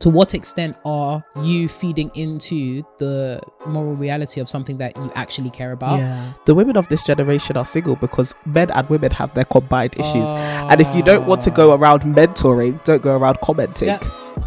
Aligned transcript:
to 0.00 0.10
what 0.10 0.34
extent 0.34 0.76
are 0.84 1.24
you 1.42 1.68
feeding 1.68 2.10
into 2.14 2.82
the 2.98 3.40
moral 3.66 3.94
reality 3.94 4.40
of 4.40 4.48
something 4.48 4.78
that 4.78 4.96
you 4.96 5.10
actually 5.14 5.50
care 5.50 5.72
about? 5.72 5.98
Yeah. 5.98 6.32
The 6.44 6.54
women 6.54 6.76
of 6.76 6.88
this 6.88 7.02
generation 7.02 7.56
are 7.56 7.66
single 7.66 7.96
because 7.96 8.34
men 8.46 8.70
and 8.70 8.88
women 8.88 9.10
have 9.12 9.34
their 9.34 9.44
combined 9.44 9.94
issues. 9.96 10.28
Uh, 10.28 10.68
and 10.70 10.80
if 10.80 10.94
you 10.94 11.02
don't 11.02 11.26
want 11.26 11.42
to 11.42 11.50
go 11.50 11.72
ah. 11.72 11.76
around 11.76 12.02
mentoring, 12.02 12.82
don't 12.84 13.02
go 13.02 13.16
around 13.16 13.40
commenting. 13.40 13.88
Yeah. 13.88 14.00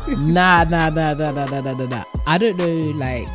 nah, 0.07 0.63
nah, 0.63 0.89
nah, 0.89 1.13
nah, 1.13 1.31
nah, 1.31 1.45
nah, 1.45 1.61
nah, 1.61 1.85
nah. 1.85 2.03
I 2.27 2.37
don't 2.37 2.57
know, 2.57 2.67
like, 2.97 3.27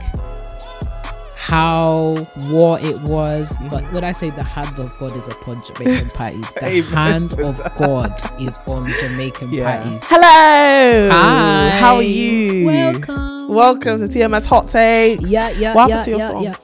how 1.47 2.17
war 2.51 2.77
it 2.81 2.99
was, 3.03 3.57
but 3.71 3.85
when 3.93 4.03
I 4.03 4.11
say 4.11 4.31
the 4.31 4.43
hand 4.43 4.81
of 4.81 4.93
God 4.99 5.17
is 5.17 5.29
upon 5.29 5.63
Jamaican 5.65 6.11
parties, 6.11 6.53
the 6.55 6.67
Amen 6.67 6.83
hand 6.93 7.33
of 7.39 7.59
that. 7.59 7.77
God 7.79 8.21
is 8.41 8.59
on 8.67 8.89
Jamaican 8.89 9.53
Yeah. 9.53 9.79
parties. 9.81 10.03
Hello. 10.07 11.09
Hi. 11.13 11.69
How 11.79 11.95
are 11.97 12.03
you? 12.03 12.67
Welcome. 12.67 13.49
Welcome 13.55 13.99
to 14.01 14.07
TMS 14.09 14.47
Hot 14.47 14.67
Take. 14.67 15.21
Yeah, 15.23 15.51
yeah, 15.51 15.73
What 15.75 15.89
yeah, 15.89 16.03
to 16.03 16.11
your 16.11 16.19
yeah, 16.19 16.29
song? 16.31 16.43
yeah. 16.43 16.57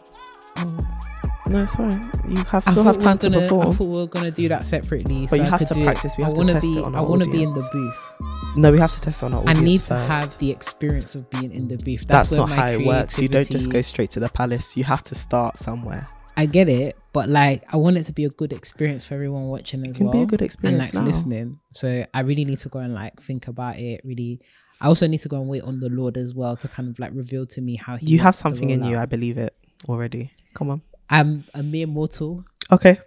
No, 1.47 1.63
it's 1.63 1.77
fine. 1.77 2.11
You 2.29 2.39
have 2.39 2.65
still 2.65 2.83
have 2.83 2.99
time 2.99 3.19
to 3.19 3.31
gonna, 3.31 3.45
I 3.45 3.49
thought 3.49 3.79
we 3.79 3.87
were 3.87 4.07
gonna 4.09 4.33
do 4.33 4.49
that 4.49 4.67
separately. 4.67 5.23
But 5.23 5.31
so 5.31 5.37
you 5.37 5.43
I 5.43 5.47
have 5.47 5.59
could 5.61 5.69
to 5.69 5.75
do 5.75 5.81
it. 5.83 5.85
practice. 5.85 6.15
We 6.19 6.25
I 6.25 6.27
have 6.27 6.35
to 6.35 6.39
wanna 6.41 6.53
test 6.55 6.63
be. 6.67 6.79
it 6.79 6.85
on 6.85 6.95
I 6.97 7.01
want 7.03 7.23
to 7.23 7.31
be 7.31 7.43
in 7.45 7.53
the 7.53 7.69
booth. 7.73 8.32
No, 8.55 8.71
we 8.71 8.79
have 8.79 8.93
to 8.93 9.01
test 9.01 9.23
on 9.23 9.35
our 9.35 9.43
I 9.47 9.55
need 9.55 9.79
to 9.81 9.95
first. 9.95 10.07
have 10.07 10.39
the 10.39 10.51
experience 10.51 11.15
of 11.15 11.29
being 11.31 11.53
in 11.53 11.69
the 11.69 11.77
booth. 11.79 12.07
That's, 12.07 12.31
That's, 12.31 12.33
not 12.33 12.51
my 12.51 12.57
how 12.57 12.67
it 12.69 12.87
works. 12.87 13.19
You 13.19 13.29
don't 13.29 13.51
just 13.51 13.71
go 13.71 13.81
straight 13.81 14.11
to 14.11 14.21
the 14.21 14.29
palace. 14.29 14.77
You 14.77 14.85
have 14.85 15.03
to 15.05 15.15
start 15.15 15.57
somewhere. 15.59 16.07
I 16.37 16.47
get 16.47 16.69
it, 16.69 16.97
but 17.15 17.29
like 17.31 17.63
I 17.73 17.77
want 17.79 17.97
it 17.97 18.05
to 18.05 18.13
be 18.13 18.25
a 18.25 18.29
good 18.31 18.53
experience 18.53 19.07
for 19.07 19.15
everyone 19.15 19.45
watching 19.49 19.85
as 19.87 19.97
It 19.97 19.99
can 19.99 20.07
well. 20.07 20.13
be 20.15 20.23
a 20.23 20.27
good 20.27 20.43
experience 20.43 20.81
and 20.89 20.95
like 20.95 21.03
now. 21.03 21.07
listening. 21.07 21.61
So 21.73 22.05
I 22.13 22.21
really 22.21 22.45
need 22.45 22.59
to 22.59 22.69
go 22.69 22.79
and 22.81 22.95
like 22.95 23.21
think 23.23 23.49
about 23.49 23.79
it. 23.79 24.01
Really, 24.05 24.41
I 24.81 24.87
also 24.87 25.07
need 25.07 25.21
to 25.21 25.29
go 25.29 25.39
and 25.41 25.49
wait 25.49 25.63
on 25.63 25.81
the 25.81 25.89
Lord 25.89 26.17
as 26.19 26.35
well 26.35 26.55
to 26.57 26.69
kind 26.69 26.89
of 26.91 26.99
like 26.99 27.13
reveal 27.15 27.47
to 27.47 27.61
me 27.63 27.77
how 27.77 27.97
he. 27.97 28.07
You 28.07 28.19
have 28.21 28.35
something 28.35 28.69
in 28.71 28.83
you. 28.85 28.99
I 28.99 29.07
believe 29.07 29.39
it 29.39 29.55
already. 29.89 30.31
Come 30.55 30.71
on. 30.71 30.83
I'm 31.09 31.45
a 31.55 31.63
mere 31.63 31.87
mortal, 31.87 32.45
Okay. 32.71 32.99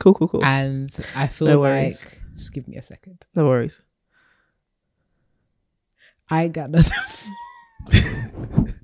Cool, 0.00 0.12
cool, 0.14 0.28
cool. 0.28 0.44
and 0.44 0.90
I 1.14 1.26
feel 1.28 1.48
No 1.48 1.60
like 1.60 1.92
just 2.34 2.52
give 2.52 2.66
me 2.66 2.76
a 2.76 2.82
second. 2.82 3.24
no 3.34 3.46
worries. 3.46 3.80
I 6.30 6.48
got 6.48 6.70
nothing. 6.70 7.34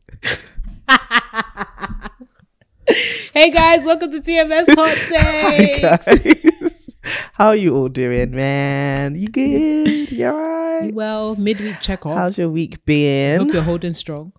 hey 3.32 3.50
guys, 3.50 3.86
welcome 3.86 4.10
to 4.10 4.20
TMS 4.20 4.74
Hot 4.76 6.06
Takes. 6.06 6.88
How 7.32 7.48
are 7.48 7.56
you 7.56 7.74
all 7.76 7.88
doing, 7.88 8.30
man? 8.32 9.14
You 9.14 9.28
good? 9.28 10.10
You 10.12 10.26
alright? 10.28 10.92
Well, 10.94 11.34
midweek 11.36 11.80
check 11.80 12.04
off. 12.06 12.16
How's 12.18 12.38
your 12.38 12.50
week 12.50 12.84
been? 12.84 13.40
Hope 13.40 13.52
you're 13.54 13.62
holding 13.62 13.92
strong, 13.92 14.32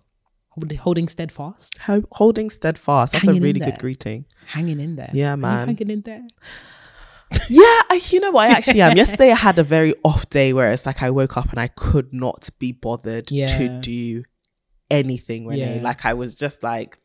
holding, 0.50 0.78
holding 0.78 1.08
steadfast, 1.08 1.78
Ho- 1.78 2.04
holding 2.12 2.50
steadfast. 2.50 3.12
That's 3.14 3.24
Hanging 3.24 3.42
a 3.42 3.44
really 3.46 3.60
good 3.60 3.78
greeting. 3.78 4.26
hanging 4.46 4.80
in 4.80 4.96
there. 4.96 5.10
Yeah, 5.12 5.34
man. 5.36 5.68
hanging 5.68 5.90
in 5.90 6.02
there. 6.02 6.22
Yeah, 7.48 7.62
I, 7.90 8.00
you 8.08 8.20
know 8.20 8.30
what? 8.30 8.50
I 8.50 8.52
actually 8.52 8.80
am. 8.80 8.96
Yesterday, 9.02 9.30
I 9.30 9.34
had 9.34 9.58
a 9.58 9.62
very 9.62 9.94
off 10.04 10.28
day 10.30 10.52
where 10.52 10.70
it's 10.70 10.86
like 10.86 11.02
I 11.02 11.10
woke 11.10 11.36
up 11.36 11.50
and 11.50 11.60
I 11.60 11.68
could 11.68 12.12
not 12.12 12.48
be 12.58 12.72
bothered 12.72 13.30
to 13.48 13.80
do 13.80 14.24
anything, 14.90 15.46
Renee. 15.46 15.76
Yeah. 15.76 15.82
Like 15.82 16.04
I 16.04 16.14
was 16.14 16.34
just 16.34 16.62
like. 16.62 16.98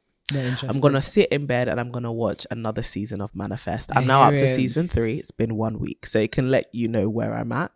I'm 0.75 0.81
gonna 0.81 0.99
sit 0.99 1.29
in 1.29 1.45
bed 1.45 1.69
and 1.69 1.79
I'm 1.79 1.89
gonna 1.89 2.11
watch 2.11 2.45
another 2.51 2.83
season 2.83 3.21
of 3.21 3.33
Manifest. 3.33 3.91
I'm 3.95 4.05
now 4.05 4.23
up 4.23 4.35
to 4.35 4.47
season 4.47 4.89
three. 4.89 5.19
It's 5.19 5.31
been 5.31 5.55
one 5.55 5.79
week, 5.79 6.05
so 6.05 6.19
it 6.19 6.33
can 6.33 6.51
let 6.51 6.65
you 6.73 6.89
know 6.89 7.07
where 7.07 7.33
I'm 7.33 7.51
at. 7.53 7.71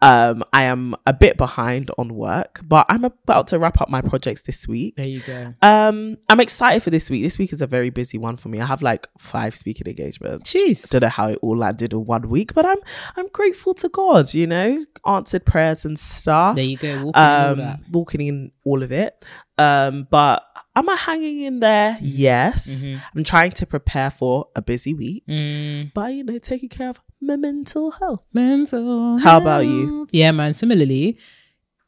Um, 0.00 0.42
I 0.52 0.64
am 0.64 0.96
a 1.06 1.12
bit 1.12 1.36
behind 1.36 1.92
on 1.98 2.14
work, 2.14 2.60
but 2.64 2.86
I'm 2.88 3.04
about 3.04 3.46
to 3.48 3.58
wrap 3.60 3.80
up 3.80 3.88
my 3.88 4.00
projects 4.00 4.42
this 4.42 4.66
week. 4.66 4.96
There 4.96 5.06
you 5.06 5.20
go. 5.20 5.54
Um, 5.62 6.18
I'm 6.28 6.40
excited 6.40 6.82
for 6.82 6.90
this 6.90 7.08
week. 7.08 7.22
This 7.22 7.38
week 7.38 7.52
is 7.52 7.62
a 7.62 7.68
very 7.68 7.90
busy 7.90 8.18
one 8.18 8.36
for 8.36 8.48
me. 8.48 8.58
I 8.58 8.66
have 8.66 8.82
like 8.82 9.06
five 9.18 9.54
speaking 9.54 9.86
engagements. 9.86 10.52
Jeez. 10.52 10.90
Don't 10.90 11.02
know 11.02 11.08
how 11.08 11.28
it 11.28 11.38
all 11.40 11.56
landed 11.56 11.92
in 11.92 12.04
one 12.04 12.28
week, 12.28 12.52
but 12.52 12.66
I'm 12.66 12.78
I'm 13.16 13.28
grateful 13.28 13.74
to 13.74 13.88
God. 13.88 14.34
You 14.34 14.48
know, 14.48 14.84
answered 15.06 15.44
prayers 15.44 15.84
and 15.84 15.96
stuff 15.96 16.56
There 16.56 16.64
you 16.64 16.76
go. 16.76 16.98
Walking 17.04 17.22
um 17.22 17.84
walking 17.92 18.20
in 18.22 18.50
all 18.64 18.82
of 18.82 18.90
it 18.90 19.24
um 19.62 20.06
but 20.10 20.36
am 20.74 20.88
i 20.88 20.96
hanging 20.96 21.38
in 21.48 21.60
there 21.60 21.96
yes 22.00 22.68
Mhm. 22.70 23.00
i'm 23.14 23.24
trying 23.24 23.52
to 23.60 23.64
prepare 23.66 24.10
for 24.10 24.34
a 24.56 24.62
busy 24.62 24.92
week 25.02 25.22
Mm. 25.28 25.92
but 25.94 26.08
you 26.14 26.22
know 26.24 26.38
taking 26.38 26.68
care 26.68 26.90
of 26.90 27.00
my 27.20 27.36
mental 27.36 27.90
health 28.00 28.22
Mental. 28.32 29.18
How 29.18 29.36
about 29.42 29.64
you? 29.64 30.08
Yeah, 30.20 30.32
man. 30.32 30.54
Similarly, 30.54 31.18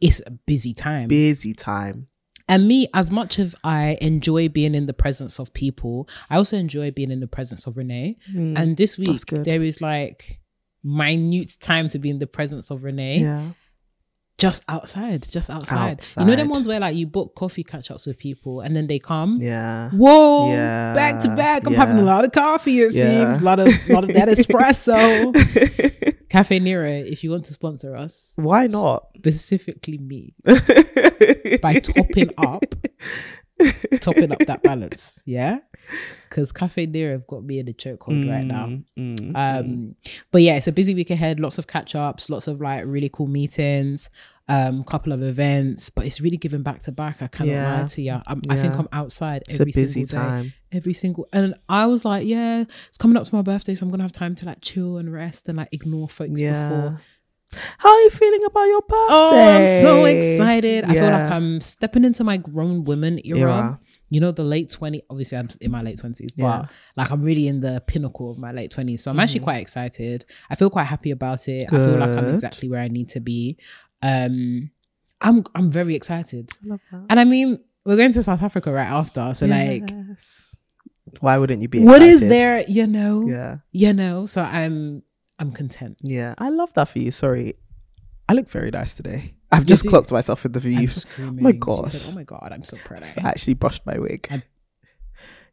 it's 0.01 0.21
a 0.27 0.31
busy 0.31 0.73
time. 0.75 1.09
busy 1.09 1.55
time 1.55 2.07
And 2.53 2.69
me, 2.69 2.87
as 2.93 3.11
much 3.11 3.39
as 3.45 3.51
I 3.65 3.97
enjoy 4.03 4.49
being 4.51 4.75
in 4.81 4.85
the 4.87 4.93
presence 5.05 5.35
of 5.43 5.47
people, 5.55 5.97
I 6.31 6.37
also 6.37 6.57
enjoy 6.59 6.91
being 6.99 7.11
in 7.11 7.21
the 7.21 7.27
presence 7.37 7.67
of 7.67 7.77
Renee. 7.81 8.19
Mm, 8.33 8.53
And 8.59 8.77
this 8.77 8.93
week, 8.99 9.25
there 9.49 9.63
is 9.71 9.81
like 9.81 10.21
minute 10.85 11.57
time 11.61 11.89
to 11.89 11.99
be 11.99 12.11
in 12.11 12.19
the 12.19 12.27
presence 12.27 12.71
of 12.71 12.85
Renee. 12.85 13.21
yeah 13.23 13.51
Just 14.37 14.65
outside, 14.69 15.25
just 15.31 15.49
outside. 15.49 16.05
You 16.19 16.25
know 16.25 16.35
them 16.35 16.49
ones 16.49 16.67
where 16.67 16.81
like 16.81 16.97
you 16.97 17.07
book 17.07 17.37
coffee 17.37 17.63
catch 17.63 17.91
ups 17.93 18.05
with 18.07 18.19
people 18.19 18.61
and 18.63 18.75
then 18.75 18.89
they 18.89 18.99
come. 18.99 19.39
yeah 19.41 19.91
Whoa, 19.91 20.51
Yeah, 20.51 20.93
back 20.93 21.21
to 21.23 21.29
back. 21.37 21.67
I'm 21.67 21.75
having 21.75 21.99
a 21.99 22.03
lot 22.03 22.25
of 22.25 22.33
coffee. 22.33 22.81
It 22.81 22.93
Yeah. 22.95 23.05
seems 23.27 23.39
a 23.41 23.45
lot 23.45 23.61
of 23.61 23.69
lot 23.89 24.03
of 24.03 24.13
that 24.15 24.29
espresso. 24.35 25.33
Cafe 26.29 26.59
Nero, 26.59 26.89
if 26.91 27.23
you 27.23 27.31
want 27.31 27.45
to 27.45 27.53
sponsor 27.53 27.95
us, 27.97 28.33
why 28.35 28.67
not 28.67 29.07
specifically 29.17 29.99
me, 29.99 30.35
by 31.63 31.79
topping 31.79 32.31
up, 32.37 32.65
topping 34.01 34.33
up 34.33 34.41
that 34.47 34.61
balance. 34.65 35.23
Yeah, 35.27 35.59
because 36.29 36.53
Cafe 36.53 36.87
Nero 36.87 37.13
have 37.13 37.27
got 37.27 37.45
me 37.45 37.59
in 37.59 37.69
a 37.69 37.73
chokehold 37.73 38.29
right 38.31 38.45
now. 38.45 38.67
Mm, 38.67 38.85
mm, 38.97 39.33
Um, 39.35 39.95
but 40.31 40.43
yeah, 40.43 40.57
it's 40.57 40.67
a 40.69 40.73
busy 40.73 40.95
week 40.95 41.11
ahead. 41.11 41.41
Lots 41.41 41.59
of 41.59 41.67
catch 41.67 41.95
ups, 41.95 42.29
lots 42.31 42.49
of 42.49 42.61
like 42.61 42.85
really 42.87 43.09
cool 43.09 43.27
meetings, 43.27 44.11
um, 44.49 44.83
couple 44.85 45.13
of 45.13 45.23
events. 45.23 45.91
But 45.91 46.07
it's 46.07 46.21
really 46.21 46.37
giving 46.37 46.63
back 46.63 46.81
to 46.81 46.93
back. 46.93 47.23
I 47.23 47.29
cannot 47.29 47.53
Yeah. 47.53 47.79
lie 47.81 47.87
to 47.87 48.03
you. 48.03 48.21
I'm, 48.27 48.43
I 48.51 48.57
think 48.57 48.75
I'm 48.79 48.89
outside 48.93 49.43
every 49.51 49.73
single 49.73 50.03
day 50.05 50.17
time 50.17 50.53
every 50.73 50.93
single 50.93 51.29
and 51.33 51.55
I 51.69 51.87
was 51.87 52.05
like, 52.05 52.27
yeah, 52.27 52.65
it's 52.89 52.99
coming 52.99 53.17
up 53.17 53.25
to 53.25 53.35
my 53.37 53.43
birthday, 53.43 53.77
so 53.77 53.87
I'm 53.87 53.91
gonna 53.91 54.03
have 54.03 54.11
time 54.11 54.35
to 54.35 54.47
like 54.47 54.61
chill 54.61 54.97
and 54.99 55.13
rest 55.13 55.49
and 55.49 55.57
like 55.57 55.69
ignore 55.71 56.09
folks 56.09 56.41
yeah 56.41 56.69
before. 56.69 57.01
how 57.79 57.95
are 57.95 58.01
you 58.01 58.11
feeling 58.11 58.45
about 58.45 58.65
your 58.65 58.81
birthday 58.81 59.07
Oh, 59.11 59.49
I'm 59.49 59.67
so 59.69 60.05
excited. 60.07 60.85
I 60.85 60.95
feel 60.95 61.11
like 61.11 61.31
I'm 61.31 61.61
stepping 61.61 62.05
into 62.05 62.25
my 62.25 62.39
grown 62.39 62.83
woman 62.83 63.21
era. 63.25 63.39
Era. 63.39 63.81
You 64.11 64.21
know, 64.21 64.31
the 64.33 64.45
late 64.45 64.69
20s. 64.69 65.01
Obviously, 65.11 65.39
I'm 65.39 65.49
in 65.61 65.71
my 65.71 65.83
late 65.83 65.99
20s, 65.99 66.33
but 66.37 66.45
Yeah. 66.45 66.67
like 66.97 67.11
I'm 67.11 67.23
really 67.23 67.49
in 67.49 67.61
the 67.61 67.83
pinnacle 67.87 68.31
of 68.31 68.39
my 68.39 68.53
late 68.53 68.71
20s. 68.71 69.01
So 69.01 69.11
I'm 69.11 69.19
actually 69.21 69.41
quite 69.41 69.61
excited. 69.61 70.25
I 70.51 70.55
feel 70.55 70.71
quite 70.71 70.85
happy 70.85 71.11
about 71.11 71.49
it. 71.49 71.73
I 71.73 71.79
feel 71.79 71.99
like 71.99 72.11
I'm 72.11 72.25
Mm-hmm. 72.25 72.35
Exactly 72.35 72.69
where 72.69 72.81
I 72.81 72.89
need 72.89 73.09
to 73.11 73.21
be. 73.21 73.57
Um, 74.03 74.71
I'm 75.21 75.43
I'm 75.55 75.71
very 75.71 75.95
excited. 75.95 76.51
Love 76.65 76.81
that. 76.93 77.07
And 77.09 77.19
I 77.19 77.25
mean, 77.25 77.59
we're 77.85 77.97
going 77.97 78.13
to 78.13 78.23
South 78.23 78.43
Africa 78.43 78.71
right 78.73 78.87
after. 78.87 79.33
So 79.35 79.47
like 79.47 79.91
why 81.21 81.39
wouldn't 81.39 81.63
you 81.63 81.69
be 81.69 81.81
what 81.81 82.03
is 82.03 82.21
there, 82.27 82.65
you 82.69 82.87
know? 82.87 83.29
yeah 83.29 83.59
you 83.73 83.93
know 83.93 84.27
so 84.27 84.43
i'm 84.43 85.03
i'm 85.39 85.53
content 85.53 85.99
Yeah, 86.03 86.35
I 86.39 86.49
love 86.49 86.73
that 86.75 86.89
for 86.89 86.99
you. 86.99 87.11
Sorry, 87.11 87.57
I 88.29 88.33
look 88.33 88.49
very 88.49 88.71
nice 88.71 88.95
today. 88.95 89.35
I've 89.53 89.67
just 89.67 89.83
do. 89.85 89.91
clocked 89.91 90.11
myself 90.11 90.45
in 90.47 90.53
the 90.53 90.61
view. 90.61 90.89
I'm 91.19 91.39
oh 91.39 91.43
my. 91.43 91.53
Gosh. 91.53 91.93
said, 91.93 92.11
oh 92.13 92.15
my 92.17 92.25
god 92.25 92.51
i'm 92.53 92.65
so 92.65 92.77
proud 92.85 93.05
I 93.05 93.13
actually 93.29 93.55
brushed 93.55 93.85
my 93.87 93.99
wig. 93.99 94.27
I- 94.31 94.43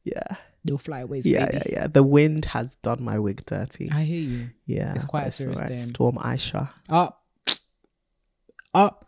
yeah, 0.03 0.35
no 0.65 0.77
flyaways 0.77 1.27
yeah, 1.27 1.45
baby 1.45 1.57
yeah, 1.67 1.81
yeah. 1.81 1.87
The 1.87 2.01
wind 2.01 2.45
has 2.45 2.75
done 2.77 3.03
my 3.03 3.19
wig 3.19 3.45
dirty. 3.45 3.87
i 3.91 4.01
hear 4.03 4.19
you 4.21 4.49
yeah, 4.65 4.93
it's 4.95 5.05
quite 5.05 5.27
a 5.27 5.31
serious 5.31 5.59
alright. 5.59 5.75
thing. 5.75 5.85
Storm 5.87 6.17
Isha. 6.33 6.71
up 6.89 7.21
up 8.73 9.05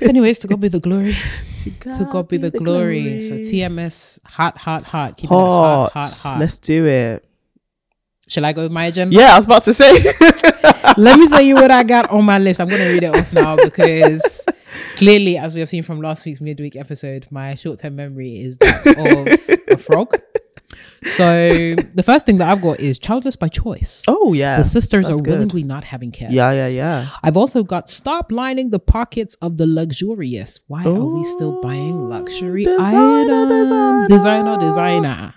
anyways 0.00 0.40
to 0.40 0.48
god 0.48 0.60
be 0.60 0.68
the 0.68 0.80
glory 0.80 1.14
to 1.62 2.04
god 2.10 2.28
be 2.28 2.36
the, 2.36 2.50
glory. 2.50 3.18
so 3.20 3.36
tms 3.36 4.18
hot 4.24 4.58
hot 4.58 4.82
hot 4.82 5.16
keep 5.16 5.30
it 5.30 5.34
hot 5.34 5.92
Hot. 5.92 6.06
hot 6.06 6.12
hot 6.32 6.38
Let's 6.40 6.58
do 6.58 6.84
it. 6.86 7.24
Shall 8.28 8.44
i 8.44 8.52
go 8.52 8.62
with 8.62 8.72
my 8.72 8.84
agenda 8.86 9.14
Yeah, 9.14 9.32
I 9.32 9.36
was 9.36 9.44
about 9.46 9.64
to 9.64 9.74
say. 9.74 9.92
let 10.96 11.18
me 11.18 11.28
tell 11.28 11.40
you 11.40 11.54
what 11.56 11.70
I 11.70 11.82
got 11.82 12.10
on 12.10 12.24
my 12.24 12.38
list. 12.38 12.60
I'm 12.60 12.68
going 12.68 12.80
to 12.82 12.92
read 12.92 13.02
it 13.04 13.14
off 13.16 13.32
now 13.32 13.56
because 13.56 14.44
clearly, 14.96 15.36
as 15.38 15.54
we 15.54 15.60
have 15.60 15.68
seen 15.68 15.82
from 15.82 16.00
last 16.00 16.24
week's 16.24 16.40
midweek 16.40 16.76
episode, 16.76 17.26
my 17.30 17.54
short 17.54 17.78
term 17.80 17.96
memory 17.96 18.40
is 18.40 18.58
that 18.58 18.86
of 18.86 19.68
a 19.68 19.76
frog. 19.78 20.14
So 21.02 21.74
the 21.94 22.02
first 22.04 22.26
thing 22.26 22.38
that 22.38 22.48
I've 22.50 22.60
got 22.60 22.80
is 22.80 22.98
childless 22.98 23.36
by 23.36 23.48
choice. 23.48 24.04
oh 24.08 24.32
yeah, 24.32 24.56
the 24.56 24.64
sisters 24.64 25.06
that's 25.06 25.18
are 25.18 25.22
good. 25.22 25.32
willingly 25.34 25.62
not 25.64 25.84
having 25.84 26.10
kids. 26.10 26.32
Yeah, 26.34 26.50
yeah, 26.52 26.66
yeah. 26.68 27.06
I've 27.22 27.36
also 27.36 27.62
got 27.62 27.88
stop 27.88 28.32
lining 28.32 28.70
the 28.70 28.78
pockets 28.80 29.36
of 29.40 29.56
the 29.56 29.66
luxurious. 29.66 30.60
Why 30.66 30.84
are 30.84 30.92
we 30.92 31.24
still 31.24 31.60
buying 31.60 32.08
luxury 32.08 32.64
Designer, 32.64 33.44
items? 33.44 34.06
designer. 34.06 34.08
Designer, 34.08 34.58
designer, 34.58 35.34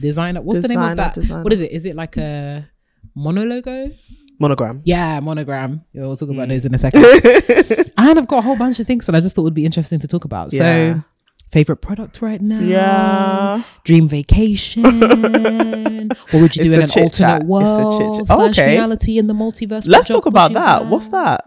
designer. 0.00 0.42
What's 0.42 0.60
the 0.60 0.68
name 0.68 0.80
of 0.80 0.96
that? 0.96 1.14
designer. 1.14 1.42
What 1.42 1.52
is 1.52 1.60
it? 1.60 1.72
Is 1.72 1.86
it 1.86 1.94
like 1.94 2.16
a 2.16 2.68
monologo? 3.16 3.96
Monogram. 4.38 4.82
Yeah, 4.84 5.20
monogram. 5.20 5.82
We'll 5.94 6.14
talk 6.14 6.28
about 6.28 6.46
mm. 6.46 6.50
those 6.50 6.66
in 6.66 6.74
a 6.74 6.78
second. 6.78 7.04
and 7.96 8.18
I've 8.18 8.28
got 8.28 8.38
a 8.38 8.42
whole 8.42 8.56
bunch 8.56 8.78
of 8.80 8.86
things 8.86 9.06
that 9.06 9.14
I 9.14 9.20
just 9.20 9.34
thought 9.34 9.42
would 9.42 9.54
be 9.54 9.64
interesting 9.64 9.98
to 10.00 10.06
talk 10.06 10.24
about. 10.26 10.52
So, 10.52 11.02
favorite 11.48 11.78
product 11.78 12.20
right 12.20 12.40
now? 12.40 12.60
Yeah. 12.60 13.62
Dream 13.84 14.08
vacation. 14.08 14.82
what 15.00 16.34
would 16.34 16.56
you 16.56 16.64
do 16.64 16.74
in 16.74 16.82
an 16.82 16.90
alternate 16.90 17.12
chat. 17.14 17.40
It's 17.40 17.44
a 17.44 17.46
world? 17.46 18.26
slash 18.26 18.58
Okay. 18.58 18.72
reality 18.72 19.18
in 19.18 19.26
the 19.26 19.34
multiverse. 19.34 19.88
Let's 19.88 20.08
talk 20.08 20.26
about 20.26 20.52
that. 20.52 20.86
What's 20.86 21.08
that? 21.10 21.44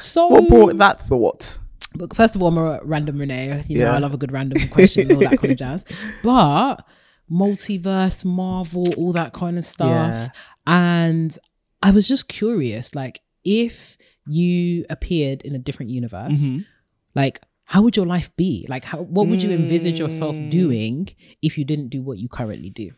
So, 0.00 0.28
What 0.28 0.48
brought 0.48 0.78
that 0.78 1.00
thought? 1.02 1.58
But 1.94 2.16
first 2.16 2.34
of 2.34 2.42
all, 2.42 2.48
I'm 2.48 2.56
a 2.56 2.80
random 2.84 3.18
Renee. 3.18 3.62
You 3.66 3.80
know, 3.80 3.90
I 3.90 3.98
love 3.98 4.14
a 4.14 4.16
good 4.16 4.32
random 4.32 4.68
question 4.70 5.10
and 5.10 5.12
all 5.12 5.30
that 5.30 5.38
kind 5.38 5.52
of 5.52 5.58
jazz. 5.58 5.84
But 6.22 6.76
multiverse, 7.32 8.24
Marvel, 8.24 8.86
all 8.96 9.12
that 9.12 9.32
kind 9.32 9.56
of 9.58 9.64
stuff. 9.64 9.88
Yeah. 9.88 10.28
And 10.66 11.36
I 11.82 11.90
was 11.90 12.06
just 12.06 12.28
curious, 12.28 12.94
like, 12.94 13.20
if 13.44 13.96
you 14.26 14.84
appeared 14.90 15.42
in 15.42 15.54
a 15.54 15.58
different 15.58 15.90
universe, 15.90 16.50
Mm-hmm. 16.50 16.60
like, 17.14 17.40
how 17.64 17.82
would 17.82 17.96
your 17.96 18.06
life 18.06 18.34
be? 18.36 18.66
Like, 18.68 18.84
how, 18.84 18.98
what 19.02 19.26
would 19.28 19.42
you 19.42 19.50
envisage 19.50 19.98
yourself 19.98 20.36
Mm. 20.36 20.50
doing 20.50 21.08
if 21.40 21.56
you 21.56 21.64
didn't 21.64 21.88
do 21.88 22.02
what 22.02 22.18
you 22.18 22.28
currently 22.28 22.70
do? 22.70 22.90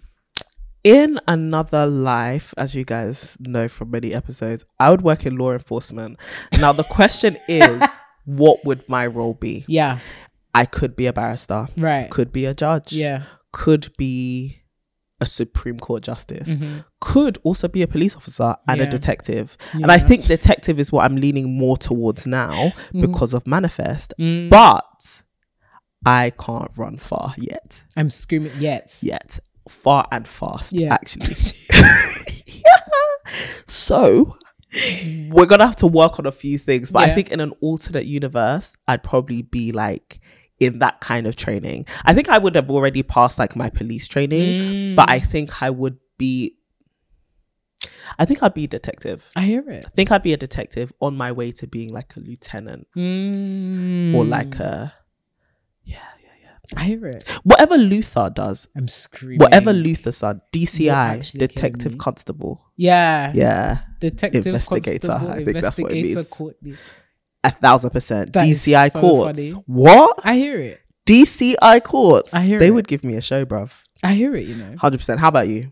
In 0.83 1.19
another 1.27 1.87
life, 1.87 2.53
as 2.59 2.75
you 2.75 2.85
guys 2.85 3.39
know 3.41 3.69
from 3.69 3.91
many 3.93 4.13
episodes, 4.13 4.65
I 4.79 4.91
would 4.91 5.01
work 5.03 5.25
in 5.25 5.37
law 5.37 5.53
enforcement. 5.53 6.19
Now 6.61 6.73
the 6.73 6.83
question 6.85 7.37
is, 7.49 7.83
what 8.27 8.65
would 8.67 8.87
my 8.89 9.07
role 9.07 9.35
be? 9.35 9.65
Yeah, 9.69 10.01
I 10.55 10.67
could 10.67 10.95
be 10.97 11.07
a 11.07 11.13
barrister, 11.13 11.69
right. 11.79 12.11
could 12.11 12.33
be 12.33 12.45
a 12.45 12.55
judge, 12.55 12.93
yeah. 12.93 13.23
Could 13.55 13.89
be 13.97 14.61
a 15.21 15.27
Supreme 15.27 15.79
Court 15.79 16.03
justice, 16.03 16.51
Mhm. 16.51 16.85
could 17.01 17.39
also 17.45 17.69
be 17.69 17.83
a 17.83 17.87
police 17.87 18.17
officer 18.17 18.57
and 18.67 18.81
a 18.81 18.85
Yeah. 18.85 18.91
detective. 18.91 19.57
And 19.73 19.91
I 19.93 19.99
think 19.99 20.27
detective 20.27 20.81
is 20.81 20.91
what 20.91 21.05
I'm 21.05 21.15
leaning 21.17 21.57
more 21.57 21.77
towards 21.77 22.27
now 22.27 22.53
Mm-hmm. 22.53 23.01
because 23.03 23.33
of 23.33 23.47
Manifest. 23.47 24.13
Mm, 24.19 24.51
But 24.51 25.23
I 26.05 26.31
can't 26.31 26.71
run 26.77 26.97
far 26.97 27.33
yet. 27.39 27.83
I'm 27.97 28.11
screaming, 28.11 28.53
yet. 28.59 28.99
Yet. 29.03 29.39
Far 29.69 30.09
and 30.11 30.27
fast, 30.27 30.73
Yeah. 30.79 30.93
actually. 30.93 31.35
yeah. 32.47 32.81
so 33.69 34.37
we're 35.31 35.47
gonna 35.47 35.65
have 35.67 35.77
to 35.77 35.87
work 35.87 36.19
on 36.19 36.27
a 36.27 36.33
few 36.33 36.59
things. 36.59 36.91
But 36.91 37.09
I 37.09 37.15
think 37.15 37.31
in 37.31 37.39
an 37.41 37.53
alternate 37.61 38.07
universe, 38.07 38.77
I'd 38.89 39.05
probably 39.05 39.43
be 39.43 39.71
like 39.73 40.21
in 40.65 40.79
that 40.81 41.01
kind 41.01 41.27
of 41.27 41.37
training. 41.37 41.87
I 42.05 42.15
think 42.15 42.29
I 42.29 42.39
would 42.39 42.55
have 42.55 42.71
already 42.71 43.03
passed 43.03 43.39
like 43.39 43.55
my 43.57 43.71
police 43.71 44.07
training, 44.09 44.97
but 44.97 45.11
I 45.11 45.19
think 45.21 45.63
I 45.63 45.71
would 45.71 45.99
be 46.19 46.57
I 48.19 48.25
think 48.25 48.43
I'd 48.43 48.55
be 48.55 48.65
a 48.65 48.69
detective. 48.69 49.29
I 49.35 49.43
hear 49.43 49.69
it. 49.71 49.85
I 49.87 49.91
think 49.91 50.13
I'd 50.13 50.23
be 50.23 50.33
a 50.33 50.37
detective 50.37 50.93
on 51.01 51.17
my 51.17 51.33
way 51.33 51.51
to 51.53 51.67
being 51.67 51.93
like 51.93 52.15
a 52.17 52.21
lieutenant 52.21 52.87
Mm. 52.97 54.15
or 54.15 54.25
like 54.25 54.57
a 54.61 54.93
yeah, 55.83 55.97
yeah, 56.23 56.29
yeah. 56.43 56.81
I 56.81 56.85
hear 56.85 57.07
it. 57.07 57.25
whatever 57.43 57.77
Luther 57.77 58.31
does. 58.35 58.69
I'm 58.77 58.89
screaming. 58.89 59.41
Whatever 59.41 59.73
Luther's 59.73 60.23
You're 60.23 60.41
DCI, 60.53 61.37
detective 61.39 61.99
constable. 61.99 62.71
Yeah. 62.77 63.33
Yeah, 63.35 63.79
Detective 64.01 64.47
Investigator, 64.47 65.09
Constable, 65.09 65.33
I 65.33 65.45
think 65.45 65.63
that's 65.63 65.79
what 65.79 65.93
it 65.93 65.97
Investigator 65.99 66.17
means. 66.17 66.31
Courtney. 66.31 66.75
A 67.45 67.51
thousand 67.51 67.91
percent. 67.91 68.33
That 68.33 68.45
DCI 68.45 68.91
so 68.91 69.01
courts. 69.01 69.39
funny. 69.39 69.51
What? 69.67 70.19
I 70.25 70.35
hear 70.35 70.59
it. 70.61 70.81
DCI 71.07 71.83
courts. 71.85 72.35
I 72.35 72.41
hear 72.43 72.59
they 72.59 72.69
it. 72.69 72.71
would 72.71 72.89
give 72.89 73.05
me 73.05 73.15
a 73.17 73.21
show, 73.21 73.45
bruv. 73.45 73.83
I 74.03 74.15
hear 74.15 74.35
it, 74.35 74.47
you 74.47 74.55
know. 74.57 74.75
Hundred 74.79 74.99
percent. 74.99 75.21
How 75.21 75.29
about 75.29 75.49
you? 75.49 75.71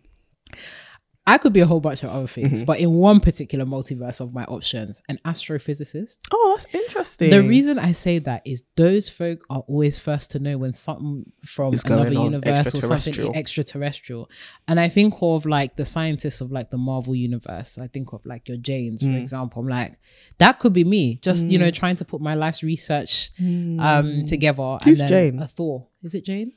I 1.24 1.38
could 1.38 1.52
be 1.52 1.60
a 1.60 1.66
whole 1.66 1.78
bunch 1.78 2.02
of 2.02 2.10
other 2.10 2.26
things, 2.26 2.58
Mm-hmm. 2.58 2.66
but 2.66 2.80
in 2.80 2.92
one 2.94 3.20
particular 3.20 3.64
multiverse 3.64 4.20
of 4.20 4.34
my 4.34 4.42
options, 4.46 5.02
an 5.08 5.19
astrophysicist. 5.24 6.19
Oh, 6.32 6.54
that's 6.56 6.66
interesting. 6.74 7.30
The 7.30 7.42
reason 7.44 7.78
I 7.78 7.92
say 7.92 8.19
that 8.20 8.42
is 8.44 8.64
those 8.76 9.08
folk 9.08 9.44
are 9.48 9.60
always 9.69 10.00
first 10.00 10.32
to 10.32 10.40
know 10.40 10.58
when 10.58 10.72
something 10.72 11.30
from 11.44 11.74
Is 11.74 11.84
another 11.84 12.12
universe 12.12 12.74
or 12.74 12.82
something 12.82 13.36
extraterrestrial. 13.36 14.28
And 14.66 14.80
I 14.80 14.88
think 14.88 15.14
of 15.22 15.46
like 15.46 15.76
the 15.76 15.84
scientists 15.84 16.40
of 16.40 16.50
like 16.50 16.70
the 16.70 16.78
Marvel 16.78 17.14
universe. 17.14 17.78
I 17.78 17.86
think 17.86 18.12
of 18.12 18.26
like 18.26 18.48
your 18.48 18.56
Janes, 18.58 19.04
Mm. 19.04 19.12
for 19.12 19.19
example. 19.19 19.62
I'm 19.62 19.69
like, 19.69 19.98
that 20.38 20.58
could 20.58 20.72
be 20.72 20.82
me. 20.82 21.20
Just, 21.22 21.46
you 21.48 21.58
know, 21.58 21.70
trying 21.70 21.96
to 21.96 22.04
put 22.04 22.20
my 22.20 22.34
life's 22.34 22.64
research 22.64 23.30
um 23.40 24.24
together. 24.26 24.60
Mm. 24.62 24.82
Who's 24.84 25.00
and 25.00 25.08
then 25.08 25.32
Jane? 25.32 25.38
A 25.42 25.46
Thor. 25.46 25.86
Is 26.02 26.14
it 26.16 26.24
Jane? 26.24 26.52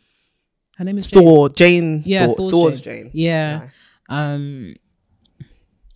Her 0.78 0.84
name 0.86 0.98
is 0.98 1.08
Jane. 1.10 1.22
Thor, 1.24 1.50
Jane. 1.50 2.02
Yeah, 2.06 2.26
Thor, 2.28 2.36
Thor's 2.38 2.52
Thor's 2.52 2.82
Jane. 2.82 3.04
Jane. 3.06 3.12
Yeah. 3.14 3.58
Nice. 3.60 3.90
Um 4.10 4.76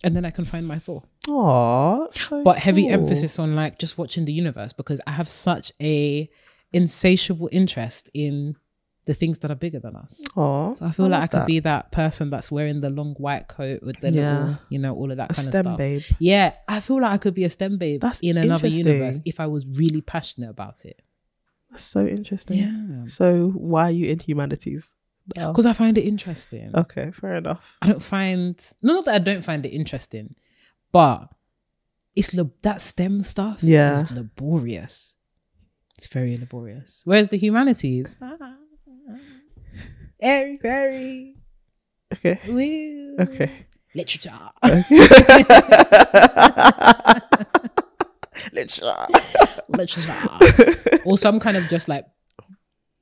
and 0.02 0.16
then 0.16 0.24
I 0.24 0.30
can 0.30 0.44
find 0.46 0.66
my 0.66 0.78
Thor. 0.78 1.02
Aw, 1.28 2.06
so 2.10 2.42
but 2.42 2.58
heavy 2.58 2.84
cool. 2.84 2.92
emphasis 2.92 3.38
on 3.38 3.54
like 3.54 3.78
just 3.78 3.98
watching 3.98 4.24
the 4.24 4.32
universe 4.32 4.72
because 4.72 5.00
I 5.06 5.10
have 5.12 5.28
such 5.28 5.72
a 5.80 6.28
insatiable 6.72 7.48
interest 7.52 8.08
in 8.14 8.56
the 9.06 9.12
things 9.14 9.38
that 9.40 9.50
are 9.50 9.54
bigger 9.56 9.78
than 9.80 9.96
us. 9.96 10.22
Aw, 10.36 10.72
So 10.74 10.86
I 10.86 10.90
feel 10.90 11.08
like 11.08 11.22
I 11.22 11.26
could 11.26 11.40
that. 11.40 11.46
be 11.46 11.60
that 11.60 11.90
person 11.92 12.30
that's 12.30 12.50
wearing 12.50 12.80
the 12.80 12.90
long 12.90 13.14
white 13.14 13.48
coat 13.48 13.82
with 13.82 13.98
the 14.00 14.10
Yeah. 14.10 14.38
little, 14.44 14.58
you 14.70 14.78
know, 14.78 14.94
all 14.94 15.10
of 15.10 15.16
that 15.16 15.30
a 15.32 15.34
kind 15.34 15.48
of 15.48 15.54
stuff. 15.54 15.64
Stem 15.64 15.76
babe. 15.76 16.02
Yeah, 16.18 16.54
I 16.68 16.80
feel 16.80 17.00
like 17.00 17.12
I 17.12 17.18
could 17.18 17.34
be 17.34 17.44
a 17.44 17.50
STEM 17.50 17.76
babe 17.78 18.00
That's 18.00 18.20
in 18.20 18.36
another 18.36 18.68
universe 18.68 19.20
if 19.24 19.40
I 19.40 19.46
was 19.46 19.66
really 19.66 20.00
passionate 20.00 20.50
about 20.50 20.84
it. 20.84 21.00
That's 21.70 21.82
so 21.82 22.06
interesting. 22.06 22.58
Yeah. 22.58 23.04
So 23.04 23.48
why 23.50 23.84
are 23.84 23.90
you 23.90 24.06
in 24.10 24.18
humanities? 24.18 24.94
Because 25.34 25.66
I 25.66 25.72
find 25.72 25.96
it 25.98 26.02
interesting. 26.02 26.70
Okay, 26.74 27.10
fair 27.12 27.36
enough. 27.36 27.76
I 27.82 27.88
don't 27.88 28.02
find 28.02 28.58
no, 28.82 28.94
not 28.94 29.04
that 29.06 29.14
I 29.14 29.18
don't 29.18 29.44
find 29.44 29.64
it 29.66 29.70
interesting, 29.70 30.34
but 30.92 31.28
it's 32.16 32.34
that 32.62 32.80
STEM 32.80 33.22
stuff. 33.22 33.62
Yeah. 33.62 33.92
is 33.92 34.10
laborious. 34.12 35.16
It's 35.96 36.06
very 36.08 36.36
laborious. 36.36 37.02
Whereas 37.04 37.28
the 37.28 37.36
humanities, 37.36 38.16
very 40.20 40.58
very 40.62 41.36
Okay. 42.12 42.40
woo. 42.48 43.16
Okay. 43.20 43.66
literature. 43.94 44.32
Literally. 48.50 49.04
literature, 49.68 51.00
or 51.04 51.18
some 51.18 51.40
kind 51.40 51.56
of 51.56 51.68
just 51.68 51.88
like 51.88 52.04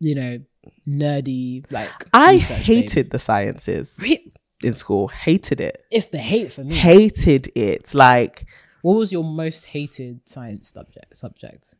you 0.00 0.14
know 0.14 0.38
nerdy 0.88 1.64
like. 1.70 1.90
I 2.12 2.38
hated 2.38 3.10
the 3.10 3.18
sciences 3.18 3.96
Re- 4.00 4.32
in 4.62 4.74
school. 4.74 5.08
Hated 5.08 5.60
it. 5.60 5.84
It's 5.90 6.06
the 6.06 6.18
hate 6.18 6.52
for 6.52 6.64
me. 6.64 6.74
Hated 6.76 7.50
it. 7.54 7.94
Like 7.94 8.46
What 8.82 8.94
was 8.94 9.12
your 9.12 9.24
most 9.24 9.66
hated 9.66 10.20
science 10.28 10.72
subject? 10.72 11.16
Subject? 11.16 11.74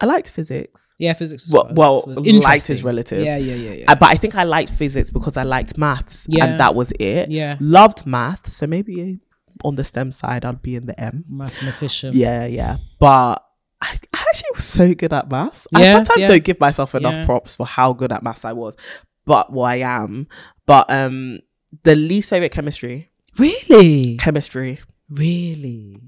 I 0.00 0.06
liked 0.06 0.30
physics. 0.30 0.94
Yeah, 0.98 1.12
physics. 1.12 1.48
Was, 1.52 1.72
Well, 1.74 2.02
well 2.06 2.40
liked 2.40 2.68
is 2.70 2.82
relative. 2.82 3.24
Yeah, 3.24 3.36
yeah, 3.36 3.54
yeah, 3.54 3.72
yeah. 3.72 3.84
Uh, 3.92 3.94
but 3.94 4.08
I 4.08 4.16
think 4.16 4.34
I 4.34 4.42
liked 4.42 4.70
physics 4.70 5.10
because 5.10 5.36
I 5.36 5.44
liked 5.44 5.78
maths, 5.78 6.26
Yeah. 6.28 6.44
and 6.46 6.60
that 6.60 6.74
was 6.74 6.92
it. 6.98 7.30
Yeah. 7.30 7.56
Loved 7.60 8.04
maths, 8.04 8.52
so 8.52 8.66
maybe 8.66 9.20
on 9.62 9.76
the 9.76 9.84
STEM 9.84 10.10
side 10.10 10.44
I'd 10.44 10.60
be 10.62 10.74
in 10.76 10.86
the 10.86 10.98
M. 10.98 11.24
Mathematician. 11.28 12.14
Yeah, 12.14 12.46
yeah. 12.46 12.78
But 12.98 13.44
I, 13.82 13.96
I 14.14 14.24
actually 14.28 14.50
was 14.54 14.64
so 14.64 14.94
good 14.94 15.12
at 15.12 15.30
maths. 15.30 15.66
I 15.74 15.92
sometimes 15.92 16.20
yeah. 16.20 16.28
don't 16.28 16.44
give 16.44 16.60
myself 16.60 16.94
enough 16.94 17.16
Yeah. 17.16 17.26
props 17.26 17.56
for 17.56 17.66
how 17.66 17.92
good 17.92 18.12
at 18.12 18.22
maths 18.22 18.44
I 18.44 18.52
was, 18.52 18.76
but 19.24 19.52
well, 19.52 19.64
I 19.64 19.76
am. 19.76 20.28
But 20.66 20.88
um, 20.90 21.40
the 21.82 21.96
least 21.96 22.30
favorite 22.30 22.52
chemistry, 22.52 23.10
Really? 23.38 24.16
chemistry. 24.16 24.78
Really? 25.10 26.00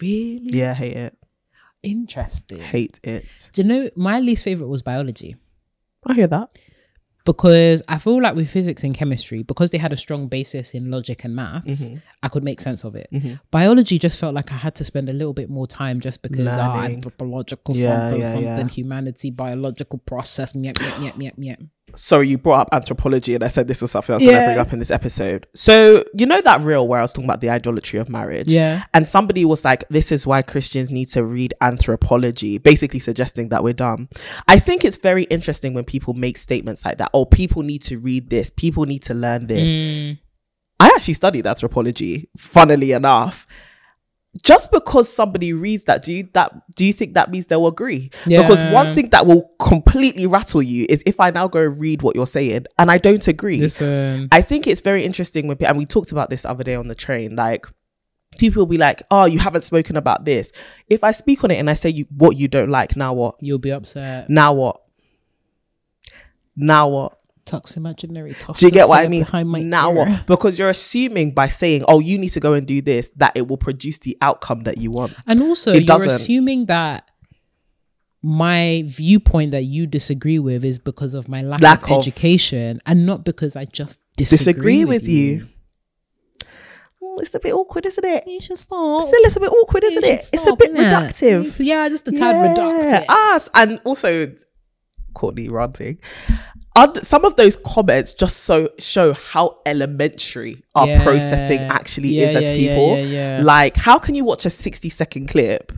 Really? 0.00 0.50
Yeah, 0.58 0.70
I 0.70 0.74
hate 0.74 0.96
it. 0.96 1.18
Interesting. 1.82 2.60
Hate 2.60 2.98
it. 3.02 3.24
Do 3.52 3.62
you 3.62 3.68
know 3.68 3.90
my 3.96 4.20
least 4.20 4.44
favorite 4.44 4.68
was 4.68 4.82
biology 4.82 5.36
I 6.06 6.14
hear 6.14 6.26
that. 6.28 6.50
Because 7.24 7.82
I 7.88 7.98
feel 7.98 8.20
like 8.20 8.34
with 8.34 8.50
physics 8.50 8.84
and 8.84 8.94
chemistry, 8.94 9.42
because 9.42 9.70
they 9.70 9.78
had 9.78 9.92
a 9.92 9.96
strong 9.96 10.28
basis 10.28 10.74
in 10.74 10.90
logic 10.90 11.24
and 11.24 11.34
maths, 11.34 11.88
Mm-hmm. 11.88 11.96
I 12.22 12.28
could 12.28 12.42
make 12.44 12.60
sense 12.60 12.84
of 12.84 12.94
it. 12.94 13.08
Biology 13.50 13.98
just 13.98 14.18
felt 14.18 14.34
like 14.34 14.50
I 14.52 14.56
had 14.56 14.74
to 14.76 14.84
spend 14.84 15.08
a 15.08 15.12
little 15.12 15.34
bit 15.34 15.50
more 15.50 15.66
time 15.66 16.00
just 16.00 16.22
because 16.22 16.56
ah, 16.58 16.82
anthropological 16.84 17.76
Yeah, 17.76 17.84
something, 17.84 18.20
yeah, 18.20 18.26
something, 18.26 18.68
yeah. 18.68 18.68
humanity, 18.68 19.30
biological 19.30 19.98
process, 19.98 20.54
meow, 20.54 20.72
meow, 20.80 20.98
meow, 20.98 21.12
meow, 21.16 21.30
meow. 21.36 21.56
Sorry, 21.96 22.26
you 22.28 22.38
brought 22.38 22.62
up 22.62 22.68
anthropology, 22.72 23.36
and 23.36 23.44
I 23.44 23.48
said 23.48 23.68
this 23.68 23.80
was 23.80 23.92
something 23.92 24.14
I 24.14 24.16
was 24.16 24.24
going 24.24 24.36
to 24.36 24.44
bring 24.46 24.58
up 24.58 24.72
in 24.72 24.80
this 24.80 24.90
episode. 24.90 25.46
So 25.54 26.04
you 26.18 26.26
know 26.26 26.40
that 26.40 26.60
reel 26.62 26.88
where 26.88 26.98
I 26.98 27.02
was 27.02 27.12
talking 27.12 27.26
about 27.26 27.40
the 27.40 27.50
idolatry 27.50 28.00
of 28.00 28.08
marriage. 28.08 28.48
Yeah. 28.48 28.82
And 28.92 29.06
somebody 29.06 29.44
was 29.44 29.64
like, 29.64 29.84
this 29.90 30.10
is 30.10 30.26
why 30.26 30.42
Christians 30.42 30.90
need 30.90 31.06
to 31.10 31.24
read 31.24 31.54
anthropology, 31.60 32.58
basically 32.58 32.98
suggesting 32.98 33.50
that 33.50 33.62
we're 33.62 33.74
dumb. 33.74 34.08
I 34.48 34.58
think 34.58 34.84
it's 34.84 34.96
very 34.96 35.24
interesting 35.24 35.72
when 35.72 35.84
people 35.84 36.14
make 36.14 36.36
statements 36.36 36.84
like 36.84 36.98
that. 36.98 37.10
Oh, 37.14 37.24
people 37.24 37.62
need 37.62 37.82
to 37.82 37.98
read 37.98 38.28
this, 38.28 38.50
people 38.50 38.84
need 38.84 39.02
to 39.04 39.14
learn 39.14 39.46
this. 39.46 39.70
Mm. 39.70 40.18
I 40.80 40.86
actually 40.88 41.14
studied 41.14 41.46
anthropology, 41.46 42.28
funnily 42.36 42.92
enough. 42.92 43.46
just 44.42 44.72
because 44.72 45.12
somebody 45.12 45.52
reads 45.52 45.84
that, 45.84 46.02
do 46.02 46.12
you 46.12 46.28
that 46.32 46.52
do 46.74 46.84
you 46.84 46.92
think 46.92 47.14
that 47.14 47.30
means 47.30 47.46
they'll 47.46 47.66
agree? 47.66 48.10
Because 48.26 48.62
one 48.72 48.94
thing 48.94 49.10
that 49.10 49.26
will 49.26 49.50
completely 49.60 50.26
rattle 50.26 50.62
you 50.62 50.86
is 50.88 51.02
if 51.06 51.20
I 51.20 51.30
now 51.30 51.46
go 51.46 51.60
read 51.60 52.02
what 52.02 52.16
you're 52.16 52.26
saying 52.26 52.66
and 52.78 52.90
I 52.90 52.98
don't 52.98 53.26
agree. 53.28 53.58
Listen, 53.60 54.28
I 54.32 54.42
think 54.42 54.66
it's 54.66 54.80
very 54.80 55.04
interesting 55.04 55.46
when, 55.46 55.62
and 55.62 55.78
we 55.78 55.86
talked 55.86 56.12
about 56.12 56.30
this 56.30 56.42
the 56.42 56.50
other 56.50 56.64
day 56.64 56.74
on 56.74 56.88
the 56.88 56.94
train. 56.94 57.36
Like, 57.36 57.66
people 58.38 58.60
will 58.60 58.66
be 58.66 58.78
like, 58.78 59.02
"Oh, 59.10 59.24
you 59.26 59.38
haven't 59.38 59.62
spoken 59.62 59.96
about 59.96 60.24
this." 60.24 60.50
If 60.88 61.04
I 61.04 61.12
speak 61.12 61.44
on 61.44 61.52
it 61.52 61.58
and 61.58 61.70
I 61.70 61.74
say 61.74 61.90
you 61.90 62.06
what 62.10 62.36
you 62.36 62.48
don't 62.48 62.70
like, 62.70 62.96
now 62.96 63.12
what? 63.12 63.36
you'll 63.40 63.58
be 63.58 63.70
upset. 63.70 64.28
Now 64.28 64.52
what? 64.52 64.80
Now 66.56 66.88
what? 66.88 67.18
Tucks 67.44 67.76
imaginary. 67.76 68.32
Toss 68.34 68.58
Do 68.60 68.64
you 68.66 68.72
get 68.72 68.88
what 68.88 69.04
I 69.04 69.08
mean? 69.08 69.22
Behind 69.24 69.50
my 69.50 69.60
now 69.60 69.90
ear. 69.90 69.96
what? 69.96 70.26
Because 70.26 70.58
you're 70.58 70.70
assuming 70.70 71.32
by 71.32 71.48
saying, 71.48 71.84
"Oh, 71.86 71.98
you 72.00 72.16
need 72.16 72.30
to 72.30 72.40
go 72.40 72.54
and 72.54 72.66
do 72.66 72.80
this," 72.80 73.10
that 73.16 73.32
it 73.34 73.48
will 73.48 73.58
produce 73.58 73.98
the 73.98 74.16
outcome 74.22 74.62
that 74.62 74.78
you 74.78 74.90
want. 74.90 75.14
And 75.26 75.42
also, 75.42 75.72
It 75.72 75.80
you're 75.80 75.86
doesn't. 75.86 76.08
assuming 76.08 76.66
that 76.66 77.10
my 78.22 78.82
viewpoint 78.86 79.50
that 79.50 79.64
you 79.64 79.86
disagree 79.86 80.38
with 80.38 80.64
is 80.64 80.78
because 80.78 81.12
of 81.14 81.28
my 81.28 81.42
lack, 81.42 81.60
Lack 81.60 81.82
of, 81.84 81.90
of- 81.90 81.98
education 81.98 82.80
and 82.86 83.04
not 83.04 83.24
because 83.24 83.56
I 83.56 83.66
just 83.66 84.00
disagree, 84.16 84.38
Disagree 84.38 84.84
with 84.86 85.06
you. 85.06 85.48
Oh, 87.02 87.18
it's 87.18 87.34
a 87.34 87.40
bit 87.40 87.52
awkward, 87.52 87.84
isn't 87.84 88.04
it? 88.04 88.24
You 88.26 88.40
should 88.40 88.56
stop. 88.58 89.02
It's 89.04 89.12
a 89.12 89.20
little 89.40 89.40
bit 89.42 89.52
awkward, 89.52 89.84
isn't 89.84 90.04
it? 90.04 90.30
It's 90.32 90.46
a 90.46 90.56
bit 90.56 90.72
reductive. 90.72 91.52
So, 91.52 91.62
yeah, 91.62 91.86
just 91.90 92.08
a 92.08 92.12
tad 92.12 92.20
Yeah, 92.34 92.54
reductive. 92.54 93.04
Us 93.08 93.50
and 93.54 93.78
also 93.84 94.32
Courtney 95.14 95.48
ranting. 95.48 95.98
Und- 96.76 96.98
some 97.06 97.24
of 97.24 97.36
those 97.36 97.54
comments 97.56 98.12
just 98.12 98.38
so 98.38 98.68
show 98.78 99.12
how 99.12 99.58
elementary 99.64 100.62
our 100.74 100.88
Yeah. 100.88 101.02
processing 101.04 101.60
actually 101.60 102.08
Yeah, 102.08 102.30
is 102.30 102.36
as 102.36 102.56
people. 102.58 103.44
Like, 103.44 103.76
how 103.76 103.98
can 103.98 104.14
you 104.16 104.24
watch 104.24 104.44
a 104.44 104.50
60 104.50 104.88
second 104.90 105.28
clip 105.28 105.72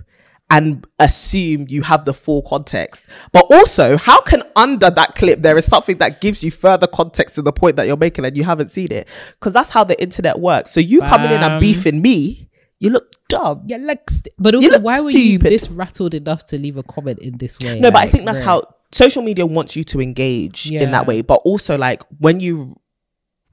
and 0.48 0.86
assume 0.98 1.66
you 1.68 1.82
have 1.82 2.06
the 2.06 2.14
full 2.14 2.40
context? 2.40 3.04
But 3.32 3.44
also, 3.50 3.98
how 3.98 4.22
can 4.22 4.42
under 4.56 4.88
that 4.88 5.14
clip 5.16 5.42
there 5.42 5.58
is 5.58 5.66
something 5.66 5.98
that 5.98 6.22
gives 6.22 6.42
you 6.42 6.50
further 6.50 6.86
context 6.86 7.34
to 7.34 7.42
the 7.42 7.52
point 7.52 7.76
that 7.76 7.86
you're 7.86 7.98
making 7.98 8.24
and 8.24 8.34
you 8.34 8.44
haven't 8.44 8.70
seen 8.70 8.90
it? 8.90 9.06
Because 9.38 9.52
that's 9.52 9.70
how 9.70 9.84
the 9.84 10.00
internet 10.00 10.40
works. 10.40 10.70
So 10.70 10.80
you 10.80 11.00
coming 11.02 11.30
in 11.30 11.42
and 11.42 11.60
beefing 11.60 12.00
me, 12.00 12.48
you 12.78 12.88
look 12.90 13.10
dumb. 13.28 13.64
Yeah, 13.66 13.78
like, 13.78 14.08
st- 14.08 14.28
but 14.38 14.54
also, 14.54 14.68
look 14.70 14.82
why 14.82 15.00
were 15.00 15.10
you 15.10 15.38
this 15.38 15.70
rattled 15.70 16.14
enough 16.14 16.44
to 16.46 16.58
leave 16.58 16.76
a 16.78 16.82
comment 16.82 17.18
in 17.18 17.36
this 17.38 17.58
way? 17.60 17.80
No, 17.80 17.90
but 17.90 18.00
I 18.02 18.06
think 18.08 18.24
that's 18.24 18.40
bruh. 18.40 18.44
how 18.44 18.62
social 18.92 19.22
media 19.22 19.46
wants 19.46 19.76
you 19.76 19.84
to 19.84 20.00
engage 20.00 20.70
in 20.70 20.90
that 20.90 21.06
way. 21.06 21.22
But 21.22 21.40
also, 21.44 21.76
like 21.76 22.02
when 22.18 22.40
you 22.40 22.76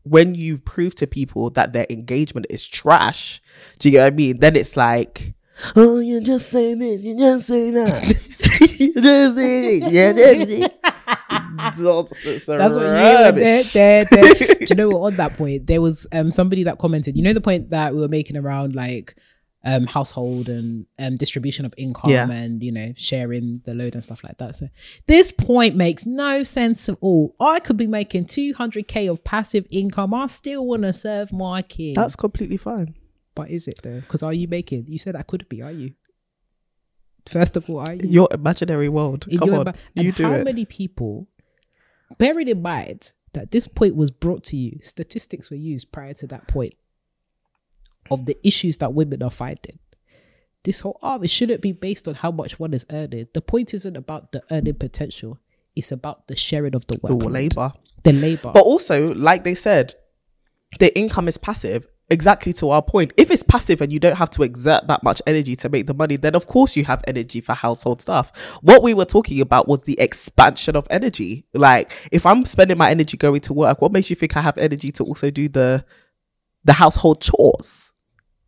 when 0.04 0.36
you 0.36 0.58
prove 0.58 0.96
to 0.96 1.08
people 1.08 1.50
that 1.52 1.74
their 1.74 1.86
engagement 1.90 2.46
is 2.50 2.66
trash, 2.68 3.42
do 3.80 3.90
you 3.90 3.94
get 3.94 4.04
what 4.04 4.14
I 4.14 4.16
mean? 4.16 4.40
Then 4.40 4.56
it's 4.56 4.76
like, 4.76 5.34
oh, 5.76 6.00
you 6.00 6.22
just 6.22 6.50
say 6.50 6.74
this, 6.74 7.02
you 7.02 7.18
just 7.18 7.48
say 7.48 7.72
that, 7.72 8.76
you 8.80 8.94
just 8.94 9.36
say 9.36 9.80
this, 9.80 9.92
yeah, 9.92 10.68
that's. 11.58 11.80
That's 12.46 12.76
what 12.76 12.84
you 12.84 12.90
were 12.90 13.32
there, 13.32 13.64
there, 13.64 14.06
there. 14.06 14.34
Do 14.56 14.66
you 14.70 14.76
know 14.76 14.90
what? 14.90 15.14
On 15.14 15.16
that 15.18 15.38
point, 15.38 15.68
there 15.68 15.82
was 15.82 16.08
um 16.12 16.32
somebody 16.32 16.64
that 16.64 16.78
commented. 16.80 17.16
You 17.16 17.24
know 17.24 17.34
the 17.34 17.42
point 17.42 17.70
that 17.70 17.94
we 17.94 18.02
were 18.02 18.08
making 18.08 18.38
around 18.38 18.76
like 18.76 19.16
um 19.66 19.86
household 19.88 20.50
and 20.50 20.86
um 21.00 21.16
distribution 21.16 21.66
of 21.66 21.74
income 21.78 22.12
Yeah. 22.12 22.30
and 22.30 22.62
you 22.62 22.72
know 22.72 22.92
sharing 22.98 23.62
the 23.64 23.74
load 23.74 23.94
and 23.94 24.04
stuff 24.04 24.24
like 24.24 24.38
that. 24.40 24.56
So 24.56 24.68
this 25.08 25.32
point 25.32 25.76
makes 25.76 26.06
no 26.06 26.44
sense 26.44 26.90
at 26.90 26.98
all. 27.02 27.36
I 27.40 27.60
could 27.60 27.78
be 27.78 27.88
making 27.88 28.26
two 28.26 28.54
hundred 28.54 28.88
k 28.88 29.08
of 29.08 29.24
passive 29.24 29.66
income. 29.72 30.14
I 30.14 30.28
still 30.28 30.66
want 30.66 30.82
to 30.84 30.92
serve 30.94 31.32
my 31.32 31.62
kids. 31.62 31.96
That's 31.96 32.16
completely 32.16 32.58
fine. 32.58 32.96
but 33.36 33.50
is 33.50 33.68
it 33.68 33.80
though? 33.84 34.02
Because 34.02 34.22
are 34.24 34.34
you 34.34 34.48
making? 34.48 34.86
You 34.88 34.98
said 34.98 35.16
I 35.16 35.24
could 35.24 35.48
be. 35.50 35.62
Are 35.62 35.72
you? 35.72 35.94
First 37.26 37.56
of 37.56 37.70
all, 37.70 37.80
are 37.80 37.94
you? 37.94 38.10
Your 38.10 38.28
imaginary 38.32 38.90
world. 38.90 39.28
in 39.30 39.40
Come 39.40 39.54
on, 39.54 39.74
you 39.96 40.12
do 40.12 40.24
how 40.24 40.34
it. 40.34 40.44
many 40.44 40.66
people 40.66 41.28
bearing 42.18 42.50
in 42.50 42.62
mind 42.62 43.14
that 43.32 43.52
this 43.52 43.68
point 43.68 43.96
was 43.96 44.12
brought 44.12 44.44
to 44.44 44.58
you 44.58 44.78
statistics 44.82 45.50
were 45.50 45.58
used 45.58 45.92
prior 45.92 46.14
to 46.14 46.28
that 46.28 46.48
point 46.48 46.74
of 48.12 48.26
the 48.26 48.38
issues 48.46 48.78
that 48.78 48.94
women 48.94 49.24
are 49.24 49.32
finding 49.32 49.80
this 50.64 50.82
whole 50.82 50.98
oh 51.02 51.22
it 51.22 51.30
shouldn't 51.30 51.62
be 51.62 51.72
based 51.72 52.08
on 52.08 52.16
how 52.16 52.32
much 52.32 52.60
one 52.60 52.74
is 52.74 52.86
earning 52.92 53.28
the 53.34 53.42
point 53.42 53.74
isn't 53.74 53.98
about 53.98 54.32
the 54.32 54.42
earning 54.52 54.76
potential 54.76 55.40
it's 55.76 55.92
about 55.92 56.28
the 56.28 56.36
sharing 56.36 56.76
of 56.76 56.86
the 56.88 57.00
work, 57.02 57.20
the 57.20 57.30
labor. 57.30 57.74
the 58.04 58.14
labor 58.14 58.52
But 58.54 58.62
also, 58.62 59.14
like 59.16 59.44
they 59.44 59.56
said, 59.56 59.96
the 60.80 60.96
income 60.98 61.28
is 61.28 61.38
passive. 61.38 61.88
Exactly 62.10 62.54
to 62.54 62.70
our 62.70 62.82
point. 62.82 63.14
If 63.18 63.32
it's 63.32 63.44
passive 63.44 63.82
and 63.82 63.92
you 63.92 64.00
don't 64.00 64.18
have 64.18 64.30
to 64.32 64.44
exert 64.44 64.88
that 64.88 65.04
much 65.04 65.22
energy 65.26 65.56
to 65.56 65.70
make 65.70 65.88
the 65.88 65.94
money, 65.94 66.18
then 66.18 66.36
of 66.36 66.48
course 66.48 66.76
you 66.76 66.84
have 66.84 67.02
energy 67.08 67.42
for 67.42 67.54
household 67.54 68.02
stuff. 68.02 68.32
What 68.62 68.84
we 68.84 68.94
were 68.94 69.06
talking 69.06 69.40
about 69.40 69.68
was 69.68 69.84
the 69.84 70.00
expansion 70.00 70.76
of 70.76 70.86
energy. 70.90 71.46
Like, 71.54 71.92
if 72.12 72.26
I'm 72.26 72.46
spending 72.46 72.78
my 72.78 72.92
energy 72.92 73.18
going 73.18 73.42
to 73.42 73.54
work, 73.54 73.82
what 73.82 73.92
makes 73.92 74.10
you 74.10 74.16
think 74.16 74.36
I 74.36 74.42
have 74.42 74.58
energy 74.58 74.92
to 74.92 75.04
also 75.04 75.32
do 75.32 75.48
the 75.48 75.86
the 76.66 76.74
household 76.74 77.22
chores? 77.22 77.93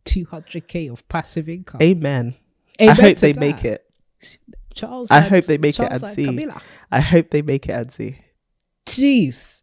200k 0.06 0.90
of 0.92 1.06
passive 1.08 1.48
income 1.48 1.82
Amen. 1.82 2.34
Amen 2.80 2.96
I 2.98 3.02
hope 3.02 3.16
they 3.18 3.32
that. 3.32 3.40
make 3.40 3.64
it. 3.64 3.84
charles 4.74 5.10
I 5.10 5.18
and- 5.18 5.26
hope 5.26 5.44
they 5.44 5.58
make 5.58 5.74
it 5.74 5.88
Charles 5.88 6.02
and 6.02 6.12
see. 6.14 6.24
Camilla. 6.24 6.60
I 6.90 7.00
hope 7.00 7.30
they 7.30 7.42
make 7.42 7.68
it 7.68 7.72
and 7.72 7.90
see. 7.90 8.18
jeez 8.86 9.62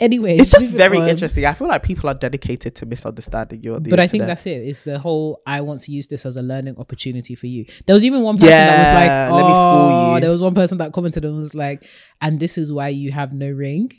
anyway 0.00 0.36
It's 0.36 0.50
just 0.50 0.70
very 0.72 0.98
on. 0.98 1.08
interesting. 1.08 1.44
I 1.46 1.54
feel 1.54 1.68
like 1.68 1.82
people 1.82 2.10
are 2.10 2.14
dedicated 2.14 2.74
to 2.76 2.86
misunderstanding 2.86 3.62
you 3.62 3.74
on 3.76 3.82
the 3.84 3.90
but 3.90 4.00
I 4.00 4.06
think 4.06 4.26
that's 4.26 4.44
it. 4.46 4.66
It's 4.70 4.82
the 4.82 4.98
whole 4.98 5.40
I 5.46 5.60
want 5.60 5.80
to 5.82 5.92
use 5.92 6.06
this 6.08 6.26
as 6.26 6.36
a 6.36 6.42
learning 6.42 6.76
opportunity 6.78 7.34
for 7.36 7.46
you. 7.46 7.64
There 7.86 7.94
was 7.94 8.04
even 8.04 8.22
one 8.22 8.36
person 8.36 8.50
that 8.50 8.78
was 8.78 8.88
Yeah, 8.88 9.28
like, 9.30 9.32
let 9.42 9.46
me 9.48 9.54
school 9.54 9.88
"Oh," 9.88 10.14
you. 10.16 10.20
There 10.20 10.30
was 10.30 10.42
one 10.42 10.54
person 10.54 10.78
that 10.78 10.92
commented 10.92 11.24
and 11.24 11.38
was 11.38 11.54
like, 11.54 11.86
"And 12.20 12.38
this 12.40 12.58
is 12.58 12.72
why 12.72 12.88
you 12.88 13.12
have 13.12 13.32
no 13.32 13.48
ring." 13.50 13.92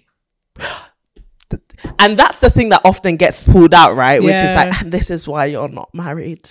And 1.99 2.17
that's 2.17 2.39
the 2.39 2.49
thing 2.49 2.69
that 2.69 2.81
often 2.83 3.15
gets 3.15 3.43
pulled 3.43 3.73
out, 3.73 3.95
right? 3.95 4.21
Which 4.21 4.35
is 4.35 4.55
like, 4.55 4.81
and 4.81 4.91
this 4.91 5.09
is 5.09 5.27
why 5.27 5.45
you're 5.45 5.69
not 5.69 5.93
married. 5.93 6.49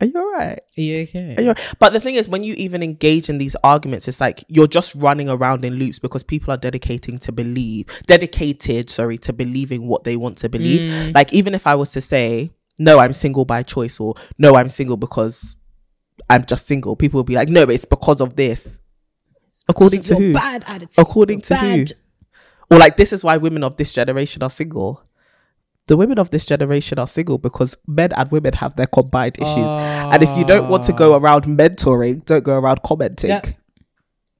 Are 0.00 0.06
you 0.06 0.14
alright? 0.16 0.60
Are 0.76 0.80
you 0.80 1.02
okay? 1.02 1.34
Are 1.36 1.42
you? 1.42 1.54
But 1.80 1.92
the 1.92 1.98
thing 1.98 2.14
is, 2.14 2.28
when 2.28 2.44
you 2.44 2.54
even 2.54 2.84
engage 2.84 3.28
in 3.28 3.38
these 3.38 3.56
arguments, 3.64 4.06
it's 4.06 4.20
like 4.20 4.44
you're 4.46 4.68
just 4.68 4.94
running 4.94 5.28
around 5.28 5.64
in 5.64 5.74
loops 5.74 5.98
because 5.98 6.22
people 6.22 6.54
are 6.54 6.56
dedicating 6.56 7.18
to 7.18 7.32
believe, 7.32 7.86
dedicated, 8.06 8.90
sorry, 8.90 9.18
to 9.18 9.32
believing 9.32 9.88
what 9.88 10.04
they 10.04 10.16
want 10.16 10.38
to 10.38 10.48
believe. 10.48 10.88
Mm. 10.88 11.14
Like, 11.16 11.32
even 11.32 11.52
if 11.52 11.66
I 11.66 11.74
was 11.74 11.90
to 11.92 12.00
say, 12.00 12.52
no, 12.78 13.00
I'm 13.00 13.12
single 13.12 13.44
by 13.44 13.64
choice, 13.64 13.98
or 13.98 14.14
no, 14.38 14.54
I'm 14.54 14.68
single 14.68 14.96
because 14.96 15.56
I'm 16.30 16.44
just 16.44 16.68
single, 16.68 16.94
people 16.94 17.18
would 17.18 17.26
be 17.26 17.34
like, 17.34 17.48
no, 17.48 17.62
it's 17.62 17.84
because 17.84 18.20
of 18.20 18.36
this. 18.36 18.78
According 19.68 20.02
to 20.02 20.14
who? 20.14 20.32
Bad 20.32 20.64
attitude. 20.68 20.98
According 20.98 21.40
to 21.40 21.56
who? 21.56 21.86
Or 22.70 22.78
like 22.78 22.96
this 22.96 23.12
is 23.12 23.24
why 23.24 23.36
women 23.36 23.64
of 23.64 23.76
this 23.76 23.92
generation 23.92 24.42
are 24.42 24.50
single. 24.50 25.02
The 25.86 25.96
women 25.96 26.18
of 26.18 26.30
this 26.30 26.44
generation 26.44 26.98
are 26.98 27.06
single 27.06 27.38
because 27.38 27.76
men 27.86 28.12
and 28.12 28.30
women 28.30 28.52
have 28.54 28.76
their 28.76 28.86
combined 28.86 29.38
issues. 29.38 29.70
and 29.72 30.22
if 30.22 30.36
you 30.36 30.44
don't 30.44 30.68
want 30.68 30.84
to 30.84 30.92
go 30.92 31.14
ah. 31.14 31.18
around 31.18 31.44
mentoring, 31.44 32.24
don't 32.26 32.44
go 32.44 32.58
around 32.58 32.82
commenting. 32.82 33.30
Yeah. 33.30 33.42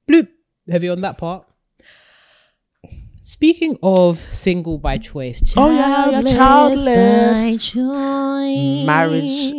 Bloop. 0.07 0.27
Heavy 0.69 0.89
on 0.89 1.01
that 1.01 1.17
part. 1.17 1.48
Speaking 3.21 3.77
of 3.83 4.17
single 4.17 4.77
by 4.77 4.97
choice, 4.97 5.41
Oh, 5.57 5.69
yeah, 5.71 6.09
yeah, 6.09 6.21
childless 6.21 6.85
childless. 6.85 7.37
by 7.37 7.57
choice. 7.57 8.85
Marriage, 8.85 9.51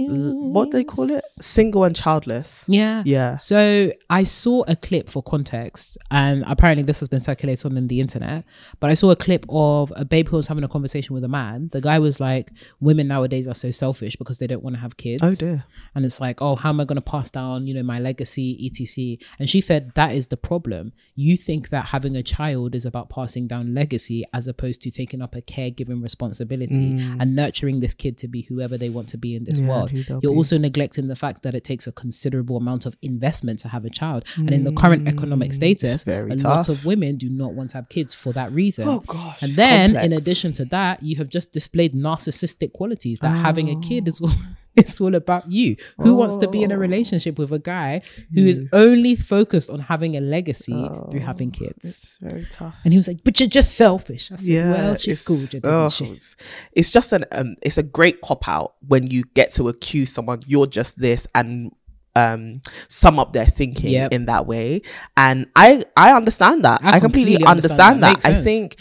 what 0.54 0.70
they 0.70 0.82
call 0.82 1.10
it? 1.10 1.22
Single 1.24 1.84
and 1.84 1.94
childless. 1.94 2.64
Yeah. 2.68 3.02
Yeah. 3.04 3.36
So 3.36 3.92
I 4.08 4.22
saw 4.24 4.64
a 4.66 4.76
clip 4.76 5.10
for 5.10 5.22
context, 5.22 5.98
and 6.10 6.42
apparently 6.46 6.84
this 6.84 7.00
has 7.00 7.08
been 7.08 7.20
circulated 7.20 7.66
on 7.66 7.86
the 7.86 8.00
internet. 8.00 8.44
But 8.80 8.90
I 8.90 8.94
saw 8.94 9.10
a 9.10 9.16
clip 9.16 9.44
of 9.50 9.92
a 9.94 10.06
babe 10.06 10.28
who 10.28 10.36
was 10.36 10.48
having 10.48 10.64
a 10.64 10.68
conversation 10.68 11.14
with 11.14 11.24
a 11.24 11.28
man. 11.28 11.68
The 11.72 11.82
guy 11.82 11.98
was 11.98 12.18
like, 12.18 12.52
"Women 12.80 13.08
nowadays 13.08 13.46
are 13.46 13.54
so 13.54 13.70
selfish 13.70 14.16
because 14.16 14.38
they 14.38 14.46
don't 14.46 14.62
want 14.62 14.76
to 14.76 14.80
have 14.80 14.96
kids." 14.96 15.22
Oh 15.22 15.34
dear. 15.34 15.64
And 15.94 16.06
it's 16.06 16.20
like, 16.20 16.40
"Oh, 16.40 16.56
how 16.56 16.70
am 16.70 16.80
I 16.80 16.84
going 16.84 16.96
to 16.96 17.02
pass 17.02 17.30
down, 17.30 17.66
you 17.66 17.74
know, 17.74 17.82
my 17.82 17.98
legacy, 18.00 18.58
etc." 18.66 19.18
And 19.38 19.50
she 19.50 19.60
said 19.60 19.92
that 19.96 20.14
is 20.14 20.28
the 20.28 20.36
problem. 20.38 20.92
You 21.14 21.36
think 21.36 21.68
that 21.68 21.88
having 21.88 22.16
a 22.16 22.22
child 22.22 22.74
is 22.74 22.86
about 22.86 23.10
passing 23.10 23.46
down 23.46 23.59
legacy 23.64 24.24
as 24.32 24.48
opposed 24.48 24.82
to 24.82 24.90
taking 24.90 25.22
up 25.22 25.34
a 25.34 25.42
caregiving 25.42 26.02
responsibility 26.02 26.96
and 27.20 27.34
nurturing 27.36 27.80
this 27.80 27.94
kid 27.94 28.16
to 28.18 28.28
be 28.28 28.42
whoever 28.42 28.76
they 28.78 28.88
want 28.90 29.08
to 29.08 29.18
be 29.18 29.34
in 29.36 29.44
this 29.44 29.58
Mm. 29.58 29.62
Yeah, 29.62 29.68
world. 29.68 29.90
You're 29.92 30.20
be. 30.20 30.26
also 30.28 30.58
neglecting 30.58 31.08
the 31.08 31.16
fact 31.16 31.42
that 31.42 31.54
it 31.54 31.64
takes 31.64 31.86
a 31.86 31.92
considerable 31.92 32.56
amount 32.56 32.86
of 32.86 32.96
investment 33.02 33.58
to 33.60 33.68
have 33.68 33.84
a 33.84 33.90
child. 33.90 34.24
and 34.36 34.50
in 34.50 34.64
the 34.64 34.72
current 34.72 35.06
economic 35.08 35.52
status, 35.52 36.04
Mm, 36.04 36.44
a 36.44 36.48
lot 36.48 36.68
of 36.68 36.84
women 36.86 37.16
do 37.16 37.28
not 37.28 37.54
want 37.54 37.70
to 37.70 37.76
have 37.78 37.88
kids 37.88 38.14
for 38.14 38.32
that 38.32 38.52
reason. 38.52 38.86
Oh, 38.88 39.00
gosh, 39.06 39.42
And 39.42 39.52
then, 39.54 39.96
in 39.96 40.12
addition 40.12 40.52
to 40.54 40.64
that, 40.66 41.02
you 41.02 41.16
have 41.16 41.28
just 41.28 41.52
displayed 41.52 41.94
narcissistic 41.94 42.72
qualities 42.72 43.18
that 43.20 43.36
having 43.36 43.68
a 43.70 43.80
kid 43.80 44.08
is 44.08 44.20
It's 44.80 45.00
all 45.00 45.14
about 45.14 45.50
you. 45.50 45.76
Who 45.98 46.14
wants 46.14 46.36
to 46.38 46.48
be 46.48 46.62
in 46.62 46.70
a 46.72 46.74
Oh. 46.76 46.78
relationship 46.86 47.38
with 47.38 47.52
a 47.52 47.58
guy 47.58 48.02
who 48.34 48.46
is 48.46 48.58
only 48.72 49.14
focused 49.16 49.70
on 49.70 49.80
having 49.80 50.16
a 50.16 50.20
legacy 50.20 50.72
through 50.72 51.20
Oh, 51.22 51.26
having 51.30 51.50
kids? 51.50 51.84
It's 51.84 52.18
very 52.20 52.46
tough. 52.50 52.76
And 52.84 52.92
he 52.92 52.98
was 52.98 53.08
like, 53.08 53.20
"But 53.24 53.38
you're 53.40 53.48
just 53.60 53.74
selfish." 53.74 54.30
I 54.32 54.36
said, 54.36 54.70
"Well, 54.70 54.94
she 54.96 55.10
it's- 55.12 55.20
schooled 55.24 55.52
you, 55.54 55.60
didn't 55.60 55.74
oh, 55.74 55.88
she?" 55.90 56.06
It's, 56.06 56.36
it's 56.72 56.90
just 56.90 57.12
an 57.12 57.24
um, 57.32 57.56
it's 57.62 57.78
a 57.78 57.82
great 57.98 58.20
cop 58.22 58.48
out 58.48 58.74
when 58.88 59.06
you 59.14 59.24
get 59.34 59.50
to 59.58 59.68
accuse 59.68 60.12
someone 60.12 60.40
you're 60.46 60.66
just 60.66 60.98
this 61.00 61.26
and 61.34 61.70
um 62.16 62.60
sum 62.88 63.18
up 63.20 63.32
their 63.32 63.46
thinking 63.46 63.92
Yep. 63.92 64.12
in 64.12 64.22
that 64.26 64.44
way 64.46 64.82
and 65.16 65.46
i 65.54 65.84
i 65.96 66.12
understand 66.12 66.64
that 66.64 66.80
I 66.82 66.96
i, 66.96 67.00
completely, 67.00 67.34
completely 67.36 67.46
understand, 67.46 68.02
understand 68.02 68.02
that. 68.02 68.20
that, 68.22 68.40
i 68.40 68.42
think 68.42 68.76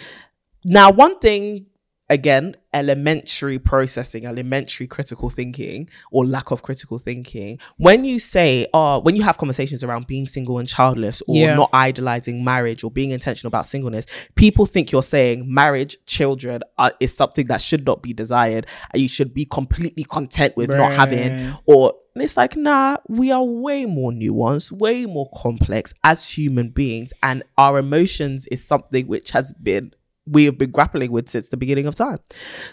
now 0.66 0.90
one 0.92 1.20
thing 1.20 1.68
again 2.10 2.56
elementary 2.74 3.60
processing 3.60 4.26
elementary 4.26 4.88
critical 4.88 5.30
thinking 5.30 5.90
or 6.12 6.26
lack 6.26 6.52
of 6.52 6.62
critical 6.62 6.98
thinking 7.00 7.58
when 7.78 8.04
you 8.04 8.20
say 8.20 8.68
oh 8.74 9.00
when 9.00 9.16
you 9.16 9.24
have 9.24 9.38
conversations 9.38 9.84
around 9.84 10.06
being 10.08 10.26
single 10.28 10.60
and 10.60 10.68
childless 10.68 11.22
or 11.28 11.36
Yeah. 11.36 11.56
not 11.56 11.70
idolizing 11.74 12.44
marriage 12.44 12.84
or 12.84 12.92
being 12.92 13.12
intentional 13.12 13.50
about 13.50 13.66
singleness 13.68 14.06
people 14.36 14.66
think 14.66 14.92
you're 14.92 15.04
saying 15.04 15.52
marriage 15.52 15.98
children 16.06 16.62
are, 16.78 16.94
is 17.00 17.16
something 17.16 17.48
that 17.48 17.62
should 17.62 17.86
not 17.86 18.02
be 18.02 18.14
desired 18.14 18.66
and 18.92 19.02
you 19.02 19.08
should 19.08 19.34
be 19.34 19.46
completely 19.46 20.04
content 20.04 20.56
with 20.58 20.70
not 20.70 20.94
having 20.94 21.56
or 21.66 21.94
and 22.16 22.24
it's 22.24 22.38
like 22.38 22.56
nah 22.56 22.98
we 23.08 23.32
are 23.32 23.44
way 23.44 23.86
more 23.86 24.12
nuanced 24.12 24.72
way 24.72 25.06
more 25.06 25.30
complex 25.36 25.94
as 26.04 26.28
human 26.30 26.70
beings 26.70 27.14
and 27.24 27.44
our 27.58 27.80
emotions 27.80 28.46
is 28.48 28.64
something 28.64 29.08
which 29.08 29.32
has 29.32 29.54
been 29.54 29.92
we 30.32 30.46
have 30.46 30.58
been 30.58 30.72
grappling 30.72 31.12
with 31.12 31.28
since 31.30 31.50
the 31.50 31.58
beginning 31.58 31.88
of 31.88 31.96
time. 31.96 32.20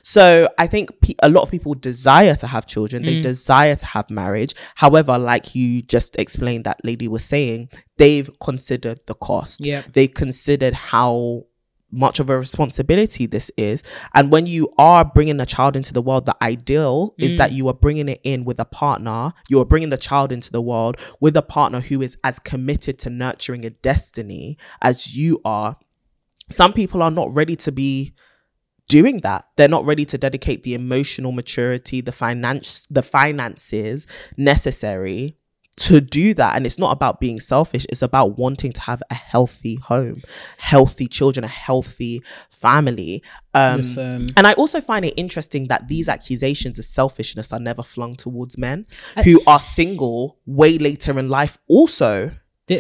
So 0.03 0.49
i 0.59 0.67
think 0.67 0.91
pe- 1.01 1.15
a 1.23 1.29
lot 1.29 1.43
of 1.43 1.51
people 1.51 1.75
desire 1.75 2.35
to 2.37 2.47
have 2.47 2.67
children. 2.67 3.03
Mm. 3.03 3.07
they 3.07 3.21
desire 3.23 3.77
to 3.77 3.87
have 3.87 4.11
marriage. 4.11 4.55
However 4.75 5.19
like 5.19 5.55
you 5.55 5.83
just 5.83 6.17
explained 6.17 6.65
that 6.65 6.79
lady 6.85 7.09
was 7.09 7.25
saying 7.25 7.69
they've 7.97 8.31
considered 8.41 9.01
the 9.07 9.15
cost. 9.15 9.65
Yep. 9.65 9.93
they 9.95 10.07
considered 10.09 10.75
how 10.75 11.45
much 11.93 12.19
of 12.19 12.29
a 12.29 12.37
responsibility 12.37 13.27
this 13.27 13.49
is. 13.57 13.81
And 14.13 14.31
when 14.33 14.45
you 14.47 14.69
are 14.77 15.05
bringing 15.05 15.41
a 15.41 15.47
child 15.47 15.77
into 15.77 15.93
the 15.93 16.03
world 16.03 16.27
the 16.27 16.37
ideal 16.43 17.15
is 17.19 17.35
Mm. 17.35 17.39
that 17.39 17.53
you 17.53 17.69
are 17.69 17.75
bringing 17.75 18.09
it 18.09 18.21
in 18.25 18.45
with 18.45 18.59
a 18.59 18.65
partner. 18.65 19.33
You 19.49 19.61
are 19.61 19.65
bringing 19.65 19.91
the 19.91 19.97
child 19.97 20.33
into 20.33 20.51
the 20.51 20.61
world 20.61 20.97
with 21.21 21.37
a 21.37 21.43
partner 21.43 21.81
who 21.81 22.03
is 22.03 22.17
as 22.25 22.39
committed 22.41 22.99
to 23.01 23.09
nurturing 23.11 23.65
a 23.65 23.71
destiny 23.71 24.59
as 24.83 25.17
you 25.17 25.41
are 25.45 25.77
some 26.49 26.73
people 26.73 27.03
are 27.03 27.11
not 27.11 27.35
ready 27.35 27.57
to 27.57 27.73
be 27.73 28.15
doing 28.89 29.21
that 29.21 29.47
they're 29.57 29.69
not 29.69 29.85
ready 29.85 30.05
to 30.05 30.17
dedicate 30.17 30.63
the 30.63 30.75
emotional 30.75 31.33
maturity 31.33 32.01
the 32.01 32.13
finance 32.13 32.87
the 32.89 33.03
finances 33.03 34.07
necessary 34.37 35.37
to 35.77 36.01
do 36.01 36.33
that 36.33 36.57
and 36.57 36.65
it's 36.65 36.79
not 36.79 36.93
about 36.93 37.21
being 37.21 37.39
selfish 37.39 37.85
it's 37.91 38.01
about 38.01 38.39
wanting 38.39 38.73
to 38.73 38.81
have 38.81 39.03
a 39.11 39.15
healthy 39.15 39.75
home 39.75 40.23
healthy 40.57 41.07
children 41.07 41.45
a 41.45 41.49
healthy 41.49 42.23
family 42.49 43.23
um 43.53 43.79
Listen. 43.79 44.29
and 44.37 44.47
i 44.47 44.53
also 44.53 44.81
find 44.81 45.05
it 45.05 45.13
interesting 45.17 45.67
that 45.67 45.89
these 45.89 46.09
accusations 46.09 46.79
of 46.79 46.85
selfishness 46.85 47.53
are 47.53 47.61
never 47.61 47.83
flung 47.83 48.15
towards 48.15 48.57
men 48.57 48.87
who 49.25 49.43
are 49.47 49.61
single 49.61 50.39
way 50.47 50.79
later 50.79 51.19
in 51.19 51.29
life 51.29 51.59
also 51.69 52.31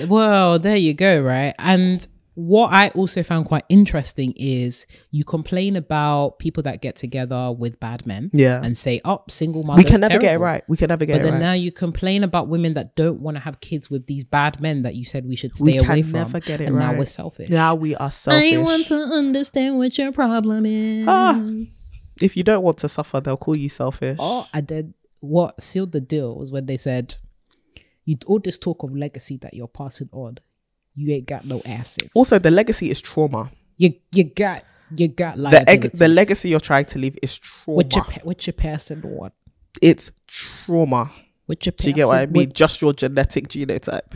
Well, 0.08 0.58
there 0.58 0.76
you 0.76 0.94
go, 0.94 1.22
right? 1.22 1.54
And 1.58 2.06
what 2.36 2.70
I 2.72 2.90
also 2.90 3.22
found 3.22 3.46
quite 3.46 3.64
interesting 3.70 4.32
is 4.36 4.86
you 5.10 5.24
complain 5.24 5.74
about 5.74 6.38
people 6.38 6.62
that 6.64 6.82
get 6.82 6.94
together 6.94 7.50
with 7.50 7.80
bad 7.80 8.06
men, 8.06 8.30
Yeah. 8.34 8.60
and 8.62 8.76
say, 8.76 9.00
"Oh, 9.04 9.22
single 9.28 9.62
we 9.74 9.82
can 9.84 10.00
never 10.00 10.18
get 10.18 10.34
it 10.34 10.38
right 10.38 10.62
we 10.68 10.76
can 10.76 10.88
never 10.88 11.04
get 11.06 11.14
But 11.14 11.20
it 11.22 11.24
right. 11.24 11.30
But 11.30 11.30
then 11.32 11.40
right 11.40 11.46
now 11.48 11.52
you 11.54 11.72
complain 11.72 12.22
about 12.24 12.48
women 12.48 12.74
that 12.74 12.94
don't 12.94 13.20
want 13.20 13.36
to 13.36 13.40
have 13.40 13.60
kids 13.60 13.90
with 13.90 14.06
these 14.06 14.22
bad 14.22 14.60
men 14.60 14.82
that 14.82 14.94
you 14.94 15.04
said 15.04 15.26
we 15.26 15.34
should 15.34 15.52
We 15.60 15.72
stay 15.72 15.78
away 15.78 16.02
can 16.02 16.10
from. 16.10 16.18
never 16.20 16.40
get 16.40 16.60
it 16.60 16.66
and 16.66 16.76
now 16.76 16.92
we're 16.94 17.06
selfish. 17.06 17.48
now 17.48 17.74
we 17.74 17.96
are 17.96 18.10
selfish 18.10 18.52
I 18.54 18.58
want 18.58 18.86
to 18.86 18.94
understand 18.94 19.78
what 19.78 19.96
your 19.96 20.12
problem 20.12 20.66
is. 20.66 21.06
Ah. 21.08 21.40
if 22.20 22.36
you 22.36 22.42
don't 22.42 22.62
want 22.62 22.76
to 22.78 22.88
suffer 22.88 23.20
they'll 23.20 23.36
call 23.38 23.56
you 23.56 23.68
selfish 23.70 24.18
Oh, 24.20 24.46
I 24.52 24.60
did. 24.60 24.92
What 25.20 25.60
sealed 25.60 25.92
the 25.92 26.00
deal 26.00 26.36
was 26.36 26.52
when 26.52 26.66
they 26.66 26.76
said, 26.76 27.16
"You 28.04 28.16
all 28.26 28.38
this 28.38 28.58
talk 28.58 28.82
of 28.82 28.94
legacy 28.94 29.38
that 29.38 29.54
you're 29.54 29.66
passing 29.82 30.10
on, 30.12 30.36
you 30.96 31.14
ain't 31.14 31.26
got 31.26 31.44
no 31.44 31.60
assets. 31.64 32.10
also 32.14 32.38
the 32.38 32.50
legacy 32.50 32.90
is 32.90 33.00
trauma 33.00 33.50
you 33.76 33.92
you 34.12 34.24
got 34.24 34.64
you 34.96 35.08
got 35.08 35.36
the, 35.36 35.42
liabilities. 35.42 35.84
eg- 35.84 35.92
the 35.98 36.08
legacy 36.08 36.48
you're 36.48 36.60
trying 36.60 36.84
to 36.86 36.98
leave 36.98 37.16
is 37.22 37.38
trauma 37.38 37.76
What 37.76 37.94
you 37.96 38.02
pa- 38.02 38.20
what 38.24 38.46
you 38.46 38.52
passing 38.52 39.02
on? 39.04 39.30
it's 39.82 40.10
trauma 40.26 41.10
What 41.46 41.64
you 41.66 41.72
do 41.72 41.88
you 41.88 41.94
get 41.94 42.06
what 42.06 42.16
i 42.18 42.26
mean 42.26 42.46
what- 42.46 42.54
just 42.54 42.80
your 42.80 42.92
genetic 42.92 43.48
genotype 43.48 44.14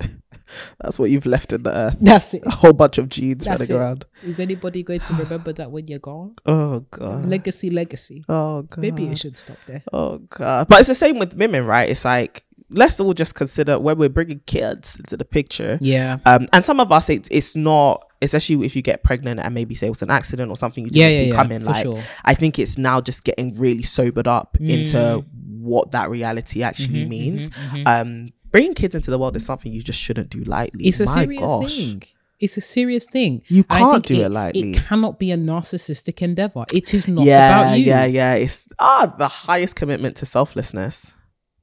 that's 0.80 0.98
what 0.98 1.10
you've 1.10 1.26
left 1.26 1.52
in 1.52 1.62
the 1.62 1.70
earth 1.72 1.96
That's 2.00 2.34
it. 2.34 2.42
a 2.44 2.50
whole 2.50 2.72
bunch 2.72 2.98
of 2.98 3.08
genes 3.08 3.44
That's 3.44 3.68
running 3.68 3.76
it. 3.76 3.78
around 3.78 4.06
Is 4.24 4.40
anybody 4.40 4.82
going 4.82 5.00
to 5.00 5.14
remember 5.14 5.52
that 5.52 5.70
when 5.70 5.86
you're 5.86 5.98
gone? 6.00 6.34
oh 6.46 6.80
god 6.90 7.26
Legacy, 7.26 7.70
legacy. 7.70 8.24
oh 8.28 8.62
god 8.62 8.78
Maybe 8.80 9.06
it 9.06 9.18
should 9.18 9.36
stop 9.36 9.58
there. 9.66 9.82
Oh 9.92 10.18
god! 10.18 10.66
But 10.68 10.80
it's 10.80 10.88
the 10.88 10.94
same 10.94 11.18
with 11.18 11.34
women, 11.34 11.66
right? 11.66 11.88
It's 11.88 12.04
like 12.04 12.44
let's 12.70 13.00
all 13.00 13.12
just 13.14 13.34
consider 13.34 13.78
when 13.78 13.98
we're 13.98 14.08
bringing 14.08 14.40
kids 14.46 14.96
into 14.98 15.16
the 15.16 15.24
picture. 15.24 15.78
Yeah. 15.80 16.18
Um, 16.24 16.48
and 16.52 16.64
some 16.64 16.78
of 16.80 16.92
us, 16.92 17.08
it, 17.10 17.26
it's 17.30 17.56
not, 17.56 18.06
especially 18.22 18.64
if 18.66 18.76
you 18.76 18.82
get 18.82 19.02
pregnant 19.02 19.40
and 19.40 19.54
maybe 19.54 19.74
say 19.74 19.86
it 19.86 19.90
was 19.90 20.02
an 20.02 20.10
accident 20.10 20.50
or 20.50 20.56
something 20.56 20.84
you 20.84 20.90
didn't 20.90 21.00
Yeah, 21.02 21.08
yeah, 21.08 21.18
see 21.18 21.28
yeah, 21.30 21.34
coming. 21.34 21.58
for 21.60 21.66
Like, 21.72 21.82
sure. 21.82 21.98
I 22.24 22.34
think 22.34 22.58
it's 22.58 22.78
now 22.78 23.00
just 23.00 23.24
getting 23.24 23.58
really 23.58 23.82
sobered 23.82 24.28
up 24.28 24.56
into 24.60 24.96
Mm. 24.96 25.24
what 25.60 25.90
that 25.90 26.10
reality 26.10 26.62
actually 26.62 27.04
Mhm, 27.04 27.08
means. 27.08 27.48
mhm, 27.50 27.70
mhm. 27.84 27.86
Um, 27.86 28.28
bringing 28.52 28.74
kids 28.74 28.94
into 28.94 29.10
the 29.10 29.18
world 29.18 29.36
is 29.36 29.44
something 29.44 29.72
you 29.72 29.82
just 29.82 30.00
shouldn't 30.00 30.30
do 30.30 30.42
lightly. 30.44 30.86
It's 30.86 31.00
a 31.00 31.06
My 31.06 31.14
serious 31.14 31.40
gosh. 31.40 31.76
thing. 31.76 32.02
It's 32.38 32.56
a 32.56 32.62
serious 32.62 33.06
thing. 33.06 33.42
You 33.48 33.64
can't 33.64 34.04
do 34.06 34.14
it 34.24 34.30
lightly. 34.30 34.70
It 34.70 34.76
cannot 34.76 35.18
be 35.18 35.30
a 35.30 35.36
narcissistic 35.36 36.22
endeavor. 36.22 36.64
It 36.72 36.94
is 36.94 37.06
not 37.06 37.24
yeah, 37.26 37.60
about 37.60 37.78
you. 37.78 37.84
yeah, 37.84 38.04
yeah. 38.06 38.34
It's 38.34 38.66
ah 38.78 39.06
the 39.18 39.28
highest 39.28 39.76
commitment 39.76 40.16
to 40.16 40.26
selflessness. 40.26 41.12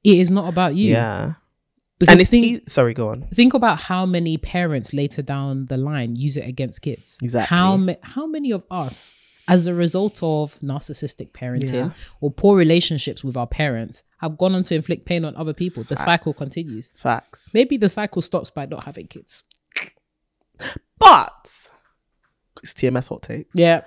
It 0.04 0.18
is 0.20 0.32
not 0.32 0.48
about 0.50 0.76
you. 0.76 0.92
Yeah, 0.94 1.34
Because 2.00 2.14
and 2.14 2.22
it's 2.22 2.30
think, 2.30 2.46
e- 2.46 2.62
sorry, 2.68 2.94
go 2.94 3.10
on. 3.10 3.24
think 3.34 3.54
about 3.54 3.82
how 3.82 4.06
many 4.06 4.38
parents 4.38 4.94
later 4.94 5.22
down 5.22 5.66
the 5.66 5.78
line 5.78 6.16
use 6.16 6.38
it 6.38 6.48
against 6.48 6.82
kids. 6.82 7.18
Exactly. 7.22 7.56
How 7.58 7.76
ma- 7.78 7.94
how 8.02 8.26
many 8.26 8.52
of 8.52 8.64
us, 8.72 9.18
as 9.50 9.66
a 9.68 9.74
result 9.74 10.22
of 10.24 10.60
narcissistic 10.60 11.32
parenting 11.32 11.72
Yeah. 11.74 11.90
or 12.22 12.30
poor 12.32 12.58
relationships 12.58 13.24
with 13.24 13.36
our 13.38 13.48
parents, 13.48 14.04
have 14.20 14.38
gone 14.38 14.54
on 14.56 14.64
to 14.64 14.76
inflict 14.76 15.06
pain 15.06 15.26
on 15.26 15.36
other 15.36 15.54
people? 15.54 15.84
The 15.84 15.96
cycle 15.98 16.34
continues. 16.34 16.92
Facts. 16.96 17.50
Maybe 17.54 17.78
the 17.78 17.90
cycle 17.90 18.22
stops 18.22 18.50
by 18.50 18.66
not 18.66 18.84
having 18.84 19.08
kids. 19.08 19.44
But 21.00 21.70
it's 22.64 22.74
TMS 22.74 23.10
hot 23.10 23.22
takes. 23.22 23.56
Yeah. 23.56 23.82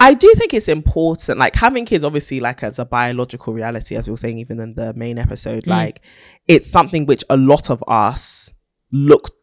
I 0.00 0.14
do 0.14 0.32
think 0.36 0.54
it's 0.54 0.68
important, 0.68 1.38
like 1.38 1.54
having 1.54 1.84
kids, 1.84 2.04
obviously, 2.04 2.40
like 2.40 2.62
as 2.62 2.78
a 2.78 2.84
biological 2.84 3.52
reality, 3.52 3.96
as 3.96 4.08
we 4.08 4.12
were 4.12 4.16
saying, 4.16 4.38
even 4.38 4.58
in 4.58 4.74
the 4.74 4.94
main 4.94 5.18
episode, 5.18 5.64
Mm. 5.64 5.68
like 5.68 6.00
it's 6.48 6.68
something 6.68 7.06
which 7.06 7.22
a 7.28 7.36
lot 7.36 7.70
of 7.70 7.84
us 7.86 8.50
look 8.90 9.36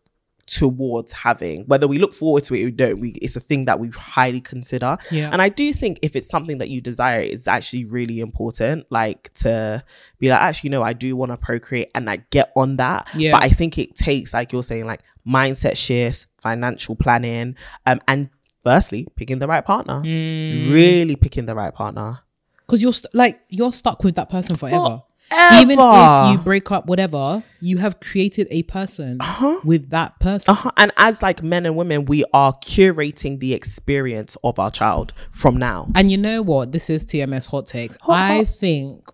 towards 0.48 1.12
having. 1.12 1.66
Whether 1.66 1.88
we 1.88 2.00
look 2.00 2.14
forward 2.14 2.44
to 2.46 2.56
it 2.56 2.64
or 2.64 2.72
don't, 2.72 3.00
we 3.00 3.10
it's 3.22 3.36
a 3.36 3.40
thing 3.42 3.66
that 3.66 3.80
we 3.80 3.90
highly 3.90 4.42
consider. 4.42 4.98
Yeah. 5.12 5.30
And 5.32 5.42
I 5.42 5.50
do 5.50 5.74
think 5.74 6.00
if 6.02 6.16
it's 6.16 6.28
something 6.30 6.58
that 6.60 6.70
you 6.70 6.80
desire, 6.82 7.20
it's 7.20 7.48
actually 7.48 7.84
really 7.86 8.22
important, 8.22 8.86
like 8.90 9.32
to 9.36 9.84
be 10.20 10.30
like, 10.30 10.42
actually, 10.42 10.70
no, 10.70 10.84
I 10.84 10.94
do 10.94 11.16
want 11.16 11.32
to 11.34 11.38
procreate 11.38 11.92
and 11.94 12.06
like 12.06 12.30
get 12.30 12.52
on 12.56 12.78
that. 12.78 13.10
Yeah. 13.14 13.34
But 13.34 13.44
I 13.44 13.50
think 13.50 13.78
it 13.78 13.96
takes, 13.96 14.34
like 14.34 14.54
you're 14.54 14.64
saying, 14.64 14.86
like 14.86 15.02
mindset 15.28 15.76
shifts, 15.76 16.28
financial 16.40 16.96
planning, 16.96 17.56
um, 17.86 18.00
and 18.08 18.30
firstly, 18.68 19.08
picking 19.16 19.40
the 19.40 19.48
right 19.48 19.64
partner. 19.64 20.02
Mm. 20.02 20.74
Really 20.74 21.16
picking 21.16 21.46
the 21.46 21.56
right 21.56 21.74
partner. 21.74 22.20
Because 22.58 22.82
you're 22.84 22.92
st- 22.92 23.16
like 23.16 23.40
you're 23.48 23.72
stuck 23.72 24.04
with 24.04 24.16
that 24.16 24.30
person 24.30 24.58
forever. 24.58 25.04
Ever. 25.32 25.62
Even 25.62 25.78
if 25.80 26.32
you 26.32 26.38
break 26.38 26.72
up, 26.72 26.86
whatever, 26.88 27.44
you 27.60 27.78
have 27.78 28.00
created 28.00 28.48
a 28.50 28.64
person 28.64 29.20
with 29.64 29.90
that 29.90 30.18
person. 30.22 30.54
Uh-huh. 30.54 30.72
And 30.78 30.92
as 30.96 31.22
like 31.22 31.44
men 31.44 31.66
and 31.66 31.76
women, 31.76 32.06
we 32.06 32.24
are 32.34 32.54
curating 32.60 33.40
the 33.40 33.54
experience 33.54 34.38
of 34.44 34.58
our 34.58 34.70
child 34.70 35.14
from 35.32 35.58
now. 35.58 35.90
And 35.96 36.10
you 36.10 36.18
know 36.18 36.42
what? 36.42 36.72
This 36.72 36.90
is 36.90 37.06
TMS 37.06 37.48
hot 37.48 37.66
takes. 37.66 37.98
I 38.08 38.46
think 38.46 39.10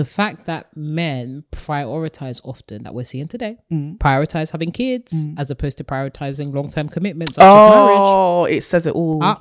the 0.00 0.04
fact 0.20 0.46
that 0.50 0.62
men 0.76 1.44
prioritize 1.52 2.38
often 2.52 2.78
that 2.84 2.92
we're 2.96 3.04
seeing 3.12 3.28
today, 3.34 3.54
Mm. 3.72 3.98
prioritize 3.98 4.48
having 4.56 4.72
kids 4.82 5.26
as 5.36 5.50
opposed 5.54 5.76
to 5.78 5.84
prioritizing 5.92 6.46
long 6.58 6.68
term 6.74 6.86
commitments 6.96 7.34
such 7.34 7.44
as 7.44 7.70
marriage. 7.74 7.98
Oh, 8.20 8.44
it 8.56 8.62
says 8.70 8.86
it 8.90 8.94
all. 8.94 9.18
Ah. 9.22 9.38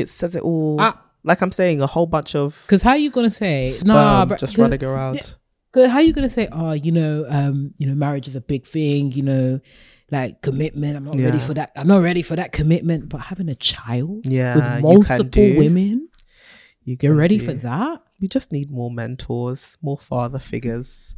It 0.00 0.08
says 0.08 0.32
it 0.38 0.42
all. 0.42 0.76
Ah. 0.80 0.94
Like 1.24 1.40
I'm 1.42 1.52
saying, 1.60 1.80
a 1.82 1.86
whole 1.94 2.06
bunch 2.06 2.34
of 2.42 2.62
Because 2.66 2.82
how 2.82 2.90
are 2.96 2.96
you 3.06 3.10
gonna 3.10 3.30
say 3.44 3.70
nah? 3.84 4.24
But 4.24 4.38
just 4.40 4.56
running 4.56 4.82
around. 4.84 5.34
how 5.74 5.98
are 6.00 6.02
you 6.02 6.12
gonna 6.18 6.28
say 6.38 6.48
oh 6.50 6.72
you 6.86 6.92
know 6.92 7.26
um 7.28 7.72
you 7.78 7.86
know 7.88 7.94
marriage 7.94 8.26
is 8.30 8.36
a 8.36 8.40
big 8.40 8.64
thing 8.64 9.12
you 9.12 9.22
know 9.22 9.60
like 10.10 10.40
commitment 10.48 10.96
I'm 10.96 11.04
not 11.04 11.16
ready 11.26 11.38
for 11.48 11.54
that 11.54 11.70
I'm 11.76 11.86
not 11.94 12.02
ready 12.02 12.22
for 12.22 12.34
that 12.36 12.50
commitment 12.52 13.08
but 13.12 13.18
having 13.32 13.48
a 13.48 13.54
child 13.54 14.26
Yeah, 14.26 14.54
with 14.56 14.82
multiple 14.82 15.48
women 15.62 16.07
You 16.88 16.96
You're 17.02 17.14
ready 17.14 17.38
for 17.38 17.52
that? 17.52 18.00
We 18.18 18.28
just 18.28 18.50
need 18.50 18.70
more 18.70 18.90
mentors, 18.90 19.76
more 19.82 19.98
father 19.98 20.38
figures. 20.38 21.14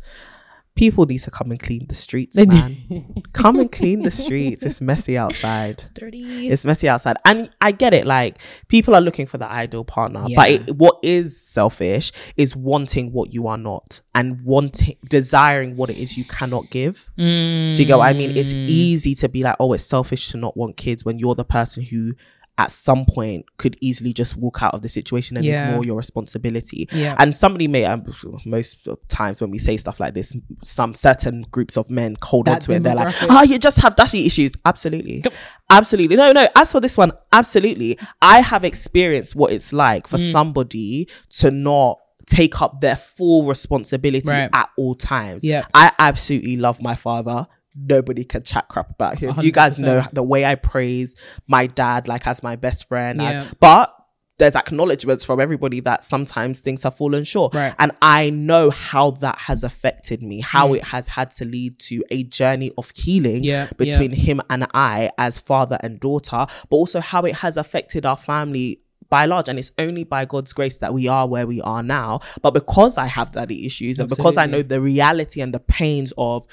People 0.74 1.06
need 1.06 1.18
to 1.18 1.30
come 1.30 1.52
and 1.52 1.60
clean 1.60 1.86
the 1.86 1.94
streets, 1.94 2.34
They 2.34 2.44
man. 2.46 3.22
come 3.32 3.60
and 3.60 3.70
clean 3.70 4.02
the 4.02 4.10
streets. 4.10 4.64
It's 4.64 4.80
messy 4.80 5.16
outside. 5.16 5.78
It's 5.80 5.90
Dirty. 5.90 6.48
It's 6.48 6.64
messy 6.64 6.88
outside. 6.88 7.18
And 7.24 7.50
I 7.60 7.70
get 7.70 7.94
it. 7.94 8.04
Like, 8.04 8.38
people 8.66 8.96
are 8.96 9.00
looking 9.00 9.26
for 9.26 9.38
the 9.38 9.48
ideal 9.48 9.84
partner. 9.84 10.22
But 10.34 10.50
it, 10.50 10.76
what 10.76 10.98
is 11.04 11.40
selfish 11.40 12.10
is 12.36 12.56
wanting 12.56 13.12
what 13.12 13.32
you 13.32 13.46
are 13.46 13.58
not 13.58 14.00
and 14.12 14.42
wanting, 14.42 14.96
desiring 15.08 15.76
what 15.76 15.88
it 15.88 15.98
is 15.98 16.18
you 16.18 16.24
cannot 16.24 16.68
give. 16.70 17.08
Do 17.16 17.24
you 17.24 17.84
get 17.84 17.96
what 17.96 18.08
I 18.08 18.12
mean? 18.12 18.30
Mm. 18.30 18.36
It's 18.36 18.52
easy 18.52 19.14
to 19.16 19.28
be 19.28 19.44
like, 19.44 19.56
oh, 19.60 19.72
it's 19.72 19.84
selfish 19.84 20.30
to 20.30 20.36
not 20.36 20.56
want 20.56 20.76
kids 20.76 21.04
when 21.04 21.20
you're 21.20 21.36
the 21.36 21.44
person 21.44 21.84
who 21.84 22.14
at 22.60 22.70
some 22.70 23.06
point 23.06 23.46
could 23.56 23.74
easily 23.80 24.12
just 24.12 24.36
walk 24.36 24.62
out 24.62 24.74
of 24.74 24.82
the 24.82 24.88
situation 24.88 25.36
and 25.38 25.46
Yeah. 25.46 25.68
ignore 25.70 25.84
your 25.84 25.96
responsibility. 25.96 26.86
Yeah. 26.92 27.16
And 27.18 27.34
somebody 27.34 27.66
may, 27.68 27.86
um, 27.86 28.02
most 28.44 28.86
times 29.08 29.40
when 29.40 29.50
we 29.50 29.58
say 29.58 29.76
stuff 29.78 29.98
like 29.98 30.12
this, 30.14 30.34
some 30.62 30.92
certain 30.92 31.42
groups 31.50 31.76
of 31.78 31.88
men 31.88 32.16
hold 32.22 32.48
on 32.50 32.60
to 32.60 32.72
it. 32.74 32.82
They're 32.82 32.94
like, 32.94 33.14
oh, 33.22 33.42
you 33.42 33.58
just 33.58 33.78
have 33.78 33.96
daddy 33.96 34.26
issues. 34.26 34.54
Absolutely. 34.66 35.22
Absolutely. 35.70 36.16
No, 36.16 36.32
no. 36.32 36.48
As 36.54 36.70
for 36.72 36.80
this 36.80 36.98
one, 36.98 37.12
absolutely. 37.32 37.98
I 38.20 38.40
have 38.42 38.62
experienced 38.64 39.34
what 39.34 39.52
it's 39.52 39.72
like 39.72 40.06
for 40.06 40.18
Mm. 40.18 40.32
somebody 40.32 41.08
to 41.38 41.50
not 41.50 41.98
take 42.26 42.60
up 42.60 42.80
their 42.80 42.96
full 42.96 43.44
responsibility 43.46 44.28
Right. 44.28 44.50
at 44.52 44.68
all 44.76 44.94
times. 44.94 45.44
Yeah. 45.44 45.64
I 45.74 45.92
absolutely 45.98 46.56
love 46.56 46.80
my 46.82 46.94
father. 46.94 47.46
Nobody 47.88 48.24
can 48.24 48.42
chat 48.42 48.68
crap 48.68 48.90
about 48.90 49.18
him. 49.18 49.34
You 49.40 49.52
guys 49.52 49.82
know 49.82 50.04
the 50.12 50.22
way 50.22 50.44
I 50.44 50.54
praise 50.56 51.16
my 51.46 51.66
dad, 51.66 52.08
like 52.08 52.26
as 52.26 52.42
my 52.42 52.56
best 52.56 52.86
friend. 52.88 53.20
as- 53.22 53.36
Yeah. 53.36 53.50
but 53.60 53.94
there's 54.38 54.56
acknowledgements 54.56 55.22
from 55.22 55.38
everybody 55.38 55.80
that 55.80 56.02
sometimes 56.02 56.60
things 56.60 56.82
have 56.82 56.94
fallen 56.96 57.24
short. 57.24 57.54
Right. 57.54 57.74
And 57.78 57.92
I 58.00 58.30
know 58.30 58.70
how 58.70 59.10
that 59.20 59.38
has 59.38 59.62
affected 59.64 60.22
me, 60.22 60.40
how 60.40 60.68
Mm. 60.70 60.76
it 60.78 60.84
has 60.84 61.08
had 61.08 61.30
to 61.32 61.44
lead 61.44 61.78
to 61.80 62.02
a 62.10 62.22
journey 62.24 62.72
of 62.78 62.90
healing 62.96 63.42
Yeah, 63.44 63.68
between 63.76 64.12
him 64.12 64.40
and 64.48 64.66
I 64.72 65.10
as 65.18 65.38
father 65.40 65.76
and 65.82 66.00
daughter, 66.00 66.46
but 66.70 66.76
also 66.76 67.00
how 67.00 67.22
it 67.24 67.34
has 67.36 67.58
affected 67.58 68.06
our 68.06 68.16
family 68.16 68.80
by 69.10 69.26
large. 69.26 69.48
And 69.48 69.58
it's 69.58 69.72
only 69.76 70.04
by 70.04 70.24
God's 70.24 70.52
grace 70.54 70.78
that 70.78 70.94
we 70.94 71.06
are 71.08 71.26
where 71.28 71.46
we 71.46 71.60
are 71.60 71.82
now. 71.82 72.20
But 72.40 72.52
because 72.54 72.96
I 72.96 73.06
have 73.06 73.32
daddy 73.32 73.66
issues 73.66 73.98
and 73.98 74.08
because 74.08 74.38
I 74.38 74.46
know 74.46 74.62
the 74.62 74.80
reality 74.80 75.42
and 75.42 75.52
the 75.52 75.58
pains 75.60 76.12
of 76.16 76.46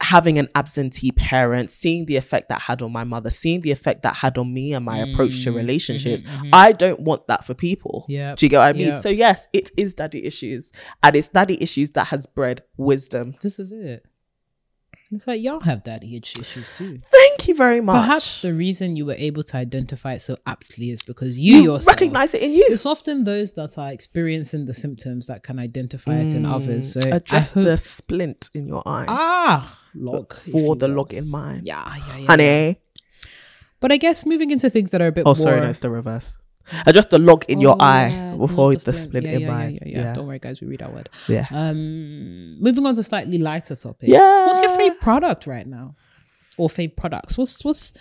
having 0.00 0.38
an 0.38 0.48
absentee 0.54 1.12
parent, 1.12 1.70
seeing 1.70 2.06
the 2.06 2.16
effect 2.16 2.48
that 2.48 2.60
had 2.62 2.82
on 2.82 2.92
my 2.92 3.04
mother, 3.04 3.30
seeing 3.30 3.60
the 3.60 3.70
effect 3.70 4.02
that 4.02 4.14
had 4.16 4.36
on 4.38 4.52
me 4.52 4.72
and 4.74 4.84
my 4.84 4.98
approach 4.98 5.42
to 5.44 5.50
relationships, 5.52 6.22
I 6.52 6.72
don't 6.72 7.00
want 7.00 7.26
that 7.28 7.44
for 7.44 7.54
people. 7.54 8.04
Mm, 8.08 8.12
Yeah. 8.14 8.34
Do 8.34 8.46
you 8.46 8.50
get 8.50 8.58
what 8.58 8.64
I 8.66 8.72
mean? 8.72 8.88
Yeah. 8.88 8.94
So 8.94 9.08
yes, 9.08 9.48
it 9.52 9.70
is 9.76 9.94
daddy 9.94 10.24
issues. 10.24 10.72
And 11.02 11.14
it's 11.16 11.28
daddy 11.28 11.60
issues 11.62 11.90
that 11.92 12.06
has 12.08 12.26
bred 12.26 12.62
wisdom. 12.76 13.34
This 13.42 13.58
is 13.58 13.72
it. 13.72 14.04
It's 15.14 15.26
like 15.26 15.40
y'all 15.42 15.60
have 15.60 15.82
daddy 15.84 16.16
issues 16.16 16.70
too. 16.74 16.98
Thank 16.98 17.48
you 17.48 17.54
very 17.54 17.80
much. 17.80 17.94
Perhaps 17.94 18.42
the 18.42 18.52
reason 18.54 18.96
you 18.96 19.06
were 19.06 19.14
able 19.14 19.42
to 19.44 19.56
identify 19.56 20.14
it 20.14 20.20
so 20.20 20.36
aptly 20.46 20.90
is 20.90 21.02
because 21.02 21.38
you, 21.38 21.56
you 21.58 21.62
yourself 21.72 21.94
recognize 21.96 22.34
it 22.34 22.42
in 22.42 22.52
you. 22.52 22.66
It's 22.68 22.86
often 22.86 23.24
those 23.24 23.52
that 23.52 23.78
are 23.78 23.92
experiencing 23.92 24.64
the 24.64 24.74
symptoms 24.74 25.26
that 25.26 25.42
can 25.42 25.58
identify 25.58 26.16
it 26.16 26.34
in 26.34 26.44
others. 26.46 26.92
So 26.92 27.00
I 27.08 27.16
Address 27.16 27.54
hope- 27.54 27.64
the 27.64 27.76
splint 27.76 28.50
in 28.54 28.66
your 28.66 28.82
eye 28.86 29.04
ah 29.08 29.80
log 29.94 30.32
for 30.32 30.74
the 30.76 30.86
will. 30.88 30.96
log 30.96 31.14
in 31.14 31.28
mine. 31.28 31.60
Yeah, 31.64 31.84
yeah, 32.08 32.16
yeah. 32.18 32.26
Honey. 32.26 32.80
But 33.80 33.92
I 33.92 33.96
guess 33.98 34.24
moving 34.24 34.50
into 34.50 34.70
things 34.70 34.90
that 34.92 35.02
are 35.02 35.08
a 35.08 35.12
bit 35.12 35.22
Oh, 35.26 35.30
more. 35.30 35.34
sorry, 35.34 35.60
no, 35.60 35.68
it's 35.68 35.78
the 35.80 35.90
reverse. 35.90 36.38
Address 36.86 37.06
the 37.06 37.18
log 37.18 37.44
in 37.48 37.60
your 37.60 37.76
Oh, 37.78 37.84
eye 37.84 38.08
yeah, 38.08 38.34
before 38.36 38.72
not 38.72 38.82
the 38.84 38.92
splint 38.92 39.26
yeah, 39.26 39.32
in 39.32 39.40
yeah, 39.42 39.50
mine. 39.50 39.74
Yeah, 39.74 39.88
yeah, 39.88 39.98
yeah. 40.04 40.12
Don't 40.14 40.26
worry, 40.26 40.38
guys. 40.38 40.60
We 40.60 40.66
read 40.68 40.82
our 40.82 40.90
word. 40.90 41.08
Yeah. 41.28 41.46
Um, 41.50 42.58
moving 42.60 42.86
on 42.86 42.94
to 42.94 43.02
slightly 43.02 43.38
lighter 43.38 43.76
topics. 43.76 44.08
Yeah. 44.08 44.46
What's 44.46 44.60
your 44.60 44.70
fave 44.78 44.98
product 45.00 45.46
right 45.46 45.66
now, 45.66 45.94
or 46.56 46.68
fave 46.68 46.96
products? 46.96 47.36
What's 47.36 47.64
what's 47.64 47.92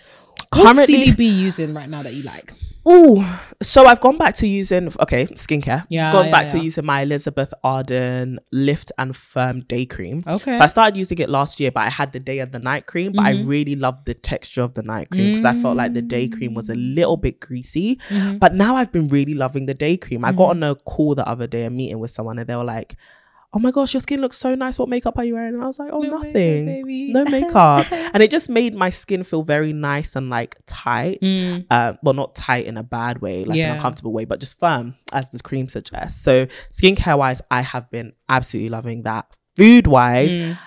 Currently- 0.53 0.63
what's 0.63 0.87
CDB 0.89 1.25
using 1.39 1.73
right 1.73 1.89
now 1.89 2.01
that 2.03 2.13
you 2.13 2.23
like? 2.23 2.51
Oh, 2.85 3.23
so 3.61 3.85
I've 3.85 4.01
gone 4.01 4.17
back 4.17 4.35
to 4.35 4.45
using 4.47 4.91
okay 4.99 5.25
skincare. 5.27 5.85
Yeah, 5.89 6.11
gone 6.11 6.25
yeah, 6.25 6.31
back 6.31 6.49
to 6.49 6.59
using 6.59 6.85
my 6.85 7.03
Elizabeth 7.03 7.53
Arden 7.63 8.39
Lift 8.51 8.91
and 8.97 9.15
Firm 9.15 9.61
Day 9.61 9.85
Cream. 9.85 10.21
Okay. 10.27 10.53
So 10.57 10.61
I 10.61 10.67
started 10.67 10.97
using 10.97 11.17
it 11.19 11.29
last 11.29 11.61
year, 11.61 11.71
but 11.71 11.83
I 11.83 11.89
had 11.89 12.11
the 12.11 12.19
day 12.19 12.39
and 12.39 12.51
the 12.51 12.59
night 12.59 12.85
cream. 12.85 13.13
But 13.13 13.25
I 13.25 13.33
Mm-hmm. 13.35 13.47
really 13.47 13.75
loved 13.77 14.05
the 14.05 14.13
texture 14.13 14.63
of 14.63 14.73
the 14.73 14.83
night 14.83 15.09
cream 15.11 15.27
because 15.31 15.45
I 15.45 15.53
felt 15.53 15.77
like 15.77 15.93
the 15.93 16.01
day 16.01 16.27
cream 16.27 16.55
was 16.55 16.69
a 16.69 16.75
little 16.75 17.15
bit 17.15 17.39
greasy. 17.39 17.99
Mm-hmm. 18.09 18.39
But 18.39 18.53
now 18.53 18.75
I've 18.75 18.91
been 18.91 19.07
really 19.07 19.33
loving 19.33 19.65
the 19.65 19.73
day 19.73 19.95
cream. 19.95 20.25
I 20.25 20.33
got 20.33 20.49
on 20.49 20.61
a 20.61 20.75
call 20.75 21.15
the 21.15 21.25
other 21.25 21.47
day, 21.47 21.63
a 21.63 21.69
meeting 21.69 21.99
with 21.99 22.11
someone, 22.11 22.37
and 22.37 22.47
they 22.49 22.55
were 22.57 22.65
like, 22.65 22.97
"Oh 23.53 23.59
my 23.59 23.71
gosh, 23.71 23.93
your 23.93 24.01
skin 24.01 24.19
looks 24.21 24.37
so 24.37 24.55
nice. 24.55 24.79
What 24.79 24.89
makeup 24.89 25.17
are 25.17 25.23
you 25.23 25.35
wearing?" 25.35 25.53
And 25.53 25.63
I 25.63 25.67
was 25.67 25.77
like, 25.79 25.91
"Oh, 25.93 25.99
No 25.99 26.17
makeup, 26.17 26.33
nothing, 26.33 26.65
baby." 26.65 27.07
no 27.13 27.23
makeup." 27.37 27.85
and 27.91 28.23
it 28.23 28.31
just 28.31 28.49
made 28.49 28.73
my 28.75 28.89
skin 28.89 29.23
feel 29.23 29.43
very 29.43 29.73
nice 29.73 30.15
and 30.15 30.29
like 30.29 30.57
tight. 30.65 31.19
Mm. 31.21 31.65
Uh, 31.69 31.93
well, 32.03 32.13
not 32.13 32.35
tight 32.35 32.65
in 32.65 32.77
a 32.77 32.83
bad 32.83 33.19
way, 33.21 33.43
like 33.45 33.57
Yeah. 33.57 33.69
an 33.69 33.75
uncomfortable 33.75 34.11
way, 34.13 34.25
but 34.25 34.39
just 34.39 34.59
firm, 34.59 34.95
as 35.11 35.29
the 35.31 35.39
cream 35.39 35.67
suggests. 35.67 36.21
So, 36.21 36.47
skincare 36.71 37.17
wise, 37.17 37.41
I 37.51 37.61
have 37.61 37.89
been 37.91 38.13
absolutely 38.29 38.69
loving 38.69 39.03
that. 39.03 39.25
Food 39.55 39.85
wise, 39.85 40.35
Mm. 40.35 40.57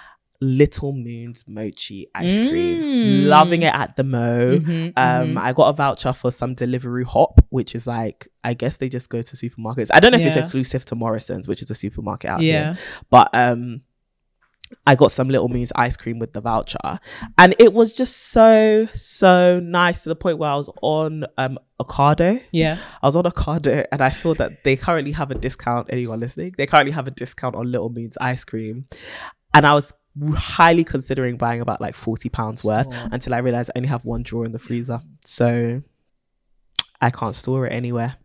Little 0.46 0.92
Moon's 0.92 1.44
mochi 1.48 2.08
ice 2.14 2.38
Mm. 2.38 2.48
cream, 2.48 3.24
loving 3.28 3.62
it 3.62 3.74
at 3.74 3.96
the 3.96 4.04
Mo. 4.04 4.58
Mhm, 4.58 4.92
Um, 4.96 5.28
mhm. 5.34 5.36
I 5.38 5.52
got 5.52 5.68
a 5.68 5.72
voucher 5.72 6.12
for 6.12 6.30
some 6.30 6.54
delivery 6.54 7.04
hop, 7.04 7.44
which 7.50 7.74
is 7.74 7.86
like 7.86 8.28
I 8.44 8.54
guess 8.54 8.78
they 8.78 8.88
just 8.88 9.10
go 9.10 9.20
to 9.22 9.36
supermarkets. 9.36 9.88
I 9.92 10.00
don't 10.00 10.12
know 10.12 10.18
if 10.18 10.26
it's 10.26 10.36
exclusive 10.36 10.84
to 10.86 10.94
Morrisons, 10.94 11.48
which 11.48 11.62
is 11.62 11.70
a 11.70 11.74
supermarket 11.74 12.30
out 12.30 12.42
Yeah. 12.42 12.74
here, 12.74 12.78
but 13.10 13.28
um, 13.34 13.80
I 14.84 14.96
got 14.96 15.12
some 15.12 15.28
Little 15.28 15.48
Moon's 15.48 15.72
ice 15.76 15.96
cream 15.96 16.18
with 16.18 16.32
the 16.32 16.40
voucher, 16.40 16.98
and 17.38 17.54
it 17.58 17.72
was 17.72 17.92
just 17.92 18.16
so 18.30 18.86
so 18.94 19.60
nice 19.60 20.02
to 20.02 20.08
the 20.08 20.16
point 20.16 20.38
where 20.38 20.50
I 20.50 20.56
was 20.56 20.68
on 20.82 21.24
um 21.38 21.58
Ocado. 21.80 22.40
Yeah. 22.52 22.78
I 23.02 23.06
was 23.06 23.16
on 23.16 23.24
Ocado 23.24 23.84
and 23.92 24.00
I 24.02 24.08
saw 24.10 24.32
that 24.34 24.64
they 24.64 24.76
currently 24.76 25.12
have 25.12 25.30
a 25.30 25.34
discount. 25.34 25.88
Anyone 25.90 26.20
listening? 26.20 26.54
They 26.56 26.66
currently 26.66 26.92
have 26.92 27.06
a 27.06 27.10
discount 27.10 27.54
on 27.54 27.70
Little 27.70 27.90
Moon's 27.90 28.16
ice 28.20 28.44
cream, 28.44 28.86
and 29.54 29.66
I 29.66 29.74
was 29.74 29.92
highly 30.34 30.84
considering 30.84 31.36
buying 31.36 31.60
about 31.60 31.80
like 31.80 31.94
forty 31.94 32.28
pounds 32.28 32.64
worth 32.64 32.86
until 33.12 33.34
I 33.34 33.38
realized 33.38 33.70
I 33.74 33.78
only 33.78 33.88
have 33.88 34.04
one 34.04 34.22
drawer 34.22 34.44
in 34.44 34.52
the 34.52 34.58
freezer, 34.58 35.00
so 35.24 35.82
I 37.00 37.10
can't 37.10 37.34
store 37.34 37.66
it 37.66 37.72
anywhere. 37.72 38.16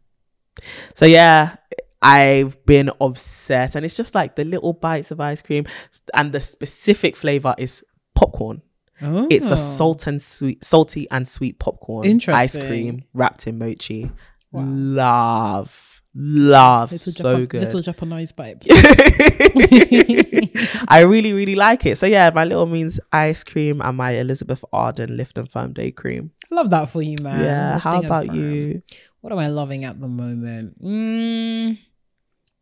So 0.95 1.05
yeah, 1.05 1.55
I've 2.01 2.63
been 2.65 2.89
obsessed, 2.99 3.75
and 3.75 3.85
it's 3.85 3.95
just 3.95 4.15
like 4.15 4.35
the 4.35 4.43
little 4.45 4.73
bites 4.73 5.11
of 5.11 5.19
ice 5.19 5.41
cream, 5.41 5.65
and 6.13 6.31
the 6.31 6.39
specific 6.39 7.15
flavor 7.15 7.53
is 7.57 7.83
popcorn. 8.15 8.61
It's 9.03 9.47
Oh. 9.49 9.53
a 9.53 9.57
salt 9.57 10.05
and 10.05 10.21
sweet, 10.21 10.63
salty 10.63 11.07
and 11.09 11.27
sweet 11.27 11.57
popcorn 11.57 12.05
ice 12.29 12.55
cream 12.55 13.03
wrapped 13.13 13.47
in 13.47 13.57
mochi. 13.57 14.11
Wow. 14.51 14.63
Love, 14.67 16.01
love, 16.13 16.91
Little, 16.91 17.11
so 17.13 17.29
Japan- 17.31 17.45
good. 17.47 17.61
little 17.61 17.81
Japanese 17.81 18.31
pipe. 18.31 18.63
I 20.87 21.01
really, 21.01 21.33
really 21.33 21.55
like 21.55 21.85
it. 21.85 21.97
So 21.97 22.05
yeah, 22.05 22.29
my 22.33 22.43
Little 22.45 22.65
Moons 22.65 22.99
ice 23.11 23.43
cream 23.43 23.81
and 23.81 23.97
my 23.97 24.11
Elizabeth 24.11 24.63
Arden 24.73 25.17
Lift 25.17 25.37
and 25.37 25.49
Firm 25.49 25.73
Day 25.73 25.91
Cream. 25.91 26.31
Love 26.49 26.69
that 26.71 26.89
for 26.89 27.01
you, 27.01 27.15
man. 27.21 27.43
yeah. 27.43 27.79
How 27.79 27.91
Lifting 27.99 28.11
and 28.11 28.25
about 28.27 28.35
you? 28.35 28.81
What 29.21 29.31
am 29.33 29.39
I 29.39 29.47
loving 29.47 29.85
at 29.85 29.99
the 30.01 30.07
moment? 30.07 30.81
Mm, 30.83 31.77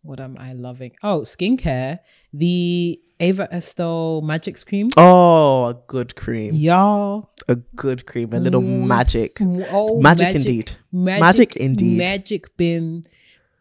what 0.03 0.19
am 0.19 0.37
I 0.39 0.53
loving? 0.53 0.91
Oh, 1.03 1.21
skincare. 1.21 1.99
The 2.33 2.99
Ava 3.19 3.47
Estelle 3.51 4.21
Magic 4.21 4.55
Cream. 4.65 4.89
Oh, 4.95 5.65
a 5.67 5.73
good 5.87 6.15
cream. 6.15 6.53
Y'all. 6.55 7.31
A 7.47 7.55
good 7.55 8.05
cream. 8.05 8.29
A 8.33 8.39
little 8.39 8.61
Mm, 8.61 8.85
magic. 8.87 9.31
Oh, 9.41 9.99
Magic 9.99 10.35
indeed. 10.35 10.71
Magic, 10.91 11.19
Magic 11.21 11.55
indeed. 11.57 11.97
Magic 11.97 12.57
been 12.57 13.03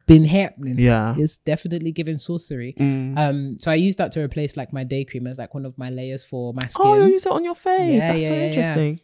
been 0.09 0.25
happening. 0.25 0.79
Yeah. 0.79 1.15
It's 1.17 1.37
definitely 1.37 1.93
giving 1.93 2.17
sorcery. 2.17 2.75
Mm. 2.79 3.19
Um, 3.19 3.59
so 3.59 3.71
I 3.71 3.77
use 3.77 3.95
that 3.97 4.11
to 4.13 4.21
replace 4.21 4.57
like 4.57 4.73
my 4.73 4.83
day 4.83 5.05
cream 5.05 5.29
as 5.29 5.39
like 5.39 5.55
one 5.55 5.65
of 5.65 5.79
my 5.79 5.91
layers 5.91 6.25
for 6.25 6.53
my 6.55 6.67
skin. 6.67 6.87
Oh, 6.87 6.95
you 6.95 7.13
use 7.13 7.27
it 7.27 7.33
on 7.33 7.45
your 7.45 7.55
face. 7.55 7.91
Yeah, 7.91 7.99
That's 7.99 8.23
yeah, 8.23 8.29
so 8.29 8.35
yeah, 8.35 8.41
yeah. 8.41 8.47
interesting. 8.47 9.01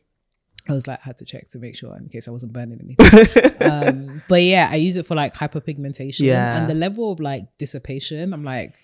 I 0.67 0.73
was 0.73 0.87
like, 0.87 0.99
I 1.01 1.05
had 1.05 1.19
to 1.19 1.27
check 1.27 1.49
to 1.51 1.59
make 1.59 1.77
sure 1.77 1.95
in 1.97 2.09
case 2.09 2.27
I 2.27 2.31
wasn't 2.31 2.55
burning 2.55 2.81
anything. 2.83 3.53
um, 3.71 4.23
but 4.29 4.43
yeah, 4.43 4.69
I 4.73 4.77
use 4.77 4.97
it 4.97 5.05
for 5.05 5.15
like 5.15 5.35
hyperpigmentation. 5.35 6.21
Yeah. 6.21 6.57
And 6.57 6.69
the 6.69 6.75
level 6.75 7.13
of 7.13 7.21
like 7.21 7.45
dissipation, 7.59 8.33
I'm 8.33 8.45
like, 8.45 8.75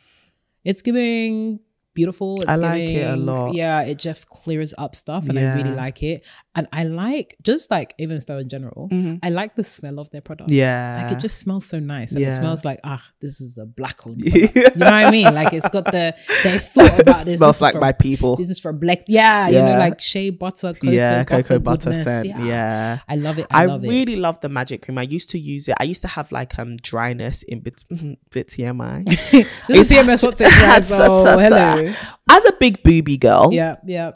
it's 0.63 0.83
giving 0.83 1.61
beautiful. 2.01 2.37
It's 2.39 2.49
I 2.49 2.57
like 2.57 2.89
it 2.89 3.07
a 3.07 3.17
lot. 3.17 3.55
Yeah, 3.55 3.83
it 3.91 3.99
just 4.09 4.23
clears 4.29 4.73
up 4.85 4.93
stuff, 4.95 5.29
and 5.29 5.39
I 5.39 5.55
really 5.59 5.75
like 5.85 6.03
it. 6.03 6.19
And 6.57 6.67
I 6.73 6.83
like 6.85 7.37
just 7.43 7.71
like 7.71 7.95
even 7.99 8.19
though 8.27 8.39
in 8.39 8.49
general, 8.49 8.89
Mhm. 8.93 9.21
I 9.23 9.29
like 9.31 9.55
the 9.55 9.63
smell 9.65 9.99
of 10.03 10.11
their 10.11 10.21
products. 10.29 10.53
Yeah. 10.53 11.03
like 11.03 11.13
it 11.13 11.21
just 11.21 11.39
smells 11.39 11.65
so 11.73 11.79
nice, 11.79 12.11
and 12.13 12.21
Yeah. 12.21 12.29
it 12.29 12.33
smells 12.43 12.65
like 12.65 12.81
ah, 12.85 13.03
this 13.21 13.41
is 13.41 13.59
a 13.59 13.67
black 13.67 13.99
owned. 14.07 14.21
You 14.25 14.49
know 14.81 14.87
what 14.87 15.07
I 15.07 15.11
mean? 15.11 15.33
Like 15.41 15.53
it's 15.59 15.69
got 15.77 15.85
the 15.97 16.07
they 16.45 16.59
thought 16.75 16.99
about 17.05 17.25
this. 17.27 17.39
Smells 17.39 17.57
this 17.57 17.63
like 17.63 17.75
for- 17.75 17.81
my 17.89 17.93
people. 17.93 18.37
This 18.37 18.51
is 18.51 18.59
for 18.61 18.73
black. 18.73 19.01
Yeah, 19.07 19.49
you 19.49 19.59
know, 19.59 19.79
like 19.79 20.01
shea 20.01 20.31
butter, 20.31 20.73
cocoa 20.75 20.91
yeah, 20.91 21.23
butter, 21.25 21.43
cocoa 21.43 21.59
butter 21.69 21.91
goodness. 21.91 22.23
scent. 22.23 22.45
Yeah. 22.45 22.99
I 23.09 23.17
love 23.17 23.39
it. 23.39 23.47
I, 23.51 23.63
I, 23.63 23.67
love 23.67 23.85
it. 23.85 23.89
really 23.89 24.17
love 24.17 24.41
the 24.41 24.49
magic 24.49 24.83
cream. 24.83 24.99
I 24.99 25.03
used 25.17 25.31
to 25.31 25.39
use 25.39 25.69
it. 25.69 25.77
I 25.79 25.85
used 25.85 26.03
to 26.03 26.09
have 26.09 26.31
like 26.33 26.59
um 26.59 26.77
dryness 26.91 27.43
in 27.45 27.61
bit 27.61 27.85
bit 28.35 28.49
TMI. 28.49 29.05
This 29.69 29.91
is 29.91 29.91
TMS 29.91 30.23
Hot 30.23 30.37
Takes, 30.37 30.61
guys, 30.61 30.89
Ta- 30.89 30.97
so 30.97 31.25
ta- 31.25 31.37
ta. 31.37 31.41
hello. 31.41 31.90
As 32.31 32.45
a 32.45 32.53
big 32.53 32.83
booby 32.83 33.17
girl, 33.19 33.51
Yeah, 33.53 33.77
yeah, 33.87 34.13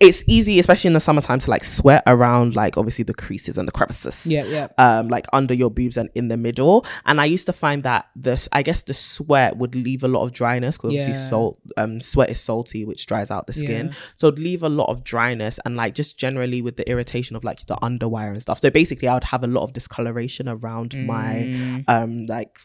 it's 0.00 0.24
easy, 0.26 0.58
especially 0.58 0.88
in 0.88 0.94
the 0.94 1.00
summertime, 1.00 1.38
to 1.38 1.48
like 1.48 1.62
sweat 1.62 2.02
around 2.08 2.56
like 2.56 2.76
obviously 2.76 3.04
the 3.04 3.14
creases 3.14 3.56
and 3.56 3.68
the 3.68 3.72
crevices. 3.72 4.26
yeah, 4.26 4.42
yeah. 4.44 4.66
Um, 4.76 5.06
like 5.06 5.26
under 5.32 5.54
your 5.54 5.70
boobs 5.70 5.96
and 5.96 6.08
in 6.16 6.26
the 6.26 6.36
middle, 6.36 6.84
and 7.06 7.20
I 7.20 7.26
used 7.26 7.46
to 7.46 7.52
find 7.52 7.84
that 7.84 8.06
this, 8.16 8.48
I 8.50 8.62
guess, 8.62 8.82
the 8.82 8.94
sweat 8.94 9.58
would 9.58 9.76
leave 9.76 10.02
a 10.02 10.08
lot 10.08 10.24
of 10.24 10.32
dryness 10.32 10.76
because 10.76 10.88
obviously 10.88 11.12
Yeah. 11.12 11.18
salt, 11.28 11.60
um, 11.76 12.00
sweat 12.00 12.30
is 12.30 12.40
salty, 12.40 12.84
which 12.84 13.06
dries 13.06 13.30
out 13.30 13.46
the 13.46 13.52
skin, 13.52 13.86
Yeah. 13.86 13.92
so 14.16 14.26
it'd 14.26 14.40
leave 14.40 14.64
a 14.64 14.68
lot 14.68 14.88
of 14.88 15.04
dryness 15.04 15.60
and 15.64 15.76
like 15.76 15.94
just 15.94 16.18
generally 16.18 16.62
with 16.62 16.76
the 16.76 16.88
irritation 16.90 17.36
of 17.36 17.44
like 17.44 17.64
the 17.66 17.76
underwire 17.76 18.32
and 18.32 18.42
stuff. 18.42 18.58
So 18.58 18.70
basically, 18.70 19.06
I 19.06 19.14
would 19.14 19.24
have 19.24 19.44
a 19.44 19.46
lot 19.46 19.62
of 19.62 19.72
discoloration 19.72 20.48
around 20.48 20.96
my 21.06 21.46
Mm. 21.52 21.84
um 21.86 22.26
like 22.28 22.58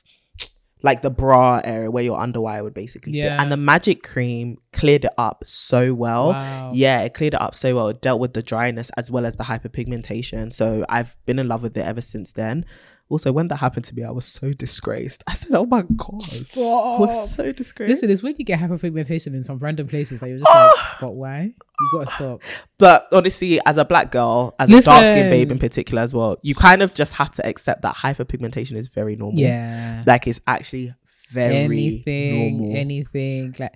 like 0.84 1.02
the 1.02 1.10
bra 1.10 1.60
area 1.64 1.90
where 1.90 2.04
your 2.04 2.20
underwire 2.20 2.64
would 2.64 2.74
basically 2.74 3.14
sit. 3.14 3.24
Yeah. 3.24 3.42
And 3.42 3.52
the 3.52 3.58
magic 3.58 4.04
cream 4.04 4.60
cleared 4.74 5.06
it 5.06 5.14
up 5.18 5.44
so 5.46 5.94
well. 5.94 6.30
Wow. 6.30 6.72
Yeah, 6.74 7.02
it 7.02 7.14
cleared 7.14 7.34
it 7.34 7.42
up 7.42 7.56
so 7.56 7.76
well. 7.76 7.88
It 7.90 8.02
dealt 8.02 8.20
with 8.20 8.34
the 8.34 8.44
dryness 8.44 8.92
as 8.98 9.10
well 9.10 9.26
as 9.26 9.36
the 9.36 9.44
hyperpigmentation. 9.44 10.54
So 10.54 10.86
I've 10.88 11.18
been 11.26 11.40
in 11.40 11.48
love 11.48 11.64
with 11.64 11.76
it 11.78 11.86
ever 11.86 12.02
since 12.02 12.34
then. 12.34 12.66
Also, 13.10 13.32
when 13.32 13.48
that 13.48 13.58
happened 13.58 13.86
to 13.86 13.96
me, 13.96 14.04
I 14.04 14.12
was 14.12 14.26
so 14.26 14.52
disgraced. 14.52 15.24
I 15.28 15.34
said, 15.34 15.54
"Oh 15.54 15.66
my 15.66 15.84
god, 15.84 16.22
I 16.22 17.00
was 17.00 17.34
so 17.34 17.52
disgraced." 17.54 17.90
Listen, 17.90 18.10
it's 18.10 18.22
when 18.22 18.36
you 18.38 18.44
get 18.44 18.60
hyperpigmentation 18.60 19.28
in 19.28 19.44
some 19.44 19.60
random 19.60 19.88
places 19.88 20.20
that 20.20 20.28
you're 20.28 20.40
just 20.40 20.50
like, 20.50 20.76
but 21.02 21.12
why? 21.12 21.54
You 21.80 21.90
gotta 21.94 22.08
stop. 22.08 22.42
But 22.78 23.08
honestly, 23.14 23.62
as 23.66 23.78
a 23.78 23.86
black 23.86 24.12
girl, 24.12 24.56
as 24.60 24.70
a 24.70 24.82
dark 24.82 25.06
skinned 25.06 25.30
babe 25.30 25.52
in 25.52 25.60
particular 25.60 26.02
as 26.02 26.14
well, 26.14 26.38
you 26.42 26.54
kind 26.54 26.82
of 26.82 26.94
just 26.94 27.14
have 27.14 27.32
to 27.32 27.48
accept 27.48 27.84
that 27.84 27.96
hyperpigmentation 27.96 28.74
is 28.74 28.90
very 28.90 29.16
normal. 29.16 29.40
Yeah. 29.40 30.04
like 30.06 30.28
it's 30.28 30.42
actually 30.46 30.94
very 31.30 31.56
anything, 31.56 32.58
normal. 32.58 32.78
anything. 32.78 33.56
Like 33.58 33.76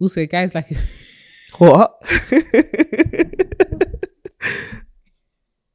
also 0.00 0.24
guys 0.26 0.54
like 0.54 0.66
What? 1.58 2.00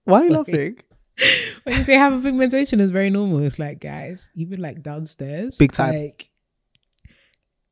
Why 0.05 0.21
are 0.21 0.25
you 0.25 0.31
laughing? 0.31 0.77
When 1.63 1.77
you 1.77 1.83
say 1.83 1.95
hyperpigmentation 1.95 2.79
is 2.79 2.91
very 2.91 3.09
normal, 3.09 3.39
it's 3.43 3.59
like 3.59 3.79
guys, 3.79 4.29
even 4.35 4.61
like 4.61 4.81
downstairs. 4.81 5.57
Big 5.57 5.71
time. 5.71 5.93
Like 5.93 6.29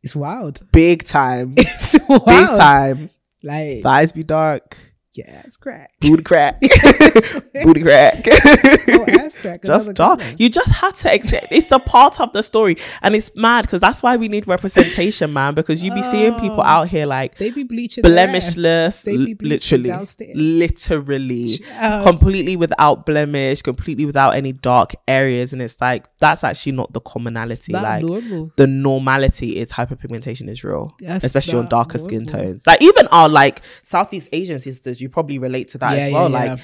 it's 0.03 0.15
wild. 0.15 0.61
Big 0.71 1.03
time. 1.03 1.55
It's 1.57 1.97
wild. 2.07 2.25
Big 2.25 2.47
time. 2.47 3.09
Like 3.43 3.81
Thighs 3.81 4.11
be 4.11 4.23
dark. 4.23 4.77
Yeah, 5.13 5.41
it's 5.43 5.57
crack. 5.57 5.91
Booty 5.99 6.23
crack. 6.23 6.61
Booty 7.63 7.81
crack. 7.81 8.25
Oh, 8.27 9.05
ass 9.19 9.37
crack. 9.37 9.61
just 9.65 9.95
colour. 9.95 10.17
You 10.37 10.49
just 10.49 10.69
have 10.71 10.93
to 10.95 11.13
accept 11.13 11.47
it's 11.51 11.71
a 11.71 11.79
part 11.79 12.21
of 12.21 12.31
the 12.31 12.41
story. 12.41 12.77
And 13.01 13.13
it's 13.15 13.35
mad 13.35 13.63
because 13.63 13.81
that's 13.81 14.01
why 14.01 14.15
we 14.15 14.29
need 14.29 14.47
representation, 14.47 15.33
man. 15.33 15.53
Because 15.53 15.83
you 15.83 15.93
be 15.93 16.01
seeing 16.03 16.33
people 16.35 16.61
Oh. 16.61 16.63
out 16.63 16.87
here 16.87 17.05
like 17.05 17.35
They 17.35 17.49
be 17.49 17.63
bleaching 17.63 18.05
ass. 18.05 18.11
blemishless, 18.11 19.03
They 19.03 19.17
be 19.17 19.33
bleaching 19.33 19.49
literally, 19.83 19.89
downstairs. 19.89 20.31
literally, 20.35 21.57
Child. 21.57 22.07
completely 22.07 22.55
without 22.55 23.05
blemish, 23.05 23.61
completely 23.61 24.05
without 24.05 24.31
any 24.35 24.53
dark 24.53 24.95
areas, 25.07 25.53
and 25.53 25.61
it's 25.61 25.79
like 25.81 26.05
that's 26.19 26.43
actually 26.43 26.73
not 26.73 26.93
the 26.93 27.01
commonality. 27.01 27.73
Like 27.73 28.03
normal. 28.03 28.51
the 28.55 28.67
normality 28.67 29.57
is 29.57 29.71
hyperpigmentation 29.71 30.47
is 30.49 30.63
real, 30.63 30.95
That's 30.99 31.23
especially 31.25 31.59
on 31.59 31.67
darker 31.67 31.97
skin 31.97 32.25
tones. 32.25 32.65
Like 32.67 32.81
even 32.81 33.07
our 33.07 33.27
like 33.27 33.61
Southeast 33.83 34.29
Asian 34.31 34.59
sisters, 34.59 35.00
you 35.01 35.09
probably 35.09 35.39
relate 35.39 35.67
to 35.69 35.77
that 35.79 35.91
Yeah, 35.97 36.05
as 36.05 36.13
well. 36.13 36.29
yeah, 36.29 36.37
like 36.39 36.57
yeah. 36.59 36.63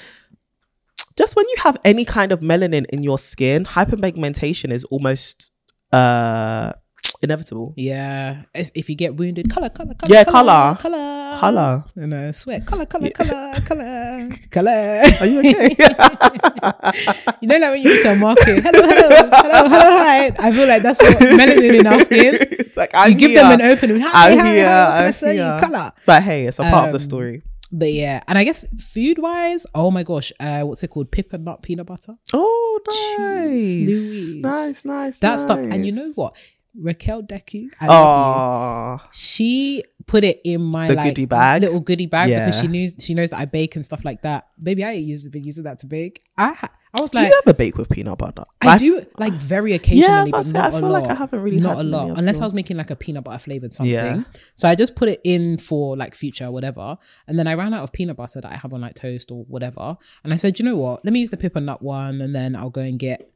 just 1.18 1.36
when 1.36 1.46
you 1.50 1.56
have 1.64 1.78
any 1.84 2.06
kind 2.06 2.32
of 2.32 2.40
melanin 2.42 2.86
in 2.90 3.04
your 3.04 3.18
skin, 3.18 3.66
hyperpigmentation 3.66 4.72
is 4.72 4.84
almost 4.86 5.52
uh 5.92 6.74
inevitable. 7.22 7.74
Yeah, 7.78 8.44
It's- 8.54 8.72
if 8.76 8.90
you 8.90 8.96
get 8.96 9.16
wounded, 9.16 9.50
color, 9.50 9.70
color, 9.70 9.94
color, 9.96 10.14
Yeah, 10.14 10.24
color, 10.24 10.76
colour. 10.76 10.76
color, 10.76 11.14
Color. 11.40 11.84
and 11.96 12.14
uh, 12.14 12.32
sweat, 12.32 12.66
color, 12.66 12.86
color, 12.86 13.10
color, 13.10 13.54
color, 13.66 14.30
color. 14.52 15.02
Are 15.22 15.26
you 15.26 15.40
okay? 15.40 15.76
You 17.42 17.48
know, 17.48 17.58
like 17.58 17.72
when 17.72 17.82
you 17.82 17.90
go 17.94 18.04
to 18.04 18.12
a 18.12 18.16
market, 18.16 18.64
hello, 18.64 18.82
hello, 18.82 19.10
hello, 19.10 19.70
hello, 19.70 19.90
hi. 19.98 20.32
I 20.40 20.52
feel 20.52 20.68
like 20.68 20.82
that's 20.84 21.00
what 21.02 21.18
melanin 21.18 21.80
in 21.80 21.88
our 21.88 22.02
skin. 22.02 22.38
It's 22.60 22.78
like 22.78 22.92
I'm 22.94 23.12
You 23.12 23.16
give 23.18 23.32
here. 23.32 23.42
them 23.42 23.52
an 23.60 23.62
opening. 23.62 24.00
Hi, 24.02 24.32
I'm 24.32 24.40
hi, 24.40 24.54
here, 24.54 24.68
hi, 24.68 24.84
what 24.86 24.90
can 24.96 25.04
I 25.04 25.06
I'm 25.08 25.14
say? 25.14 25.34
here. 25.36 25.58
Color. 25.60 25.92
But 26.06 26.24
hey, 26.24 26.46
it's 26.48 26.60
a 26.60 26.64
part 26.64 26.86
of 26.88 26.92
the 26.92 26.98
Um, 27.04 27.10
story. 27.10 27.42
But 27.72 27.92
yeah, 27.92 28.24
and 28.28 28.38
I 28.38 28.44
guess 28.44 28.66
food 28.80 29.18
wise, 29.20 29.66
oh 29.76 29.92
my 29.92 30.04
gosh, 30.04 30.32
uh, 30.40 30.62
what's 30.62 30.84
it 30.84 30.90
called? 30.90 31.12
Pip 31.12 31.34
and 31.34 31.44
nut 31.46 31.62
peanut 31.62 31.86
butter. 31.86 32.16
Oh, 32.34 32.80
Jeez 32.90 33.18
nice, 33.18 33.76
Louise. 33.76 34.38
nice, 34.38 34.86
nice. 34.86 35.20
That 35.20 35.40
stuff. 35.40 35.60
And 35.60 35.86
you 35.86 35.92
know 35.92 36.12
what? 36.16 36.36
Raquel 36.80 37.24
Deku, 37.24 37.68
I 37.82 37.88
love 37.88 39.00
you. 39.00 39.04
Oh, 39.04 39.10
she 39.12 39.84
put 40.06 40.24
it 40.24 40.40
in 40.46 40.62
my 40.62 40.88
The 40.88 40.94
like 40.94 41.06
goodie 41.16 41.26
bag? 41.26 41.64
little 41.64 41.80
goodie 41.80 42.06
bag 42.06 42.30
because 42.30 42.60
she 42.60 42.68
knew 42.68 42.88
she 43.00 43.14
knows 43.16 43.32
that 43.32 43.40
I 43.40 43.46
bake 43.46 43.76
and 43.76 43.84
stuff 43.84 44.06
like 44.06 44.22
that. 44.22 44.48
Baby, 44.62 44.84
I 44.84 44.92
used 44.94 45.30
been 45.32 45.44
using 45.44 45.64
that 45.64 45.80
to 45.80 45.88
bake. 45.88 46.22
I 46.38 46.54
ha- 46.54 46.70
I 46.94 47.02
was 47.02 47.12
do 47.12 47.18
like, 47.20 47.28
you 47.30 47.42
ever 47.46 47.54
bake 47.54 47.78
with 47.78 47.90
peanut 47.90 48.18
butter? 48.18 48.44
I 48.62 48.66
Like, 48.68 48.80
do 48.80 49.06
like 49.18 49.34
very 49.34 49.74
occasionally, 49.74 50.08
I 50.10 50.26
but 50.32 50.32
not 50.32 50.46
say, 50.46 50.60
I 50.60 50.72
feel 50.72 50.82
lot. 50.90 51.04
like 51.04 51.12
I 51.12 51.16
haven't 51.16 51.42
really 51.42 51.60
not 51.60 51.78
a 51.78 51.84
lot, 51.84 52.18
unless 52.18 52.40
I 52.42 52.46
was 52.46 52.54
making 52.54 52.78
like 52.78 52.90
a 52.90 52.96
peanut 52.96 53.24
butter 53.26 53.40
flavored 53.40 53.74
something. 53.74 53.92
Yeah. 53.94 54.24
So 54.56 54.68
I 54.70 54.76
just 54.76 54.96
put 54.96 55.10
it 55.10 55.20
in 55.24 55.58
for 55.58 55.98
like 55.98 56.16
future 56.16 56.50
whatever, 56.50 56.98
and 57.28 57.38
then 57.38 57.46
I 57.48 57.54
ran 57.56 57.74
out 57.74 57.84
of 57.84 57.92
peanut 57.92 58.16
butter 58.18 58.40
that 58.42 58.52
I 58.52 58.56
have 58.56 58.74
on 58.74 58.82
like 58.82 58.96
toast 58.96 59.32
or 59.32 59.44
whatever, 59.46 59.98
and 60.24 60.34
I 60.34 60.38
said, 60.38 60.60
you 60.60 60.66
know 60.66 60.78
what? 60.78 61.04
Let 61.06 61.14
me 61.14 61.20
use 61.20 61.30
the 61.30 61.38
Pip 61.38 61.56
and 61.56 61.66
Nut 61.66 61.82
one, 61.82 62.22
and 62.22 62.34
then 62.34 62.56
I'll 62.56 62.70
go 62.70 62.82
and 62.82 62.98
get 62.98 63.30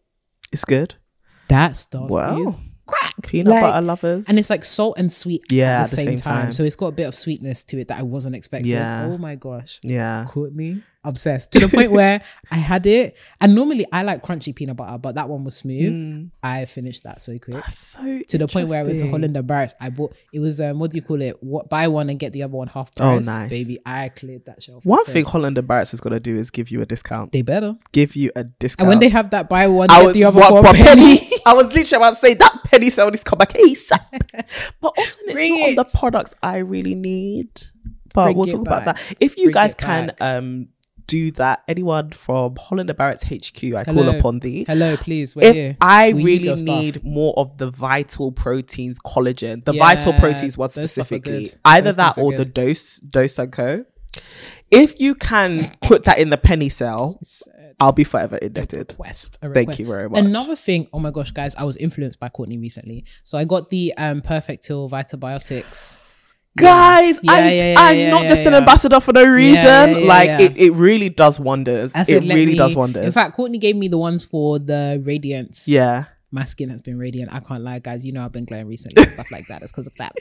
It's 0.51 0.65
good. 0.65 0.95
that 1.49 1.75
stuff. 1.75 2.09
Wow. 2.09 2.37
is 2.49 2.55
crack. 2.87 3.13
Peanut 3.23 3.51
Like- 3.51 3.61
butter 3.63 3.85
lovers. 3.85 4.27
and 4.29 4.39
it's 4.39 4.49
like 4.49 4.63
salt 4.65 4.97
and 4.97 5.11
sweet 5.11 5.43
Yeah, 5.51 5.81
at 5.81 5.89
the, 5.89 5.95
same, 5.95 6.15
time. 6.17 6.51
So 6.51 6.63
it's 6.63 6.75
got 6.75 6.87
a 6.87 6.91
bit 6.91 7.07
of 7.07 7.15
sweetness 7.15 7.63
to 7.65 7.79
it 7.79 7.87
that 7.89 7.99
I 7.99 8.03
wasn't 8.03 8.35
expecting. 8.35 8.71
Yeah. 8.71 9.05
Oh 9.05 9.17
my 9.17 9.35
gosh. 9.35 9.79
yeah. 9.83 10.25
Courtney, 10.27 10.83
obsessed 11.03 11.51
to 11.51 11.59
the 11.59 11.67
point 11.67 11.91
where 11.97 12.21
I 12.51 12.55
had 12.57 12.85
it. 12.85 13.15
And 13.39 13.55
normally 13.55 13.85
I 13.91 14.03
like 14.03 14.23
crunchy 14.23 14.55
peanut 14.55 14.77
butter, 14.77 14.97
but 14.97 15.15
that 15.15 15.27
one 15.29 15.43
was 15.43 15.55
smooth. 15.55 15.93
Mm. 15.93 16.29
I 16.43 16.65
finished 16.65 17.03
that 17.03 17.21
so 17.21 17.37
quick. 17.39 17.55
That's 17.55 17.77
so 17.77 18.19
To 18.27 18.37
the 18.37 18.47
point 18.47 18.69
where 18.69 18.79
I 18.81 18.83
went 18.83 18.99
to. 18.99 19.09
Holland 19.09 19.35
and 19.35 19.47
Barrett's. 19.47 19.73
I 19.79 19.89
bought 19.89 20.15
it 20.31 20.39
was 20.39 20.61
um 20.61 20.79
what 20.79 20.91
do 20.91 20.97
you 20.97 21.01
call 21.01 21.21
it? 21.21 21.41
What 21.41 21.69
buy 21.69 21.87
one 21.87 22.09
and 22.09 22.19
get 22.19 22.33
the 22.33 22.43
other 22.43 22.53
one 22.55 22.67
half 22.67 22.95
price. 22.95 23.07
Oh, 23.07 23.13
price. 23.15 23.39
nice. 23.39 23.49
Baby, 23.49 23.79
I 23.85 24.09
cleared 24.09 24.45
that 24.45 24.61
shelf. 24.63 24.85
One 24.85 25.03
So 25.05 25.11
thing 25.13 25.25
Holland 25.25 25.57
and 25.57 25.67
Barrett's 25.67 25.93
is 25.93 26.01
gonna 26.01 26.19
do 26.19 26.37
is 26.37 26.51
give 26.51 26.69
you 26.69 26.81
a 26.81 26.85
discount. 26.85 27.31
they 27.31 27.41
better. 27.41 27.75
Give 27.91 28.15
you 28.15 28.31
a 28.35 28.43
discount. 28.43 28.81
And 28.85 28.89
when 28.89 28.99
they 28.99 29.09
have 29.09 29.31
that 29.31 29.49
buy 29.49 29.67
one, 29.67 29.89
I 29.89 29.99
get 29.99 30.05
was 30.05 30.13
the 30.13 30.23
other 30.25 30.39
what, 30.39 30.65
for 30.65 30.73
penny. 30.73 31.17
penny. 31.17 31.31
I 31.45 31.53
was 31.53 31.73
literally 31.73 31.97
about 32.03 32.13
to 32.15 32.19
say 32.19 32.33
that 32.35 32.59
penny 32.65 32.89
sale 32.91 33.09
to 33.11 33.17
come 33.23 33.37
back 33.39 33.53
ASAP. 33.53 33.99
but 34.81 34.87
often 34.89 35.25
it's 35.29 35.33
Bring 35.33 35.59
not 35.59 35.69
on 35.69 35.75
the 35.75 35.97
products 35.97 36.35
I 36.43 36.57
really 36.57 36.95
need. 36.95 37.49
But 38.13 38.25
Bring 38.25 38.37
we'll 38.37 38.47
it 38.49 38.51
talk 38.51 38.61
about 38.61 38.85
that. 38.85 39.01
If 39.19 39.37
you 39.37 39.45
Bring 39.45 39.53
guys 39.53 39.73
can 39.73 40.07
back. 40.07 40.21
um 40.21 40.67
do 41.11 41.29
that, 41.31 41.63
anyone 41.67 42.09
from 42.11 42.55
Holland 42.55 42.89
and 42.89 42.97
Barrett's 42.97 43.23
HQ, 43.23 43.63
I 43.75 43.83
call 43.83 44.07
upon 44.07 44.39
thee. 44.39 44.63
Hello, 44.65 44.95
please. 44.95 45.35
We're 45.35 45.49
If 45.49 45.55
here. 45.55 45.77
I 45.81 46.13
We 46.13 46.23
really 46.23 46.37
stuff. 46.39 46.61
need 46.61 47.03
more 47.03 47.33
of 47.35 47.57
the 47.57 47.69
vital 47.69 48.31
proteins, 48.31 48.97
collagen, 48.99 49.65
the 49.65 49.73
vital 49.73 50.13
proteins 50.13 50.57
one 50.57 50.69
stuff 50.69 50.89
specifically, 50.89 51.49
either 51.65 51.89
Those 51.89 51.95
that 51.97 52.17
or 52.17 52.31
the 52.33 52.45
dose, 52.45 52.97
dose 52.99 53.37
and 53.39 53.51
co. 53.51 53.83
If 54.69 55.01
you 55.01 55.15
can 55.15 55.59
put 55.81 56.03
that 56.05 56.17
in 56.17 56.29
the 56.29 56.37
penny 56.37 56.69
cell, 56.69 57.19
I'll 57.81 57.91
be 57.91 58.05
forever 58.05 58.37
indebted. 58.37 58.91
request. 58.91 59.37
a 59.41 59.47
Thank 59.49 59.79
you 59.79 59.85
very 59.85 60.07
much. 60.09 60.23
Another 60.23 60.55
thing, 60.55 60.87
oh 60.93 60.99
my 60.99 61.11
gosh, 61.11 61.31
guys, 61.31 61.55
I 61.57 61.65
was 61.65 61.75
influenced 61.75 62.21
by 62.21 62.29
Courtney 62.29 62.57
recently. 62.57 63.03
So 63.23 63.37
I 63.37 63.43
got 63.43 63.69
the 63.69 63.93
um 63.97 64.21
Perfectil 64.21 64.89
Vitabiotics. 64.89 65.99
Guys 66.57 67.19
Yeah, 67.23 67.31
I, 67.31 67.39
yeah, 67.51 67.63
yeah, 67.73 67.79
i'm 67.79 68.09
not 68.11 68.27
just 68.27 68.41
an 68.43 68.53
ambassador 68.53 68.99
for 68.99 69.13
no 69.13 69.23
reason 69.25 70.05
like. 70.05 70.29
It, 70.41 70.57
it 70.57 70.71
really 70.73 71.09
does 71.09 71.39
wonders 71.39 71.93
it 71.95 72.09
really 72.23 72.47
me- 72.47 72.55
does 72.55 72.75
wonders 72.75 73.05
In 73.05 73.11
fact, 73.11 73.35
Courtney 73.35 73.57
gave 73.57 73.75
me 73.75 73.87
the 73.87 73.97
ones 73.97 74.23
for 74.25 74.59
the 74.59 75.01
radiance. 75.05 75.67
yeah 75.67 76.05
My 76.33 76.45
skin 76.45 76.69
has 76.69 76.81
been 76.81 76.97
radiant. 76.97 77.33
I 77.33 77.41
can't 77.41 77.61
lie, 77.61 77.79
guys. 77.79 78.05
You 78.05 78.13
know 78.13 78.23
I've 78.23 78.31
been 78.31 78.45
glowing 78.45 78.65
recently 78.67 79.03
and 79.03 79.11
stuff 79.11 79.31
like 79.31 79.47
that. 79.49 79.63
It's 79.63 79.71
because 79.73 79.87
of 79.87 79.93
that. 79.97 80.13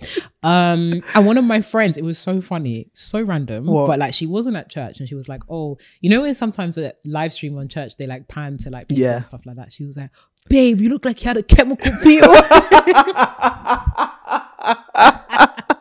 Um, 0.43 1.05
and 1.15 1.25
one 1.25 1.39
of 1.39 1.45
my 1.45 1.61
friends, 1.63 1.97
it 1.97 2.03
was 2.05 2.19
so 2.19 2.41
funny, 2.41 2.89
so 2.95 3.23
random, 3.23 3.67
What? 3.67 3.87
but 3.87 4.01
like 4.01 4.13
she 4.15 4.27
wasn't 4.27 4.57
at 4.57 4.69
church 4.69 4.99
and 4.99 5.09
she 5.09 5.15
was 5.15 5.29
like, 5.29 5.43
"Oh, 5.49 5.79
you 6.01 6.11
know 6.11 6.23
when 6.23 6.35
sometimes 6.35 6.77
a 6.79 6.95
live 7.05 7.33
stream 7.33 7.57
on 7.59 7.69
church 7.69 7.95
they 7.97 8.07
like 8.09 8.27
pan 8.27 8.57
to 8.59 8.71
like 8.71 8.89
people 8.89 9.05
Yeah. 9.05 9.17
and 9.17 9.27
stuff 9.27 9.43
like 9.47 9.55
that." 9.57 9.71
She 9.73 9.85
was 9.85 9.97
like, 9.97 10.11
"Babe, 10.49 10.81
you 10.81 10.89
look 10.89 11.05
like 11.05 11.23
you 11.23 11.29
had 11.29 11.37
a 11.37 11.45
chemical 11.45 11.93
peel." 12.03 12.27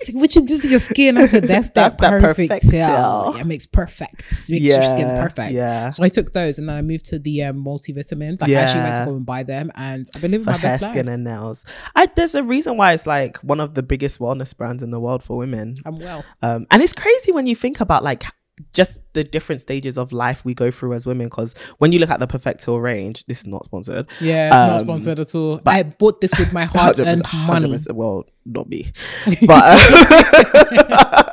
It's 0.00 0.14
what 0.14 0.34
you 0.34 0.42
do 0.42 0.58
to 0.58 0.68
your 0.68 0.78
skin. 0.78 1.16
I 1.18 1.26
said, 1.26 1.44
that's 1.44 1.68
that 1.74 1.98
That's 1.98 2.00
that 2.00 2.20
perfect 2.20 2.52
Perfectil. 2.52 2.70
tell. 2.70 3.32
Yeah, 3.34 3.40
it 3.42 3.46
makes 3.46 3.66
perfect. 3.66 4.24
Makes 4.50 4.50
your 4.50 4.82
skin 4.82 5.08
perfect. 5.08 5.52
yeah. 5.52 5.90
So 5.90 6.02
I 6.04 6.08
took 6.08 6.32
those 6.32 6.58
and 6.58 6.68
then 6.68 6.76
I 6.76 6.82
moved 6.82 7.06
to 7.06 7.18
the 7.18 7.44
um, 7.44 7.64
multivitamins. 7.64 8.40
Like 8.40 8.50
I 8.50 8.54
actually 8.54 8.82
went 8.82 8.96
to 8.96 9.04
go 9.06 9.16
and 9.16 9.26
buy 9.26 9.42
them 9.42 9.70
and 9.74 10.06
I've 10.14 10.22
been 10.22 10.30
living 10.32 10.44
for 10.44 10.52
my 10.52 10.58
best 10.58 10.82
life. 10.82 10.92
skin, 10.92 11.08
and 11.08 11.24
nails. 11.24 11.64
I, 11.94 12.06
there's 12.16 12.34
a 12.34 12.42
reason 12.42 12.76
why 12.76 12.92
it's 12.92 13.06
like 13.06 13.38
one 13.38 13.60
of 13.60 13.74
the 13.74 13.82
biggest 13.82 14.18
wellness 14.20 14.56
brands 14.56 14.82
in 14.82 14.90
the 14.90 15.00
world 15.00 15.22
for 15.22 15.36
women. 15.36 15.74
I'm 15.84 15.98
well. 15.98 16.24
Um, 16.42 16.66
and 16.70 16.82
it's 16.82 16.92
crazy 16.92 17.32
when 17.32 17.46
you 17.46 17.56
think 17.56 17.80
about 17.80 18.02
like 18.04 18.24
just 18.72 19.00
the 19.12 19.24
different 19.24 19.60
stages 19.60 19.96
of 19.98 20.12
life 20.12 20.44
we 20.44 20.54
go 20.54 20.70
through 20.70 20.94
as 20.94 21.06
women. 21.06 21.26
Because 21.28 21.54
when 21.78 21.92
you 21.92 21.98
look 21.98 22.10
at 22.10 22.20
the 22.20 22.26
Perfectil 22.26 22.80
range, 22.82 23.24
this 23.26 23.40
is 23.40 23.46
not 23.46 23.64
sponsored. 23.64 24.06
Yeah, 24.20 24.50
not 24.50 24.70
Um, 24.72 24.78
sponsored 24.80 25.18
at 25.20 25.34
all. 25.34 25.58
But 25.58 25.74
I 25.74 25.82
bought 25.84 26.20
this 26.20 26.32
with 26.38 26.52
my 26.52 26.64
hard 26.64 26.98
earned 27.00 27.22
money. 27.46 27.76
Well, 27.92 28.24
not 28.44 28.68
me, 28.68 28.90
but 29.46 29.62
uh, 29.64 31.24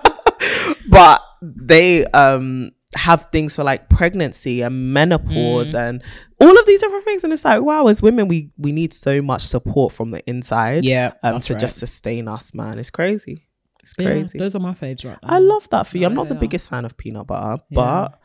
but 0.89 1.21
they 1.41 2.05
um 2.07 2.71
have 2.95 3.27
things 3.31 3.55
for 3.55 3.63
like 3.63 3.89
pregnancy 3.89 4.61
and 4.61 4.93
menopause 4.93 5.73
Mm. 5.73 5.89
and 5.89 6.03
all 6.39 6.57
of 6.57 6.65
these 6.65 6.79
different 6.79 7.03
things 7.05 7.23
and 7.23 7.33
it's 7.33 7.43
like 7.43 7.61
wow 7.61 7.87
as 7.87 8.01
women 8.01 8.27
we 8.27 8.49
we 8.57 8.71
need 8.71 8.93
so 8.93 9.21
much 9.21 9.41
support 9.45 9.91
from 9.91 10.11
the 10.11 10.27
inside 10.27 10.85
Yeah, 10.85 11.13
um 11.21 11.39
to 11.39 11.53
right. 11.53 11.59
just 11.59 11.77
sustain 11.79 12.27
us 12.27 12.53
man 12.53 12.79
it's 12.79 12.89
crazy 12.89 13.46
it's 13.87 13.95
Yeah, 13.99 14.07
crazy 14.07 14.37
those 14.37 14.55
are 14.55 14.59
my 14.59 14.71
faves 14.73 15.05
right 15.05 15.17
now. 15.21 15.29
i 15.29 15.39
love 15.39 15.67
that 15.69 15.87
for 15.87 15.97
you 15.97 16.05
i'm 16.05 16.13
not 16.13 16.27
the 16.27 16.33
yeah. 16.35 16.39
biggest 16.39 16.69
fan 16.69 16.83
of 16.85 16.97
peanut 16.97 17.27
butter 17.27 17.61
Yeah. 17.69 17.75
but 17.75 18.19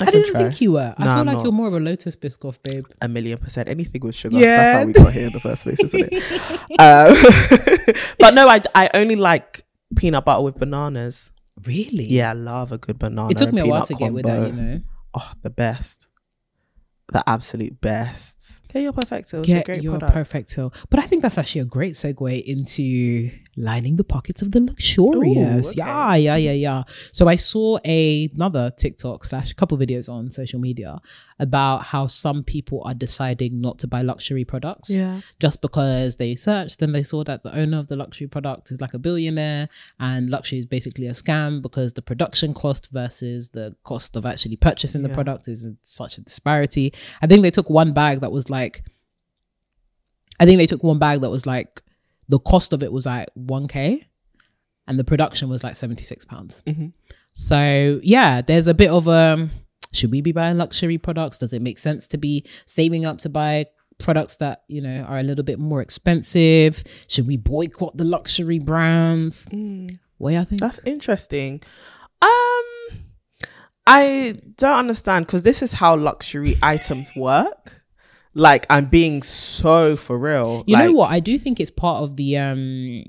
I, 0.00 0.04
can 0.04 0.14
didn't 0.14 0.30
try. 0.30 0.40
think 0.42 0.60
you 0.60 0.72
were. 0.72 0.94
I 0.96 1.04
No, 1.04 1.10
feel 1.10 1.18
I'm 1.20 1.26
like 1.26 1.36
not. 1.36 1.42
you're 1.42 1.52
more 1.52 1.66
of 1.66 1.74
a 1.74 1.80
Lotus 1.80 2.16
Biscoff 2.16 2.58
babe. 2.62 2.86
a 3.02 3.08
million 3.08 3.36
percent 3.38 3.68
anything 3.68 4.00
with 4.02 4.14
sugar 4.14 4.38
Yeah. 4.38 4.56
that's 4.56 4.78
how 4.78 4.84
we 4.86 4.92
got 4.92 5.12
here 5.12 5.26
in 5.26 5.32
the 5.32 5.40
first 5.40 5.64
place 5.64 5.80
isn't 5.80 6.08
it 6.12 6.14
um, 6.80 8.14
but 8.18 8.34
no 8.34 8.48
I, 8.48 8.62
I 8.74 8.90
only 8.94 9.16
like 9.16 9.64
peanut 9.96 10.24
butter 10.24 10.42
with 10.42 10.58
bananas 10.58 11.32
Really? 11.66 12.04
yeah 12.06 12.30
i 12.30 12.32
love 12.34 12.72
a 12.72 12.78
good 12.78 12.98
banana 12.98 13.28
It 13.30 13.36
took 13.38 13.52
me 13.52 13.60
a 13.60 13.66
while 13.66 13.84
peanut 13.84 13.86
to 13.88 13.94
get 13.94 14.12
with 14.14 14.24
that, 14.26 14.46
you 14.46 14.52
know. 14.54 14.80
oh 15.14 15.32
the 15.42 15.50
best 15.50 16.06
the 17.12 17.28
absolute 17.28 17.80
best 17.80 18.60
get 18.72 18.82
your 18.82 18.92
perfecto 18.92 19.40
it's 19.40 19.48
a 19.48 19.54
Get 19.54 19.66
great 19.66 19.82
your 19.82 19.94
product 19.98 20.12
perfect 20.14 20.54
pill. 20.54 20.72
But 20.90 21.00
I 21.00 21.06
think 21.06 21.22
that's 21.22 21.36
actually 21.38 21.62
a 21.62 21.64
great 21.64 21.94
segue 21.94 22.42
into 22.44 23.30
lining 23.60 23.96
the 23.96 24.04
pockets 24.04 24.42
of 24.42 24.52
the 24.52 24.60
luxurious. 24.60 25.68
Ooh, 25.68 25.70
okay. 25.70 25.78
Yeah, 25.78 26.14
yeah, 26.14 26.36
yeah, 26.36 26.52
yeah. 26.52 26.82
So 27.12 27.28
I 27.28 27.36
saw 27.36 27.78
a, 27.84 28.30
another 28.34 28.70
TikTok 28.76 29.24
slash 29.24 29.52
couple 29.54 29.78
videos 29.78 30.08
on 30.08 30.30
social 30.30 30.60
media 30.60 31.00
about 31.38 31.84
how 31.84 32.06
some 32.06 32.42
people 32.44 32.82
are 32.84 32.94
deciding 32.94 33.60
not 33.60 33.78
to 33.78 33.86
buy 33.86 34.02
luxury 34.02 34.44
products. 34.44 34.90
yeah 34.90 35.20
just 35.38 35.62
because 35.62 36.16
they 36.16 36.34
searched 36.34 36.82
and 36.82 36.94
they 36.94 37.02
saw 37.02 37.24
that 37.24 37.42
the 37.42 37.56
owner 37.56 37.78
of 37.78 37.88
the 37.88 37.96
luxury 37.96 38.26
product 38.26 38.70
is 38.70 38.80
like 38.80 38.94
a 38.94 38.98
billionaire 38.98 39.68
and 39.98 40.30
luxury 40.30 40.58
is 40.58 40.66
basically 40.66 41.06
a 41.06 41.12
scam 41.12 41.62
because 41.62 41.94
the 41.94 42.02
production 42.02 42.52
cost 42.54 42.90
versus 42.92 43.50
the 43.50 43.74
cost 43.84 44.16
of 44.16 44.26
actually 44.26 44.56
purchasing 44.56 45.02
the 45.02 45.08
product 45.08 45.48
is 45.48 45.66
such 45.82 46.18
a 46.18 46.20
disparity. 46.20 46.92
I 47.22 47.26
think 47.26 47.42
they 47.42 47.50
took 47.50 47.70
one 47.70 47.92
bag 47.92 48.20
that 48.20 48.32
was 48.32 48.50
like, 48.50 48.84
I 50.38 50.44
think 50.44 50.58
they 50.58 50.66
took 50.66 50.82
one 50.82 50.98
bag 50.98 51.20
that 51.20 51.30
was 51.30 51.46
like, 51.46 51.82
the 52.30 52.38
cost 52.38 52.72
of 52.72 52.82
it 52.82 52.90
was 52.92 53.04
like 53.06 53.28
1K 53.38 54.04
and 54.86 54.98
the 54.98 55.04
production 55.04 55.48
was 55.48 55.62
like 55.62 55.76
76 55.76 56.24
pounds. 56.24 56.62
Mhm. 56.66 56.92
So 57.32 58.00
yeah, 58.02 58.40
there's 58.40 58.68
a 58.68 58.74
bit 58.74 58.90
of 58.90 59.06
um 59.08 59.50
should 59.92 60.10
we 60.10 60.20
be 60.20 60.32
buying 60.32 60.56
luxury 60.56 60.98
products? 60.98 61.38
Does 61.38 61.52
it 61.52 61.62
make 61.62 61.78
sense 61.78 62.06
to 62.08 62.18
be 62.18 62.44
saving 62.66 63.04
up 63.04 63.18
to 63.18 63.28
buy 63.28 63.66
products 63.98 64.36
that, 64.36 64.62
you 64.68 64.80
know, 64.80 65.02
are 65.02 65.18
a 65.18 65.22
little 65.22 65.44
bit 65.44 65.58
more 65.58 65.82
expensive? 65.82 66.82
Should 67.08 67.26
we 67.26 67.36
boycott 67.36 67.96
the 67.96 68.04
luxury 68.04 68.58
brands? 68.60 69.48
What 70.18 70.32
y'all 70.34 70.44
think? 70.44 70.60
that's 70.60 70.80
interesting 70.84 71.62
um 72.22 72.66
i 73.86 74.38
don't 74.58 74.78
understand 74.78 75.26
because 75.26 75.42
this 75.42 75.62
is 75.62 75.72
how 75.72 75.96
luxury 75.96 76.54
items 76.62 77.08
work 77.16 77.79
like 78.34 78.64
i'm 78.70 78.86
being 78.86 79.22
so 79.22 79.96
for 79.96 80.16
real 80.16 80.62
You 80.66 80.76
know 80.76 80.92
what? 80.92 81.10
I 81.10 81.18
do 81.18 81.36
think 81.36 81.58
it's 81.58 81.70
part 81.70 82.02
of 82.04 82.16
the 82.16 82.36
um 82.38 82.60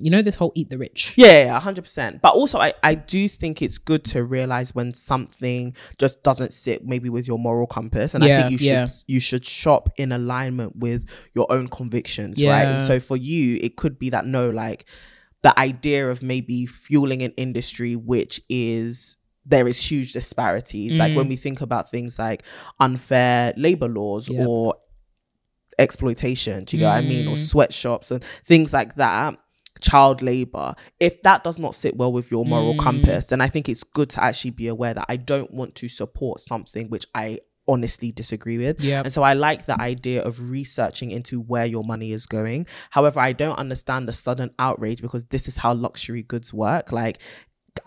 you 0.04 0.10
know 0.10 0.22
this 0.24 0.36
whole 0.36 0.52
eat 0.56 0.70
the 0.72 0.78
rich. 0.80 1.14
Yeah, 1.16 1.46
yeah, 1.46 1.60
hundred 1.60 1.84
percent. 1.84 2.22
But 2.24 2.34
also, 2.34 2.58
I 2.60 2.74
I 2.82 2.96
do 2.96 3.30
think 3.30 3.62
it's 3.62 3.78
good 3.78 4.04
to 4.06 4.24
realize 4.24 4.74
when 4.74 4.94
something 4.96 5.76
just 6.00 6.24
doesn't 6.24 6.54
sit 6.54 6.84
maybe 6.86 7.10
with 7.10 7.28
your 7.28 7.38
moral 7.38 7.68
compass, 7.68 8.16
and 8.16 8.24
I 8.24 8.28
think 8.42 8.52
you 8.60 8.68
yeah. 8.68 8.88
should 8.88 9.04
you 9.08 9.20
should 9.20 9.46
shop 9.46 9.90
in 9.98 10.12
alignment 10.12 10.78
with 10.78 11.06
your 11.34 11.46
own 11.52 11.68
convictions, 11.68 12.44
right? 12.44 12.64
And 12.66 12.88
so 12.88 13.00
for 13.00 13.16
you, 13.18 13.60
it 13.62 13.76
could 13.78 14.00
be 14.00 14.10
that 14.10 14.26
no, 14.26 14.50
like 14.50 14.86
the 15.44 15.54
idea 15.60 16.10
of 16.10 16.24
maybe 16.24 16.66
fueling 16.66 17.22
an 17.22 17.34
industry 17.38 17.96
which 17.96 18.42
is 18.50 19.18
there 19.46 19.68
is 19.68 19.78
huge 19.80 20.14
disparities 20.14 20.98
like 21.00 21.12
Mm. 21.14 21.16
when 21.16 21.28
we 21.28 21.36
think 21.36 21.62
about 21.62 21.90
things 21.90 22.18
like 22.20 22.44
unfair 22.80 23.54
labor 23.58 23.88
laws 23.88 24.30
Yep. 24.30 24.48
or 24.48 24.76
exploitation 25.80 26.64
do 26.64 26.78
you 26.78 26.84
know 26.84 26.90
what 26.90 26.96
i 26.98 27.02
mean 27.02 27.28
or 27.28 27.36
Mm. 27.36 27.38
sweatshops 27.38 28.12
and 28.12 28.24
things 28.46 28.74
like 28.74 28.96
that 28.96 29.38
child 29.80 30.22
labor 30.22 30.76
if 31.00 31.22
that 31.24 31.44
does 31.44 31.58
not 31.58 31.74
sit 31.74 31.96
well 31.98 32.12
with 32.12 32.30
your 32.30 32.46
moral 32.46 32.76
Mm. 32.76 32.80
compass 32.80 33.28
then 33.28 33.42
i 33.42 33.48
think 33.48 33.68
it's 33.68 33.84
good 33.84 34.10
to 34.12 34.24
actually 34.24 34.52
be 34.52 34.68
aware 34.68 34.94
that 34.94 35.06
i 35.10 35.16
don't 35.16 35.52
want 35.52 35.76
to 35.76 35.90
support 35.90 36.40
something 36.40 36.90
which 36.90 37.06
i 37.16 37.40
honestly 37.68 38.12
disagree 38.12 38.58
with 38.58 38.84
Yeah. 38.84 39.02
and 39.04 39.14
so 39.14 39.22
I 39.22 39.34
like 39.34 39.68
the 39.68 39.80
idea 39.80 40.24
of 40.24 40.50
researching 40.50 41.12
into 41.12 41.40
where 41.40 41.66
your 41.66 41.84
money 41.84 42.12
is 42.12 42.26
going. 42.26 42.66
However, 42.90 43.20
I 43.20 43.34
don't 43.34 43.58
understand 43.58 44.08
the 44.08 44.14
sudden 44.14 44.50
outrage 44.58 45.00
because 45.02 45.26
this 45.26 45.48
is 45.48 45.58
how 45.58 45.74
luxury 45.76 46.24
goods 46.24 46.52
work. 46.52 46.92
Like 46.92 47.20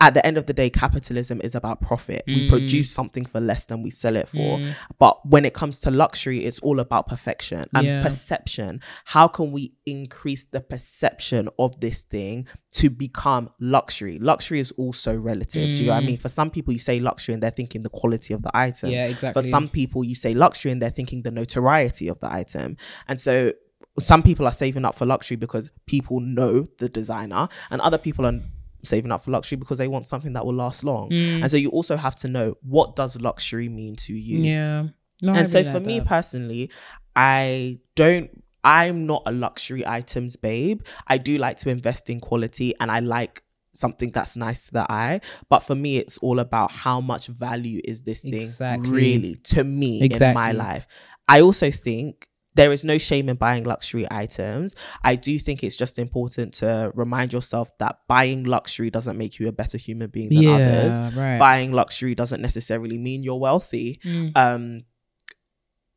at 0.01 0.13
the 0.15 0.25
end 0.25 0.37
of 0.37 0.45
the 0.47 0.53
day, 0.53 0.69
capitalism 0.69 1.39
is 1.41 1.53
about 1.55 1.79
profit. 1.79 2.23
We 2.27 2.47
Mm. 2.47 2.49
produce 2.49 2.91
something 2.91 3.23
for 3.23 3.39
less 3.39 3.65
than 3.65 3.83
we 3.83 3.91
sell 3.91 4.15
it 4.15 4.27
for. 4.27 4.59
But 4.99 5.25
when 5.29 5.45
it 5.45 5.53
comes 5.53 5.79
to 5.81 5.91
luxury, 5.91 6.43
it's 6.43 6.59
all 6.59 6.79
about 6.79 7.07
perfection 7.07 7.65
and 7.73 7.85
Yeah. 7.85 8.01
perception. 8.01 8.81
How 9.05 9.27
can 9.27 9.51
we 9.51 9.73
increase 9.85 10.43
the 10.45 10.59
perception 10.59 11.49
of 11.59 11.79
this 11.81 12.01
thing 12.01 12.47
to 12.73 12.89
become 12.89 13.49
luxury? 13.59 14.17
Luxury 14.19 14.59
is 14.59 14.71
also 14.71 15.15
relative. 15.15 15.75
Do 15.75 15.83
you 15.83 15.85
know 15.87 15.93
what 15.93 16.03
I 16.03 16.05
mean? 16.05 16.17
For 16.17 16.29
some 16.29 16.49
people, 16.49 16.73
you 16.73 16.79
say 16.79 16.99
luxury 16.99 17.33
and 17.33 17.41
they're 17.43 17.51
thinking 17.51 17.83
the 17.83 17.89
quality 17.89 18.33
of 18.33 18.41
the 18.41 18.51
item. 18.57 18.89
Mm. 18.89 18.93
Yeah, 18.93 19.31
For 19.33 19.41
some 19.43 19.69
people, 19.69 20.03
you 20.03 20.15
say 20.15 20.33
luxury 20.33 20.71
and 20.71 20.81
they're 20.81 20.89
thinking 20.89 21.21
the 21.21 21.31
notoriety 21.31 22.07
of 22.07 22.19
the 22.21 22.31
item. 22.31 22.75
And 23.07 23.21
so 23.21 23.53
some 23.99 24.23
people 24.23 24.45
are 24.45 24.51
saving 24.51 24.83
up 24.83 24.95
for 24.95 25.05
luxury 25.05 25.37
because 25.37 25.69
people 25.85 26.19
know 26.19 26.65
the 26.79 26.89
designer, 26.89 27.47
and 27.69 27.79
other 27.81 27.97
people 27.97 28.25
are 28.25 28.41
saving 28.85 29.11
up 29.11 29.23
for 29.23 29.31
luxury 29.31 29.57
because 29.57 29.77
they 29.77 29.87
want 29.87 30.07
something 30.07 30.33
that 30.33 30.45
will 30.45 30.53
last 30.53 30.83
long. 30.83 31.09
Mm. 31.09 31.41
And 31.41 31.51
so 31.51 31.57
you 31.57 31.69
also 31.69 31.97
have 31.97 32.15
to 32.17 32.27
know 32.27 32.55
what 32.61 32.95
does 32.95 33.19
luxury 33.19 33.69
mean 33.69 33.95
to 33.97 34.13
you. 34.13 34.39
Yeah. 34.39 34.87
No, 35.21 35.33
I 35.33 35.39
and 35.39 35.49
so 35.49 35.63
for 35.63 35.73
like 35.73 35.85
me 35.85 36.01
personally, 36.01 36.71
I 37.15 37.79
don't 37.95 38.29
I'm 38.63 39.05
not 39.05 39.23
a 39.25 39.31
luxury 39.31 39.85
items 39.85 40.35
babe. 40.35 40.81
I 41.07 41.17
do 41.17 41.37
like 41.37 41.57
to 41.57 41.69
invest 41.69 42.09
in 42.09 42.19
quality 42.19 42.73
and 42.79 42.91
I 42.91 42.99
like 42.99 43.43
something 43.73 44.11
that's 44.11 44.35
nice 44.35 44.65
to 44.65 44.73
the 44.73 44.91
eye. 44.91 45.21
But 45.49 45.59
for 45.59 45.75
me, 45.75 45.97
it's 45.97 46.17
all 46.17 46.39
about 46.39 46.71
how 46.71 46.99
much 46.99 47.27
value 47.27 47.81
is 47.83 48.03
this 48.03 48.21
thing 48.21 48.33
Exactly. 48.33 48.91
really 48.91 49.35
to 49.45 49.63
me 49.63 50.01
in 50.01 50.33
my 50.33 50.51
life. 50.51 50.87
I 51.27 51.41
also 51.41 51.71
think 51.71 52.27
there 52.55 52.71
is 52.71 52.83
no 52.85 52.97
shame 52.97 53.27
in 53.29 53.35
buying 53.35 53.63
luxury 53.65 54.07
items. 54.09 54.75
I 55.03 55.15
do 55.15 55.37
think 55.39 55.63
it's 55.63 55.75
just 55.75 55.99
important 55.99 56.53
to 56.55 56.91
remind 56.95 57.33
yourself 57.33 57.77
that 57.79 57.99
buying 58.07 58.45
luxury 58.45 58.89
doesn't 58.89 59.17
make 59.17 59.39
you 59.39 59.47
a 59.47 59.51
better 59.51 59.77
human 59.77 60.09
being 60.09 60.29
than 60.29 60.47
others. 60.47 61.15
right. 61.15 61.37
Buying 61.37 61.71
luxury 61.73 62.15
doesn't 62.15 62.41
necessarily 62.41 62.97
mean 62.97 63.23
you're 63.23 63.35
wealthy 63.39 63.99
Mm. 64.03 64.31
um 64.37 64.83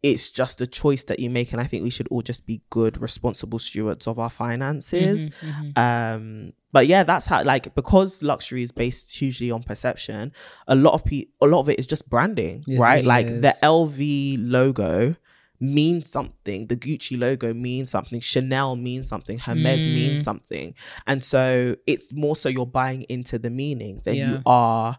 it's 0.01 0.31
just 0.31 0.61
a 0.61 0.67
choice 0.67 1.03
that 1.05 1.19
you 1.19 1.29
make 1.29 1.51
and 1.53 1.61
i 1.61 1.65
think 1.65 1.83
we 1.83 1.91
should 1.91 2.07
all 2.09 2.23
just 2.23 2.47
be 2.47 2.63
good 2.71 3.01
responsible 3.03 3.59
stewards 3.59 4.07
of 4.07 4.17
our 4.19 4.31
finances 4.31 5.29
Mhm, 5.29 5.73
mhm. 5.75 5.79
um 5.79 6.53
but 6.71 6.87
yeah 6.87 7.03
that's 7.03 7.27
how 7.27 7.43
like 7.43 7.75
because 7.75 8.23
luxury 8.23 8.63
is 8.63 8.71
based 8.71 9.17
hugely 9.17 9.51
on 9.51 9.63
perception 9.65 10.33
a 10.69 10.77
lot 10.77 10.95
of 10.95 11.05
pe- 11.05 11.27
a 11.41 11.47
lot 11.47 11.61
of 11.61 11.69
it 11.69 11.81
is 11.81 11.87
just 11.87 12.09
branding 12.09 12.63
right 12.79 13.05
like 13.05 13.27
the 13.27 13.53
lv 13.65 14.37
logo 14.41 15.17
means 15.61 16.09
something 16.09 16.67
the 16.69 16.77
gucci 16.77 17.19
logo 17.19 17.53
means 17.53 17.91
something 17.91 18.21
chanel 18.21 18.77
means 18.77 19.09
something 19.09 19.39
hermes 19.39 19.87
Mm. 19.87 19.95
means 19.95 20.23
something 20.23 20.75
and 21.07 21.23
so 21.25 21.75
it's 21.87 22.13
more 22.15 22.37
so 22.37 22.49
you're 22.49 22.67
buying 22.67 23.03
into 23.09 23.39
the 23.39 23.51
meaning 23.51 24.01
than 24.05 24.15
Yeah. 24.15 24.31
you 24.33 24.43
are 24.47 24.99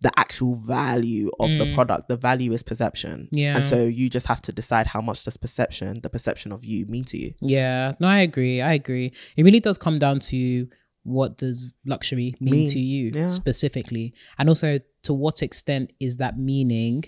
the 0.00 0.12
actual 0.18 0.56
value 0.56 1.30
of 1.40 1.48
the 1.56 1.64
Mm. 1.64 1.74
product 1.74 2.08
the 2.08 2.16
value 2.16 2.52
is 2.52 2.62
perception 2.62 3.28
Yeah. 3.32 3.56
and 3.56 3.64
so 3.64 3.84
you 3.86 4.10
just 4.10 4.26
have 4.26 4.42
to 4.42 4.52
decide 4.52 4.86
how 4.86 5.00
much 5.00 5.24
does 5.24 5.38
perception 5.38 6.00
the 6.02 6.10
perception 6.10 6.52
of 6.52 6.64
you 6.64 6.84
mean 6.86 7.04
to 7.04 7.16
you 7.16 7.32
Yeah, 7.40 7.94
no, 8.00 8.06
I 8.08 8.20
agree. 8.20 8.60
I 8.60 8.74
agree. 8.74 9.12
It 9.36 9.42
really 9.44 9.60
does 9.60 9.78
come 9.78 9.98
down 9.98 10.20
to 10.32 10.68
what 11.04 11.38
does 11.38 11.72
luxury 11.86 12.34
mean, 12.40 12.52
Mean, 12.54 12.68
to 12.68 12.78
you 12.78 13.12
yeah. 13.14 13.28
specifically, 13.28 14.12
and 14.38 14.48
also 14.48 14.78
to 15.04 15.12
what 15.14 15.42
extent 15.42 15.92
is 16.00 16.16
that 16.18 16.38
meaning 16.38 17.04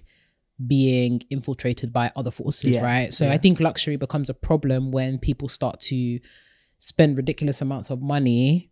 being 0.65 1.21
infiltrated 1.31 1.93
by 1.93 2.11
other 2.17 2.31
forces, 2.31 2.71
Yeah, 2.71 2.85
right? 2.85 3.13
So 3.13 3.29
I 3.31 3.37
think 3.37 3.61
luxury 3.61 3.97
becomes 3.97 4.31
a 4.31 4.35
problem 4.35 4.91
when 4.91 5.19
people 5.19 5.49
start 5.49 5.81
to 5.81 6.19
spend 6.79 7.19
ridiculous 7.19 7.61
amounts 7.61 7.91
of 7.91 8.01
money 8.01 8.71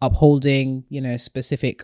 upholding, 0.00 0.84
you 0.88 1.00
know, 1.00 1.16
specific 1.16 1.82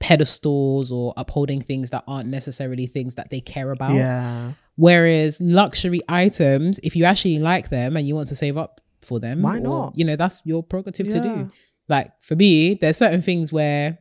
pedestals 0.00 0.92
or 0.92 1.12
upholding 1.16 1.60
things 1.60 1.90
that 1.90 2.04
aren't 2.06 2.28
necessarily 2.28 2.86
things 2.86 3.16
that 3.16 3.30
they 3.30 3.40
care 3.40 3.70
about. 3.70 3.94
Yeah. 3.94 4.52
Whereas 4.76 5.40
luxury 5.40 6.00
items, 6.08 6.78
if 6.82 6.94
you 6.94 7.04
actually 7.04 7.38
like 7.38 7.68
them 7.68 7.96
and 7.96 8.06
you 8.06 8.14
want 8.14 8.28
to 8.28 8.36
save 8.36 8.56
up 8.56 8.80
for 9.00 9.18
them, 9.20 9.42
Why 9.42 9.56
or, 9.56 9.60
not? 9.60 9.98
You 9.98 10.04
know, 10.04 10.16
that's 10.16 10.40
your 10.44 10.62
prerogative 10.62 11.08
to 11.10 11.20
do. 11.20 11.50
Like 11.88 12.12
for 12.20 12.36
me, 12.36 12.74
there's 12.74 12.96
certain 12.96 13.22
things 13.22 13.52
where 13.52 13.98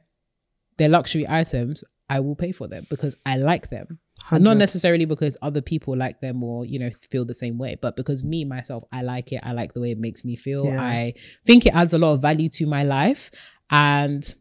they're 0.78 0.90
luxury 0.90 1.26
items, 1.28 1.84
I 2.10 2.20
will 2.20 2.36
pay 2.36 2.52
for 2.52 2.68
them 2.68 2.86
because 2.90 3.16
I 3.26 3.38
like 3.38 3.70
them. 3.70 4.00
And 4.32 4.44
not 4.44 4.58
necessarily 4.58 5.06
because 5.06 5.38
other 5.42 5.62
people 5.62 5.96
like 5.96 6.20
them 6.20 6.44
or, 6.44 6.66
you 6.66 6.80
know, 6.80 6.90
feel 6.92 7.26
the 7.26 7.34
same 7.34 7.58
way, 7.58 7.78
but 7.82 7.96
because 7.96 8.24
me, 8.24 8.44
myself, 8.46 8.84
I 8.92 9.02
like 9.02 9.32
it. 9.32 9.42
I 9.44 9.54
like 9.54 9.74
the 9.74 9.82
way 9.82 9.92
it 9.92 10.00
makes 10.00 10.26
me 10.26 10.36
feel. 10.36 10.66
Yeah. 10.66 10.82
I 10.82 11.14
think 11.46 11.66
it 11.66 11.74
adds 11.74 11.94
a 11.94 11.98
lot 11.98 12.14
of 12.14 12.22
value 12.22 12.50
to 12.50 12.66
my 12.66 12.84
life 12.84 13.32
and 13.70 14.36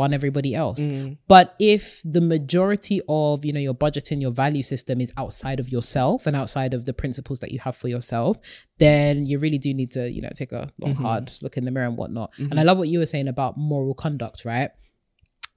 on 0.00 0.14
everybody 0.14 0.54
else. 0.54 0.88
Mm. 0.88 1.18
But 1.26 1.56
if 1.58 2.00
the 2.04 2.20
majority 2.20 3.00
of, 3.08 3.44
you 3.44 3.52
know, 3.52 3.58
your 3.58 3.74
budgeting, 3.74 4.20
your 4.20 4.30
value 4.30 4.62
system 4.62 5.00
is 5.00 5.12
outside 5.16 5.58
of 5.58 5.70
yourself 5.70 6.26
and 6.26 6.36
outside 6.36 6.72
of 6.72 6.84
the 6.84 6.92
principles 6.92 7.40
that 7.40 7.50
you 7.50 7.58
have 7.58 7.76
for 7.76 7.88
yourself, 7.88 8.36
then 8.78 9.26
you 9.26 9.40
really 9.40 9.58
do 9.58 9.74
need 9.74 9.90
to, 9.92 10.08
you 10.08 10.22
know, 10.22 10.30
take 10.34 10.52
a 10.52 10.68
long, 10.78 10.94
Mhm. 10.94 11.02
hard 11.02 11.32
look 11.42 11.56
in 11.56 11.64
the 11.64 11.72
mirror 11.72 11.86
and 11.86 11.96
whatnot. 11.96 12.32
Mhm. 12.34 12.52
And 12.52 12.60
I 12.60 12.62
love 12.62 12.78
what 12.78 12.88
you 12.88 13.00
were 13.00 13.06
saying 13.06 13.26
about 13.26 13.56
moral 13.58 13.94
conduct, 13.94 14.44
right? 14.44 14.70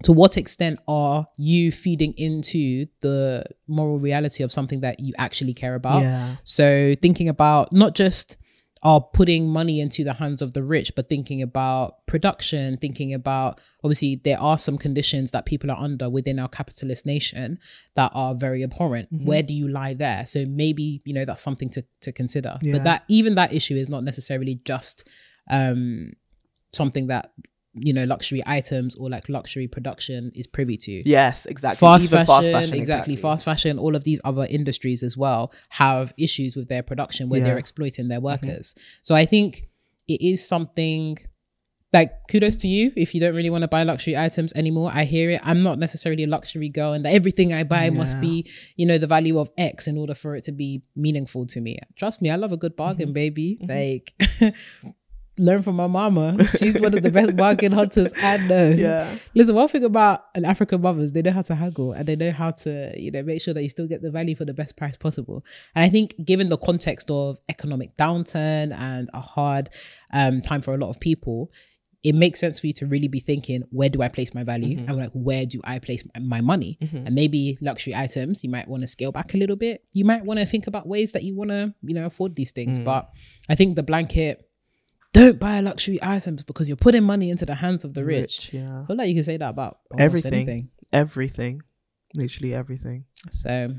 To 0.03 0.11
what 0.11 0.37
extent 0.37 0.79
are 0.87 1.27
you 1.37 1.71
feeding 1.71 2.13
into 2.17 2.87
the 3.01 3.43
moral 3.67 3.99
reality 3.99 4.43
of 4.43 4.51
something 4.51 4.81
that 4.81 4.99
you 4.99 5.13
actually 5.17 5.53
care 5.53 5.75
about? 5.75 6.01
Yeah. 6.01 6.35
So 6.43 6.93
thinking 7.01 7.29
about 7.29 7.71
not 7.73 7.95
just 7.95 8.37
are 8.83 8.99
putting 8.99 9.47
money 9.47 9.79
into 9.79 10.03
the 10.03 10.13
hands 10.13 10.41
of 10.41 10.53
the 10.53 10.63
rich, 10.63 10.93
but 10.95 11.07
thinking 11.07 11.43
about 11.43 12.03
production, 12.07 12.77
thinking 12.77 13.13
about 13.13 13.61
obviously 13.83 14.19
there 14.23 14.41
are 14.41 14.57
some 14.57 14.75
conditions 14.75 15.29
that 15.31 15.45
people 15.45 15.69
are 15.69 15.77
under 15.77 16.09
within 16.09 16.39
our 16.39 16.47
capitalist 16.49 17.05
nation 17.05 17.59
that 17.95 18.09
are 18.15 18.33
very 18.33 18.63
abhorrent. 18.63 19.07
Mhm. 19.13 19.25
Where 19.25 19.43
do 19.43 19.53
you 19.53 19.67
lie 19.67 19.93
there? 19.93 20.25
So 20.25 20.45
maybe, 20.47 21.01
you 21.05 21.13
know, 21.13 21.25
that's 21.25 21.43
something 21.43 21.69
to, 21.71 21.85
to 22.01 22.11
consider. 22.11 22.57
Yeah. 22.63 22.73
But 22.73 22.83
that 22.85 23.03
even 23.07 23.35
that 23.35 23.53
issue 23.53 23.75
is 23.75 23.87
not 23.87 24.03
necessarily 24.03 24.59
just 24.65 25.07
um 25.49 26.13
something 26.73 27.07
that, 27.07 27.33
you 27.73 27.93
know, 27.93 28.03
luxury 28.03 28.43
items 28.45 28.95
or 28.95 29.09
like 29.09 29.29
luxury 29.29 29.67
production 29.67 30.31
is 30.35 30.45
privy 30.45 30.75
to. 30.77 31.07
Yes, 31.09 31.45
exactly. 31.45 31.77
fast 31.77 32.11
Even 32.13 32.25
fashion, 32.25 32.73
exactly, 32.73 33.15
fast 33.15 33.45
fashion 33.45 33.79
all 33.79 33.95
of 33.95 34.03
these 34.03 34.19
other 34.25 34.45
industries 34.49 35.03
as 35.03 35.15
well 35.15 35.53
have 35.69 36.13
issues 36.17 36.55
with 36.57 36.67
their 36.67 36.83
production 36.83 37.29
where 37.29 37.39
Yeah. 37.39 37.43
Mm-hmm. 37.45 37.49
they're 37.51 37.57
exploiting 37.59 38.07
their 38.09 38.19
workers. 38.21 38.75
So 39.03 39.15
i 39.15 39.25
think 39.25 39.69
it 40.07 40.21
is 40.21 40.45
something 40.45 41.17
like 41.93 42.11
kudos 42.29 42.55
to 42.57 42.67
you 42.69 42.91
if 42.95 43.13
you 43.13 43.19
don't 43.21 43.35
really 43.35 43.49
want 43.49 43.63
to 43.63 43.67
buy 43.67 43.83
luxury 43.83 44.15
items 44.17 44.51
anymore. 44.53 44.89
I 44.93 45.03
hear 45.03 45.29
it. 45.31 45.41
I'm 45.43 45.59
not 45.59 45.77
necessarily 45.77 46.23
a 46.23 46.27
luxury 46.27 46.69
girl 46.69 46.91
and 46.93 47.03
that 47.05 47.13
everything 47.13 47.53
i 47.53 47.63
buy 47.63 47.89
must 47.89 48.19
be 48.21 48.49
you 48.75 48.85
know 48.85 48.97
the 48.97 49.07
value 49.07 49.37
of 49.39 49.49
x 49.57 49.87
in 49.87 49.97
order 49.97 50.13
for 50.13 50.35
it 50.35 50.43
to 50.45 50.51
be 50.51 50.83
meaningful 50.95 51.45
to 51.47 51.59
me. 51.61 51.77
Trust 51.97 52.21
me 52.21 52.29
i 52.29 52.35
love 52.35 52.51
a 52.51 52.57
good 52.57 52.75
bargain 52.75 53.09
Mm-hmm. 53.13 53.13
baby. 53.13 53.59
Like 53.67 54.13
learn 55.39 55.61
from 55.63 55.75
my 55.77 55.87
mama 55.87 56.37
she's 56.59 56.79
one 56.81 56.93
of 56.93 57.01
the 57.03 57.09
best 57.11 57.35
bargain 57.43 57.71
hunters 57.71 58.11
i 58.21 58.37
know 58.37 58.69
Yeah. 58.69 59.15
Listen, 59.33 59.55
one 59.55 59.67
thing 59.69 59.83
about 59.85 60.25
an 60.35 60.43
African 60.45 60.81
mothers, 60.81 61.13
they 61.13 61.21
know 61.21 61.31
how 61.31 61.41
to 61.43 61.55
haggle 61.55 61.93
and 61.93 62.05
they 62.07 62.15
know 62.17 62.31
how 62.31 62.51
to, 62.51 62.93
you 62.97 63.11
know, 63.11 63.23
make 63.23 63.41
sure 63.41 63.53
that 63.53 63.63
you 63.63 63.69
still 63.69 63.87
get 63.87 64.01
the 64.01 64.11
value 64.11 64.35
for 64.35 64.43
the 64.45 64.53
best 64.53 64.75
price 64.75 64.97
possible. 64.97 65.45
And 65.73 65.85
I 65.85 65.89
think 65.89 66.15
given 66.25 66.49
the 66.49 66.57
context 66.57 67.09
of 67.09 67.37
economic 67.49 67.95
downturn 67.95 68.77
and 68.77 69.09
a 69.13 69.21
hard 69.21 69.69
um, 70.11 70.41
time 70.41 70.61
for 70.61 70.73
a 70.73 70.77
lot 70.77 70.89
of 70.89 70.99
people, 70.99 71.49
it 72.03 72.13
makes 72.13 72.39
sense 72.39 72.59
for 72.59 72.67
you 72.67 72.73
to 72.73 72.85
really 72.87 73.07
be 73.07 73.19
thinking, 73.21 73.63
where 73.71 73.89
do 73.89 74.01
I 74.01 74.09
place 74.09 74.33
my 74.35 74.43
value? 74.43 74.77
Mhm. 74.79 74.89
And 74.89 74.97
like, 74.97 75.11
where 75.13 75.45
do 75.45 75.61
I 75.63 75.79
place 75.79 76.03
my- 76.19 76.41
money? 76.41 76.77
Mhm. 76.81 77.05
And 77.05 77.15
maybe 77.15 77.57
luxury 77.61 77.95
items, 77.95 78.43
you 78.43 78.49
might 78.49 78.67
want 78.67 78.81
to 78.83 78.87
scale 78.87 79.11
back 79.13 79.33
a 79.33 79.37
little 79.37 79.55
bit. 79.55 79.83
You 79.93 80.03
might 80.03 80.25
want 80.25 80.39
to 80.41 80.45
think 80.45 80.67
about 80.67 80.87
ways 80.87 81.13
that 81.13 81.23
you 81.23 81.35
want 81.35 81.51
to, 81.51 81.73
you 81.83 81.93
know, 81.93 82.05
afford 82.07 82.35
these 82.35 82.51
things. 82.51 82.79
Mm. 82.79 82.85
But 82.85 83.09
I 83.49 83.55
think 83.55 83.75
the 83.75 83.83
blanket, 83.83 84.43
don't 85.13 85.39
buy 85.39 85.59
luxury 85.59 85.99
items 86.01 86.43
because 86.43 86.67
you're 86.69 86.77
putting 86.77 87.03
money 87.03 87.29
into 87.29 87.45
the 87.45 87.55
hands 87.55 87.83
of 87.83 87.93
the 87.93 88.05
rich. 88.05 88.53
Yeah. 88.53 88.81
I 88.83 88.85
feel 88.85 88.95
like 88.95 89.09
you 89.09 89.15
can 89.15 89.23
say 89.23 89.37
that 89.37 89.49
about 89.49 89.79
Everything. 89.97 90.33
anything. 90.33 90.69
Everything. 90.93 91.61
Literally 92.15 92.53
everything. 92.53 93.05
So 93.31 93.75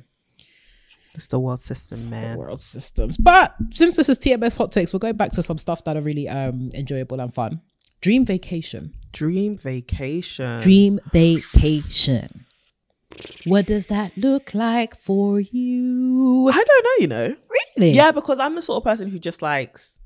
It's 1.14 1.28
the 1.28 1.38
world 1.40 1.60
system, 1.60 2.10
man. 2.10 2.36
world 2.38 2.58
systems. 2.60 3.16
But 3.16 3.54
since 3.70 3.96
this 3.96 4.08
is 4.08 4.18
TMS 4.18 4.56
hot 4.58 4.72
takes, 4.72 4.92
we'll 4.92 5.00
go 5.00 5.12
back 5.12 5.32
to 5.32 5.42
some 5.42 5.58
stuff 5.58 5.84
that 5.84 5.96
are 5.96 6.00
really 6.02 6.28
um 6.28 6.68
enjoyable 6.74 7.20
and 7.20 7.32
fun. 7.32 7.60
Dream 8.00 8.24
vacation. 8.26 8.94
Dream 9.12 9.56
vacation. 9.56 10.60
Dream 10.60 10.98
vacation. 11.12 12.44
What 13.44 13.66
does 13.66 13.86
that 13.88 14.16
look 14.16 14.54
like 14.54 14.96
for 14.96 15.38
you? 15.38 16.48
I 16.48 16.64
don't 16.64 16.84
know, 16.84 16.96
you 16.98 17.06
know. 17.06 17.36
Really? 17.76 17.92
Yeah, 17.92 18.10
because 18.10 18.40
I'm 18.40 18.54
the 18.54 18.62
sort 18.62 18.78
of 18.78 18.84
person 18.84 19.08
who 19.10 19.18
just 19.18 19.42
likes 19.42 19.98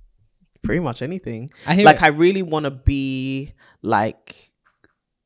pretty 0.63 0.81
much 0.81 1.03
anything. 1.03 1.51
I 1.67 1.75
hear 1.75 1.85
like 1.85 1.97
it. 1.97 2.03
I 2.03 2.09
really 2.09 2.43
want 2.43 2.65
to 2.65 2.71
be 2.71 3.53
like 3.83 4.53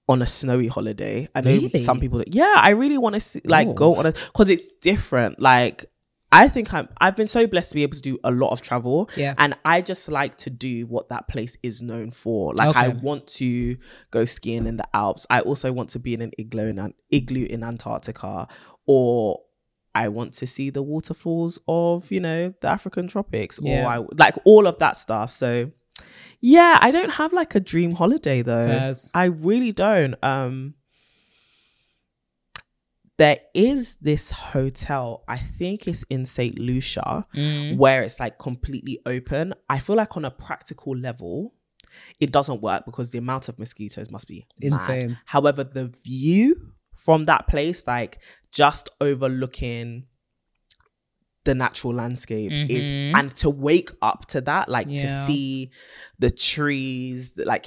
on 0.09 0.23
a 0.23 0.27
snowy 0.27 0.67
holiday. 0.67 1.29
I 1.35 1.41
know 1.41 1.51
Really? 1.53 1.79
some 1.79 2.01
people 2.01 2.19
that 2.19 2.35
yeah, 2.35 2.55
I 2.57 2.71
really 2.71 2.99
want 2.99 3.15
to 3.15 3.21
see 3.21 3.41
like 3.45 3.69
Oh. 3.69 3.73
go 3.75 3.95
on 3.97 4.07
a 4.07 4.13
because 4.13 4.49
it's 4.49 4.67
different. 4.81 5.41
Like 5.41 5.85
I 6.33 6.49
think 6.49 6.73
I'm 6.73 6.89
I've 7.01 7.17
been 7.17 7.27
so 7.27 7.47
blessed 7.47 7.71
to 7.71 7.75
be 7.75 7.83
able 7.83 7.95
to 7.97 8.03
do 8.03 8.19
a 8.25 8.31
lot 8.31 8.51
of 8.51 8.61
travel. 8.63 9.09
Yeah. 9.17 9.35
And 9.39 9.57
I 9.65 9.81
just 9.81 10.09
like 10.11 10.37
to 10.39 10.51
do 10.51 10.87
what 10.87 11.09
that 11.09 11.27
place 11.29 11.57
is 11.63 11.81
known 11.83 12.11
for. 12.13 12.55
Like 12.55 12.77
I 12.77 12.89
want 12.89 13.27
to 13.39 13.77
go 14.11 14.25
skiing 14.25 14.67
in 14.67 14.77
the 14.77 14.87
Alps. 14.95 15.27
I 15.31 15.41
also 15.41 15.73
want 15.73 15.89
to 15.91 15.99
be 15.99 16.15
in 16.15 16.23
an 16.23 16.31
igloo 16.39 16.69
in 16.69 16.79
an 16.79 16.95
igloo 17.11 17.47
in 17.47 17.63
Antarctica 17.65 18.47
or 18.87 19.41
I 19.95 20.09
want 20.09 20.33
to 20.35 20.47
see 20.47 20.71
the 20.71 20.83
waterfalls 20.83 21.59
of, 21.67 22.11
you 22.13 22.21
know, 22.21 22.55
the 22.61 22.69
African 22.69 23.09
tropics 23.09 23.59
or 23.59 23.69
Yeah. 23.69 23.89
I 23.89 24.05
like 24.17 24.37
all 24.45 24.67
of 24.67 24.79
that 24.79 24.97
stuff. 24.97 25.31
So 25.33 25.71
yeah, 26.41 26.79
I 26.81 26.91
don't 26.91 27.11
have 27.11 27.33
like 27.33 27.55
a 27.55 27.61
dream 27.61 27.93
holiday 27.93 28.43
though. 28.43 28.67
Fairs. 28.67 29.11
I 29.15 29.25
really 29.25 29.73
don't. 29.73 30.15
Um 30.23 30.75
there 33.19 33.41
is 33.53 33.97
this 33.97 34.31
hotel, 34.31 35.25
I 35.29 35.37
think 35.37 35.87
it's 35.87 36.05
in 36.05 36.25
St. 36.25 36.59
Lucia, 36.59 37.27
Mm. 37.35 37.77
where 37.77 38.03
it's 38.03 38.19
like 38.19 38.39
completely 38.39 38.99
open. 39.05 39.53
I 39.69 39.79
feel 39.79 39.97
like 39.97 40.17
on 40.17 40.25
a 40.25 40.31
practical 40.31 40.97
level, 40.97 41.53
it 42.19 42.33
doesn't 42.33 42.63
work 42.63 42.87
because 42.87 43.11
the 43.13 43.19
amount 43.19 43.51
of 43.51 43.59
mosquitoes 43.59 44.11
must 44.11 44.27
be 44.27 44.47
mad. 44.63 44.73
Insane. 44.73 45.19
However, 45.27 45.65
the 45.65 45.89
view 46.03 46.73
from 47.05 47.25
that 47.25 47.47
place, 47.47 47.87
like 47.87 48.19
just 48.53 48.89
overlooking 49.01 50.07
the 51.45 51.55
natural 51.55 51.95
landscape 51.95 52.53
is 52.69 52.91
Mhm. 52.91 53.13
and 53.19 53.35
to 53.37 53.49
wake 53.49 53.91
up 54.03 54.27
to 54.27 54.43
that 54.43 54.69
like 54.69 54.89
Yeah. 54.91 55.01
to 55.03 55.09
see 55.27 55.71
the 56.19 56.31
trees 56.31 57.33
like 57.39 57.65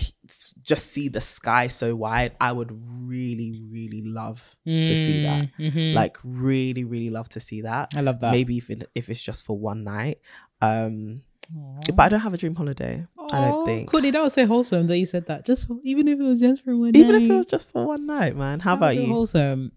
just 0.61 0.85
see 0.91 1.07
the 1.09 1.19
sky 1.19 1.65
so 1.65 1.95
wide 1.95 2.33
i 2.39 2.51
would 2.51 2.69
really 3.09 3.51
really 3.71 4.03
love 4.03 4.55
to 4.85 4.95
see 4.95 5.17
that 5.23 5.47
Mhm. 5.59 5.91
like 5.95 6.17
really 6.23 6.83
really 6.83 7.09
love 7.09 7.27
to 7.29 7.39
see 7.39 7.61
that 7.61 7.89
I 7.95 8.01
love 8.01 8.19
that. 8.19 8.31
maybe 8.31 8.57
if, 8.59 8.69
if 8.93 9.09
it's 9.09 9.21
just 9.21 9.43
for 9.43 9.57
one 9.57 9.83
night 9.83 10.19
um 10.61 11.21
Aw. 11.57 11.79
but 11.95 12.03
i 12.03 12.09
don't 12.09 12.19
have 12.21 12.33
a 12.33 12.37
dream 12.37 12.55
holiday 12.55 13.05
i 13.31 13.41
don't 13.41 13.65
think 13.65 13.89
Courtney, 13.89 14.11
that 14.11 14.21
was 14.21 14.33
so 14.33 14.45
wholesome 14.47 14.87
that 14.87 14.97
you 14.97 15.05
said 15.05 15.25
that. 15.27 15.45
Just 15.45 15.67
for, 15.67 15.77
even 15.83 16.07
if 16.07 16.19
it 16.19 16.23
was 16.23 16.39
just 16.39 16.63
for 16.63 16.75
one 16.75 16.95
even 16.95 17.11
night. 17.11 17.23
if 17.23 17.31
it 17.31 17.35
was 17.35 17.45
just 17.45 17.71
for 17.71 17.85
one 17.85 18.05
night 18.05 18.35
man 18.35 18.59
how 18.59 18.75
That 18.75 18.77
about 18.93 18.95
you 18.95 19.07
Wholesome. 19.07 19.71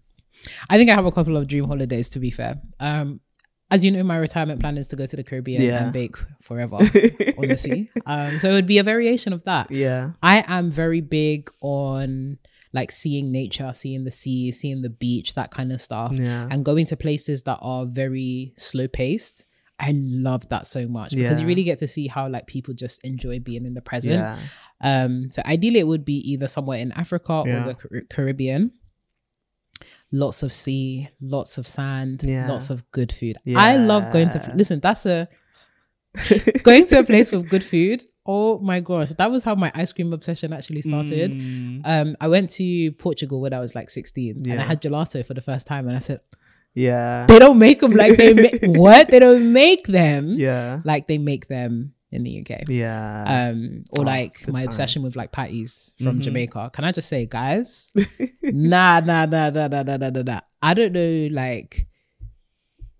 I 0.69 0.77
think 0.77 0.89
I 0.89 0.93
have 0.95 1.05
a 1.05 1.11
couple 1.11 1.35
of 1.35 1.47
dream 1.47 1.65
holidays. 1.65 2.09
To 2.09 2.19
be 2.19 2.29
fair, 2.31 2.61
um, 2.79 3.19
as 3.71 3.83
you 3.83 3.91
know, 3.91 4.03
my 4.03 4.17
retirement 4.17 4.59
plan 4.61 4.77
is 4.77 4.87
to 4.89 4.95
go 4.95 5.05
to 5.05 5.15
the 5.15 5.23
Caribbean 5.23 5.61
Yeah. 5.61 5.83
and 5.85 5.91
bake 5.93 6.15
forever 6.41 6.75
on 6.77 7.47
the 7.47 7.57
sea. 7.57 7.89
Um, 8.05 8.39
so 8.39 8.49
it 8.49 8.53
would 8.53 8.67
be 8.67 8.77
a 8.77 8.83
variation 8.83 9.33
of 9.33 9.43
that. 9.45 9.71
yeah 9.71 10.11
I 10.21 10.43
am 10.47 10.69
very 10.71 11.01
big 11.01 11.49
on 11.61 12.37
like 12.73 12.91
seeing 12.91 13.31
nature, 13.31 13.71
seeing 13.73 14.03
the 14.03 14.11
sea, 14.11 14.51
seeing 14.51 14.81
the 14.83 14.89
beach, 14.91 15.33
that 15.35 15.49
kind 15.51 15.71
of 15.71 15.81
stuff, 15.81 16.11
yeah 16.13 16.47
and 16.51 16.63
going 16.63 16.85
to 16.87 16.95
places 16.97 17.43
that 17.43 17.57
are 17.61 17.85
very 17.85 18.53
slow 18.55 18.87
paced. 18.87 19.45
I 19.79 19.93
love 19.95 20.49
that 20.49 20.65
so 20.65 20.87
much 20.87 21.13
because 21.15 21.39
you 21.39 21.45
really 21.47 21.63
get 21.63 21.77
to 21.79 21.87
see 21.87 22.07
how 22.07 22.27
like 22.27 22.47
people 22.47 22.73
just 22.73 23.03
enjoy 23.05 23.39
being 23.39 23.65
in 23.65 23.73
the 23.75 23.81
present. 23.81 24.15
yeah 24.15 24.37
Um, 24.81 25.29
so 25.29 25.41
ideally, 25.45 25.79
it 25.79 25.87
would 25.87 26.03
be 26.03 26.17
either 26.31 26.47
somewhere 26.47 26.79
in 26.79 26.91
Africa 26.93 27.43
Yeah. 27.45 27.65
or 27.67 27.73
the 27.73 28.01
Caribbean. 28.09 28.71
Lots 30.11 30.41
of 30.41 30.51
sea, 30.51 31.09
lots 31.21 31.57
of 31.57 31.67
sand, 31.67 32.23
Yeah. 32.23 32.49
lots 32.49 32.69
of 32.69 32.89
good 32.91 33.11
food. 33.11 33.37
I 33.55 33.75
love 33.77 34.11
going 34.11 34.29
to 34.29 34.51
listen. 34.55 34.79
That's 34.79 35.05
a 35.05 35.27
going 36.63 36.87
to 36.87 36.99
a 36.99 37.03
place 37.03 37.31
with 37.31 37.47
good 37.49 37.63
food. 37.63 38.03
Oh 38.25 38.57
my 38.59 38.79
gosh, 38.79 39.09
that 39.17 39.29
was 39.29 39.43
how 39.43 39.53
my 39.55 39.71
ice 39.75 39.91
cream 39.93 40.11
obsession 40.13 40.51
actually 40.53 40.81
started. 40.81 41.31
Mm, 41.33 41.81
Um, 41.85 42.15
I 42.19 42.27
went 42.27 42.49
to 42.51 42.91
Portugal 42.93 43.41
when 43.41 43.53
I 43.53 43.59
was 43.59 43.75
like 43.75 43.89
sixteen, 43.89 44.49
and 44.49 44.59
I 44.59 44.63
had 44.65 44.81
gelato 44.81 45.23
for 45.23 45.33
the 45.35 45.41
first 45.41 45.67
time, 45.67 45.87
and 45.87 45.95
I 45.95 45.99
said, 45.99 46.21
yeah 46.77 47.25
"They 47.25 47.39
don't 47.41 47.57
make 47.57 47.81
them 47.81 47.91
like 47.97 48.17
they 48.21 48.33
make 48.37 48.61
what? 48.77 49.09
They 49.09 49.17
don't 49.17 49.49
make 49.51 49.87
them 49.89 50.29
yeah 50.37 50.81
like 50.85 51.07
they 51.09 51.17
make 51.17 51.47
them 51.49 51.93
in 52.13 52.23
the 52.23 52.39
UK. 52.39 52.69
Yeah. 52.69 53.25
Um, 53.51 53.83
or 53.91 54.01
Oh, 54.01 54.05
like 54.05 54.37
my 54.47 54.59
times. 54.63 54.67
obsession 54.77 55.01
with 55.03 55.15
like 55.17 55.31
patties 55.33 55.95
from 55.99 56.19
Mhm. 56.19 56.23
Jamaica. 56.23 56.69
Can 56.71 56.85
I 56.85 56.91
just 56.93 57.09
say, 57.09 57.25
guys? 57.25 57.91
nah, 58.43 59.01
nah, 59.01 59.25
nah, 59.25 59.49
nah, 59.49 59.67
nah, 59.67 59.83
nah, 59.83 59.97
nah, 59.97 60.09
nah, 60.15 60.21
nah. 60.23 60.39
I 60.61 60.73
don't 60.73 60.93
know, 60.93 61.27
like 61.33 61.86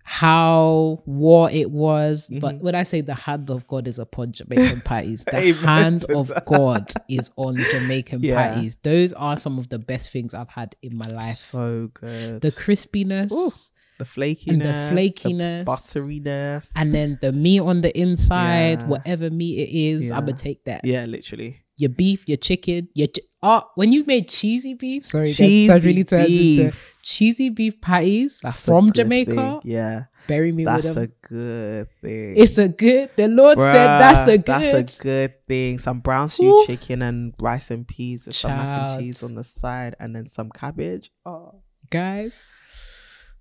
how 0.09 1.03
war 1.05 1.51
it 1.51 1.69
was, 1.69 2.31
but 2.39 2.55
Mhm. 2.55 2.61
when 2.61 2.75
I 2.75 2.83
say 2.83 3.01
the 3.01 3.13
hand 3.13 3.49
of 3.49 3.67
God 3.67 3.89
is 3.89 3.99
upon 3.99 4.31
Jamaican 4.31 4.79
patties, 4.85 5.25
the 5.29 5.51
hand 5.51 6.05
of 6.05 6.29
that. 6.29 6.45
God 6.45 6.93
is 7.09 7.29
on 7.35 7.57
Jamaican 7.57 8.21
Yeah. 8.23 8.35
patties. 8.35 8.77
Those 8.83 9.11
are 9.11 9.37
some 9.37 9.59
of 9.59 9.67
the 9.67 9.77
best 9.79 10.11
things 10.13 10.33
I've 10.33 10.47
had 10.49 10.75
in 10.81 10.95
my 10.95 11.07
life. 11.07 11.35
so 11.35 11.89
good. 11.93 12.41
the 12.41 12.51
crispiness 12.51 13.33
Ooh, 13.33 13.51
the 13.99 14.05
flakiness, 14.05 14.47
and 14.47 14.61
the 14.61 14.73
flakiness, 14.91 15.65
butteriness. 15.65 16.71
and 16.77 16.93
then 16.95 17.17
the 17.21 17.33
meat 17.33 17.59
on 17.59 17.81
the 17.81 17.91
inside, 17.99 18.81
Yeah. 18.81 18.87
whatever 18.87 19.29
meat 19.29 19.59
it 19.59 19.69
is, 19.75 20.09
I'ma 20.11 20.31
take 20.31 20.63
that. 20.65 20.85
yeah, 20.85 21.03
literally. 21.05 21.57
Your 21.77 21.89
beef, 21.89 22.27
your 22.27 22.37
chicken, 22.37 22.87
your 22.95 23.07
chi- 23.09 23.21
oh, 23.43 23.61
when 23.75 23.91
you 23.91 24.03
made 24.05 24.29
cheesy 24.29 24.73
beef, 24.73 25.05
sorry, 25.05 25.31
Cheesy 25.33 25.67
that 25.67 25.83
really 25.83 26.03
turned 26.05 26.25
into 26.27 26.63
beef. 26.65 26.93
Cheesy 27.07 27.49
beef 27.49 27.79
patties 27.79 28.41
That's 28.43 28.65
from 28.65 28.91
Jamaica. 28.91 29.31
thing. 29.31 29.61
Yeah, 29.63 30.05
Bury 30.27 30.51
me 30.51 30.65
that's 30.65 30.87
with 30.87 30.95
them. 30.95 31.03
a 31.03 31.27
good 31.29 31.87
thing. 32.01 32.33
it's 32.37 32.57
a 32.57 32.67
good. 32.67 33.09
The 33.15 33.29
Lord 33.29 33.59
said 33.61 33.87
that's 33.99 34.27
a 34.27 34.37
good. 34.37 34.45
That's 34.45 34.99
a 34.99 35.01
good 35.03 35.47
thing. 35.47 35.79
Some 35.79 36.01
brown 36.01 36.27
stew 36.27 36.45
Ooh. 36.51 36.65
chicken 36.67 37.01
and 37.01 37.33
rice 37.39 37.71
and 37.71 37.87
peas 37.87 38.27
with 38.27 38.35
some 38.35 38.51
mac 38.51 38.91
and 38.91 38.99
cheese 38.99 39.23
on 39.23 39.35
the 39.35 39.43
side, 39.45 39.95
and 39.99 40.13
then 40.15 40.27
some 40.27 40.49
cabbage. 40.51 41.09
Oh, 41.25 41.61
guys. 41.89 42.53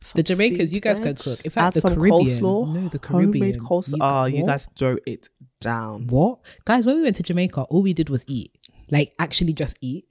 some 0.00 0.18
The 0.18 0.22
Jamaicans, 0.22 0.72
you 0.72 0.80
guys 0.80 1.00
can 1.00 1.16
cook. 1.16 1.40
In 1.44 1.50
fact, 1.50 1.74
the 1.74 1.80
Caribbean, 1.82 2.12
coleslaw. 2.12 2.72
no, 2.72 2.88
the 2.88 3.00
homemade 3.04 3.32
Caribbean, 3.32 3.60
coleslaw. 3.60 3.92
you- 3.92 3.98
oh, 4.00 4.24
you 4.26 4.46
guys 4.46 4.68
throw 4.78 4.96
it 5.06 5.28
down. 5.60 6.06
What 6.06 6.38
guys? 6.64 6.86
When 6.86 6.96
we 6.96 7.02
went 7.02 7.16
to 7.16 7.24
Jamaica, 7.24 7.62
all 7.62 7.82
we 7.82 7.92
did 7.94 8.10
was 8.10 8.24
eat. 8.28 8.52
Like 8.92 9.12
actually, 9.18 9.54
just 9.54 9.76
eat. 9.80 10.04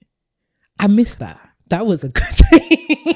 I 0.77 0.87
miss 0.87 1.15
that. 1.15 1.39
That 1.69 1.85
was 1.87 2.03
a 2.03 2.09
good 2.09 2.23
thing. 2.51 3.14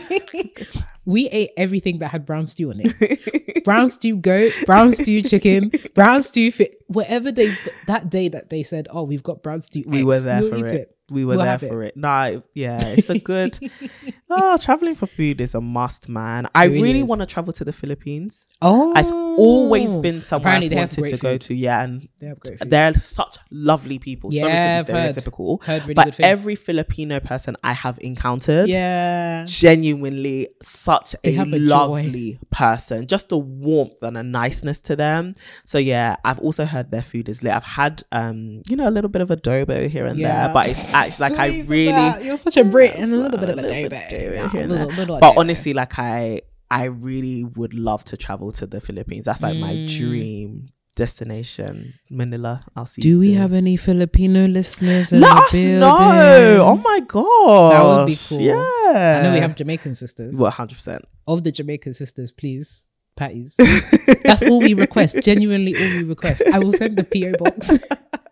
We 1.05 1.28
ate 1.30 1.51
everything 1.57 1.99
that 1.99 2.10
had 2.12 2.26
brown 2.26 2.45
stew 2.45 2.70
on 2.72 2.80
it. 2.80 3.64
brown 3.64 3.89
stew 3.89 4.16
goat, 4.18 4.53
brown 4.66 4.91
stew 4.91 5.22
chicken, 5.22 5.72
brown 5.93 6.22
stew 6.22 6.51
fit. 6.51 6.76
Whatever 6.88 7.32
they 7.32 7.53
that 7.88 8.10
day 8.10 8.28
that 8.30 8.49
they 8.49 8.64
said, 8.64 8.88
"Oh, 8.91 9.03
we've 9.03 9.24
got 9.24 9.41
brown 9.43 9.60
stew." 9.62 9.84
We 9.86 9.99
X," 9.99 10.05
were 10.05 10.20
there 10.20 10.41
we'll 10.41 10.49
for 10.49 10.57
eat 10.57 10.66
it. 10.76 10.95
We 11.10 11.26
were 11.26 11.30
We'll 11.32 11.39
there 11.39 11.51
have 11.51 11.64
it. 11.64 11.70
for 11.72 11.84
it. 11.84 11.97
No, 11.97 12.43
yeah, 12.53 12.78
it's 12.82 13.10
a 13.10 13.18
good. 13.20 13.57
oh, 14.30 14.57
traveling 14.57 14.95
for 14.95 15.07
food 15.07 15.41
is 15.41 15.55
a 15.55 15.61
must, 15.61 16.07
man. 16.09 16.47
I 16.55 16.65
really 16.65 16.82
really 16.82 17.03
want 17.03 17.21
to 17.21 17.25
travel 17.25 17.53
to 17.53 17.63
the 17.65 17.73
Philippines. 17.73 18.45
Oh, 18.61 18.93
It's 18.95 19.11
always 19.11 19.97
been 19.97 20.21
somewhere 20.21 20.53
Apparently 20.57 20.77
I've 20.77 20.97
wanted 20.97 21.15
to 21.15 21.21
go 21.21 21.32
food. 21.34 21.41
to. 21.41 21.53
Yeah, 21.55 21.84
and 21.84 22.07
they 22.19 22.34
they're 22.65 22.93
such 22.93 23.38
lovely 23.51 23.99
people. 23.99 24.32
Sorry 24.32 24.53
Yeah, 24.53 24.82
to 24.84 24.93
be 24.93 24.93
I've 24.97 25.03
heard. 25.05 25.15
stereotypical, 25.15 25.63
Heard 25.63 25.82
really 25.84 25.93
but 25.95 26.19
every 26.19 26.55
Filipino 26.55 27.19
person 27.19 27.55
I 27.63 27.73
have 27.73 27.97
encountered, 28.01 28.69
yeah, 28.69 29.45
genuinely 29.47 30.49
such 30.61 31.15
They 31.23 31.36
a 31.36 31.41
a 31.41 31.45
joy. 31.45 31.57
lovely 31.59 32.39
person. 32.51 33.07
Just 33.07 33.32
a 33.32 33.38
warmth 33.38 34.01
and 34.03 34.17
a 34.17 34.23
niceness 34.23 34.82
to 34.82 34.95
them. 34.95 35.36
So 35.65 35.77
yeah, 35.77 36.17
I've 36.23 36.39
also 36.39 36.65
heard 36.65 36.91
their 36.91 37.01
food 37.01 37.30
is 37.30 37.43
lit. 37.43 37.53
I've 37.53 37.63
had 37.63 38.03
um, 38.11 38.61
you 38.69 38.75
know, 38.75 38.88
a 38.88 38.91
little 38.91 39.09
bit 39.09 39.21
of 39.21 39.30
adobo 39.30 39.88
here 39.88 40.05
and 40.05 40.17
Yeah. 40.19 40.45
there, 40.45 40.53
but 40.53 40.67
it's 40.67 40.93
actually 40.93 41.30
like 41.30 41.39
I 41.39 41.47
really 41.67 41.91
that. 41.91 42.23
you're 42.23 42.38
such 42.38 42.57
a 42.57 42.63
Brit 42.63 42.95
and 42.95 43.13
a 43.13 43.17
little 43.17 43.39
bit 43.39 43.49
of 43.49 43.57
a 43.57 43.61
little 43.61 43.69
day 43.69 43.88
bit 44.20 44.41
babe. 44.41 44.51
here 44.51 44.67
little- 44.67 44.88
little 44.88 45.20
but 45.20 45.38
honestly, 45.38 45.74
like 45.74 45.97
I 45.99 46.41
I 46.72 46.84
really 46.86 47.43
would 47.43 47.74
love 47.74 48.03
to 48.05 48.17
travel 48.17 48.51
to 48.53 48.67
the 48.67 48.80
Philippines. 48.80 49.26
That's 49.26 49.41
like 49.41 49.57
my 49.57 49.74
Mm. 49.74 49.88
dream 49.97 50.70
destination. 50.95 51.93
Manila. 52.11 52.63
I'll 52.76 52.86
see 52.86 53.01
Do 53.01 53.20
we 53.20 53.28
soon. 53.30 53.38
have 53.38 53.53
any 53.53 53.76
Filipino 53.78 54.45
listeners? 54.45 55.11
In 55.13 55.22
Let 55.22 55.49
the 55.51 55.80
know. 55.80 56.63
Oh 56.65 56.76
my 56.78 56.99
god. 57.07 57.72
That 57.74 57.84
would 57.86 58.05
be 58.07 58.17
cool. 58.28 58.41
Yeah. 58.41 59.17
I 59.20 59.24
know 59.24 59.34
we 59.34 59.39
have 59.39 59.55
Jamaican 59.55 59.93
sisters. 59.93 60.39
Well, 60.39 60.51
hundred 60.51 60.76
percent. 60.76 61.03
Of 61.28 61.43
the 61.43 61.51
Jamaican 61.51 61.93
sisters, 61.93 62.32
please, 62.32 62.89
patties. 63.15 63.55
That's 64.24 64.43
all 64.43 64.59
we 64.59 64.74
request. 64.74 65.17
Genuinely, 65.24 65.76
all 65.76 65.97
we 65.97 66.03
request. 66.03 66.43
I 66.53 66.59
will 66.59 66.74
send 66.74 66.97
the 66.97 67.03
PO 67.03 67.34
box. 67.43 67.80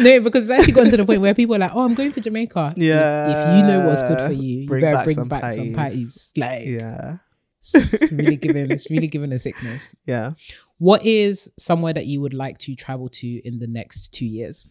no, 0.00 0.20
because 0.20 0.50
it's 0.50 0.58
actually 0.58 0.72
gotten 0.72 0.90
to 0.90 0.96
the 0.98 1.04
point 1.04 1.20
where 1.20 1.34
people 1.34 1.54
are 1.56 1.58
like, 1.58 1.72
"Oh, 1.74 1.84
I'm 1.84 1.94
going 1.94 2.10
to 2.12 2.20
Jamaica." 2.20 2.74
Yeah. 2.76 3.30
If 3.32 3.38
you 3.60 3.66
know 3.66 3.86
what's 3.86 4.02
good 4.02 4.20
for 4.20 4.32
you, 4.32 4.60
you 4.60 4.66
Bring 4.66 4.82
better 4.82 4.96
back 4.96 5.04
bring 5.04 5.16
some 5.16 5.28
back 5.28 5.52
some 5.54 5.72
patties. 5.72 5.74
patties. 5.74 6.32
Like, 6.36 6.66
Yeah. 6.66 7.16
it's 7.62 8.12
really 8.12 8.36
giving. 8.36 8.70
It's 8.70 8.90
really 8.90 9.08
giving 9.08 9.32
a 9.32 9.38
sickness. 9.38 9.94
Yeah. 10.06 10.32
What 10.78 11.04
is 11.06 11.50
somewhere 11.58 11.92
that 11.94 12.06
you 12.06 12.20
would 12.20 12.34
like 12.34 12.58
to 12.58 12.74
travel 12.74 13.08
to 13.20 13.26
in 13.48 13.58
the 13.58 13.66
next 13.68 14.12
two 14.12 14.26
years? 14.26 14.66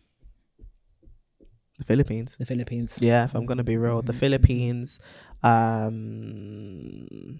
The 1.80 1.86
Philippines. 1.86 2.36
The 2.38 2.46
Philippines. 2.46 3.00
Yeah, 3.02 3.24
if 3.26 3.34
I'm 3.36 3.46
gonna 3.46 3.64
be 3.64 3.78
real, 3.78 3.98
Mm-hmm. 4.00 4.06
the 4.08 4.14
Philippines, 4.14 5.00
um, 5.42 7.40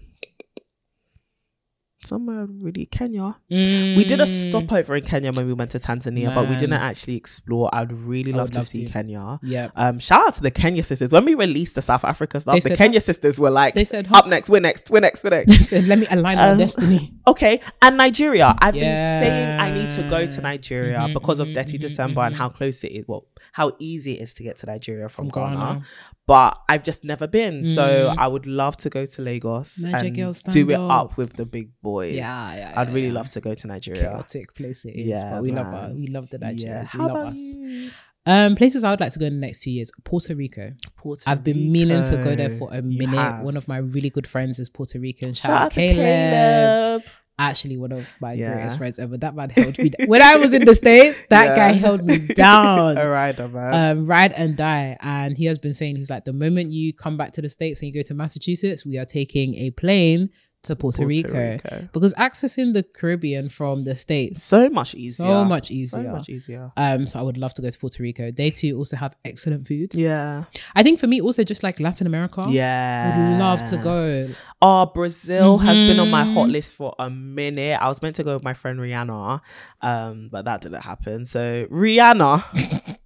somewhere 2.06 2.46
really 2.46 2.86
Kenya. 2.86 3.36
We 3.50 4.04
did 4.04 4.20
a 4.20 4.26
stopover 4.26 4.96
in 4.96 5.04
Kenya 5.04 5.32
when 5.32 5.46
we 5.46 5.52
went 5.52 5.70
to 5.72 5.78
Tanzania, 5.78 6.34
but 6.34 6.48
we 6.48 6.56
didn't 6.56 6.74
actually 6.74 7.16
explore. 7.16 7.68
I'd 7.74 7.92
really 7.92 8.32
I 8.32 8.36
love 8.36 8.50
to 8.52 8.58
love 8.58 8.68
see 8.68 8.86
to. 8.86 8.90
Kenya. 8.92 9.38
Yeah. 9.42 9.70
Um, 9.76 9.98
shout 9.98 10.26
out 10.28 10.34
to 10.34 10.42
the 10.42 10.50
Kenya 10.50 10.84
sisters. 10.84 11.12
When 11.12 11.24
we 11.24 11.34
released 11.34 11.74
the 11.74 11.82
South 11.82 12.04
Africa 12.04 12.40
stuff, 12.40 12.54
They 12.54 12.60
the 12.60 12.68
said, 12.70 12.78
Kenya 12.78 13.00
sisters 13.00 13.38
were 13.40 13.50
like, 13.50 13.74
They 13.74 13.84
said, 13.84 14.08
"Up 14.12 14.26
next, 14.26 14.48
we're 14.50 14.60
next, 14.60 14.90
we're 14.90 15.00
next, 15.00 15.24
we're 15.24 15.30
next." 15.44 15.68
So 15.70 15.78
let 15.78 15.98
me 15.98 16.06
align 16.10 16.38
our 16.38 16.52
Um, 16.52 16.58
destiny. 16.58 17.12
Okay, 17.26 17.60
and 17.80 17.96
Nigeria. 17.96 18.54
I've 18.58 18.74
been 18.74 18.94
saying 18.96 19.58
I 19.60 19.72
need 19.72 19.88
to 19.90 20.02
go 20.10 20.26
to 20.26 20.40
Nigeria 20.42 20.98
Mhm, 20.98 21.14
because 21.14 21.40
of 21.40 21.48
mhm, 21.48 21.54
Dirty 21.54 21.78
mhm, 21.78 21.80
December 21.80 22.20
and 22.20 22.34
mhm. 22.34 22.38
how 22.38 22.50
close 22.50 22.84
it 22.84 22.88
is. 22.92 23.04
Well, 23.08 23.26
how 23.52 23.72
easy 23.78 24.18
it 24.18 24.22
is 24.22 24.34
to 24.34 24.42
get 24.42 24.56
to 24.58 24.66
Nigeria 24.66 25.08
from, 25.08 25.30
From 25.30 25.42
Ghana. 25.44 25.56
Ghana. 25.56 25.84
But 26.26 26.56
I've 26.70 26.82
just 26.82 27.04
never 27.04 27.26
been, 27.26 27.64
so 27.64 27.84
Mm. 28.08 28.18
I 28.18 28.26
would 28.26 28.46
love 28.46 28.78
to 28.78 28.88
go 28.88 29.04
to 29.04 29.22
Lagos 29.22 29.78
Niger 29.82 30.06
and 30.24 30.42
do 30.50 30.70
it 30.70 30.74
up. 30.74 30.90
up 30.90 31.16
with 31.18 31.34
the 31.34 31.44
big 31.44 31.68
boys. 31.82 32.16
Yeah, 32.16 32.54
yeah, 32.56 32.72
I'd 32.76 32.88
really 32.94 33.08
yeah. 33.08 33.12
love 33.12 33.28
to 33.30 33.40
go 33.42 33.52
to 33.52 33.66
Nigeria. 33.66 34.00
chaotic 34.00 34.54
place 34.54 34.86
it 34.86 34.92
is. 34.96 35.18
Yeah, 35.22 35.30
but 35.32 35.42
we 35.42 35.52
love 35.52 35.66
our, 35.66 35.90
we 35.92 36.06
love 36.06 36.30
the 36.30 36.38
Yeah. 36.40 36.50
Nigerians. 36.52 36.92
How 36.92 37.06
We 37.06 37.12
love 37.12 37.26
us. 37.28 37.56
you? 37.58 37.90
Um, 38.26 38.56
places 38.56 38.84
I 38.84 38.90
would 38.90 39.00
like 39.00 39.12
to 39.12 39.18
go 39.18 39.26
in 39.26 39.34
the 39.34 39.40
next 39.46 39.60
two 39.64 39.70
years: 39.70 39.90
Puerto 40.04 40.34
Rico. 40.34 40.72
Puerto 40.96 41.22
I've 41.26 41.44
been 41.44 41.70
meaning 41.70 42.02
to 42.04 42.16
go 42.16 42.34
there 42.34 42.48
for 42.50 42.72
a 42.72 42.80
minute. 42.80 43.42
One 43.42 43.58
of 43.58 43.68
my 43.68 43.76
really 43.76 44.08
good 44.08 44.26
friends 44.26 44.58
is 44.58 44.70
Puerto 44.70 44.98
Rican. 44.98 45.34
Shout, 45.34 45.42
Shout 45.50 45.62
out 45.66 45.72
Caleb. 45.72 45.96
Caleb. 45.96 47.02
Actually, 47.38 47.76
one 47.76 47.90
of 47.90 48.14
my 48.20 48.34
Yeah. 48.34 48.52
greatest 48.52 48.78
friends 48.78 48.98
ever. 49.00 49.16
That 49.18 49.34
man 49.34 49.50
held 49.50 49.76
me 49.78 49.90
when 50.06 50.22
I 50.22 50.36
was 50.36 50.54
in 50.54 50.64
the 50.64 50.74
states. 50.82 51.18
That 51.30 51.48
Yeah. 51.48 51.56
guy 51.56 51.72
held 51.72 52.04
me 52.04 52.18
down. 52.18 52.96
All 52.98 53.08
right, 53.08 53.36
man. 53.36 53.98
um, 53.98 54.06
ride 54.06 54.32
and 54.32 54.56
die. 54.56 54.96
And 55.00 55.36
he 55.36 55.46
has 55.46 55.58
been 55.58 55.74
saying, 55.74 55.96
he's 55.96 56.10
like, 56.10 56.24
the 56.24 56.32
moment 56.32 56.70
you 56.70 56.92
come 56.92 57.16
back 57.16 57.32
to 57.32 57.42
the 57.42 57.48
States 57.48 57.82
and 57.82 57.92
you 57.92 58.02
go 58.02 58.06
to 58.06 58.14
Massachusetts, 58.14 58.86
we 58.86 58.98
are 58.98 59.04
taking 59.04 59.56
a 59.56 59.70
plane 59.72 60.30
to 60.64 60.76
Puerto, 60.76 61.06
Rico. 61.06 61.58
Because 61.92 62.12
accessing 62.14 62.72
the 62.72 62.82
Caribbean 62.82 63.48
from 63.48 63.84
the 63.84 63.94
States, 63.96 64.42
So 64.42 64.68
much 64.68 64.94
easier. 64.94 65.26
So 65.26 65.44
much 65.44 65.70
easier, 65.70 66.02
So 66.04 66.10
much 66.10 66.28
easier. 66.28 66.72
um, 66.76 67.06
so 67.06 67.18
I 67.18 67.22
would 67.22 67.38
love 67.38 67.54
to 67.54 67.62
go 67.62 67.70
to 67.70 67.78
Puerto 67.78 68.02
Rico. 68.02 68.30
They 68.30 68.50
too 68.50 68.76
also 68.76 68.96
have 68.96 69.16
excellent 69.24 69.66
food. 69.66 69.94
Yeah. 69.94 70.44
I 70.74 70.82
think 70.82 70.98
for 70.98 71.06
me, 71.06 71.20
also 71.20 71.44
just 71.44 71.62
like 71.62 71.80
Latin 71.80 72.06
America. 72.06 72.44
Yeah. 72.48 73.12
I 73.14 73.18
would 73.30 73.38
love 73.38 73.64
to 73.66 73.76
go. 73.76 74.28
Oh, 74.60 74.86
Brazil 74.86 75.58
has 75.58 75.76
been 75.76 76.00
on 76.00 76.10
my 76.10 76.24
hot 76.24 76.48
Mhm. 76.48 76.52
list 76.52 76.74
for 76.76 76.94
a 76.98 77.08
minute. 77.10 77.78
I 77.80 77.88
was 77.88 78.00
meant 78.02 78.16
to 78.16 78.24
go 78.24 78.34
with 78.34 78.44
my 78.44 78.54
friend 78.54 78.78
Rihanna, 78.78 79.40
um, 79.82 80.28
but 80.32 80.44
that 80.46 80.62
didn't 80.62 80.82
happen. 80.82 81.24
So 81.26 81.66
Rihanna, 81.70 82.42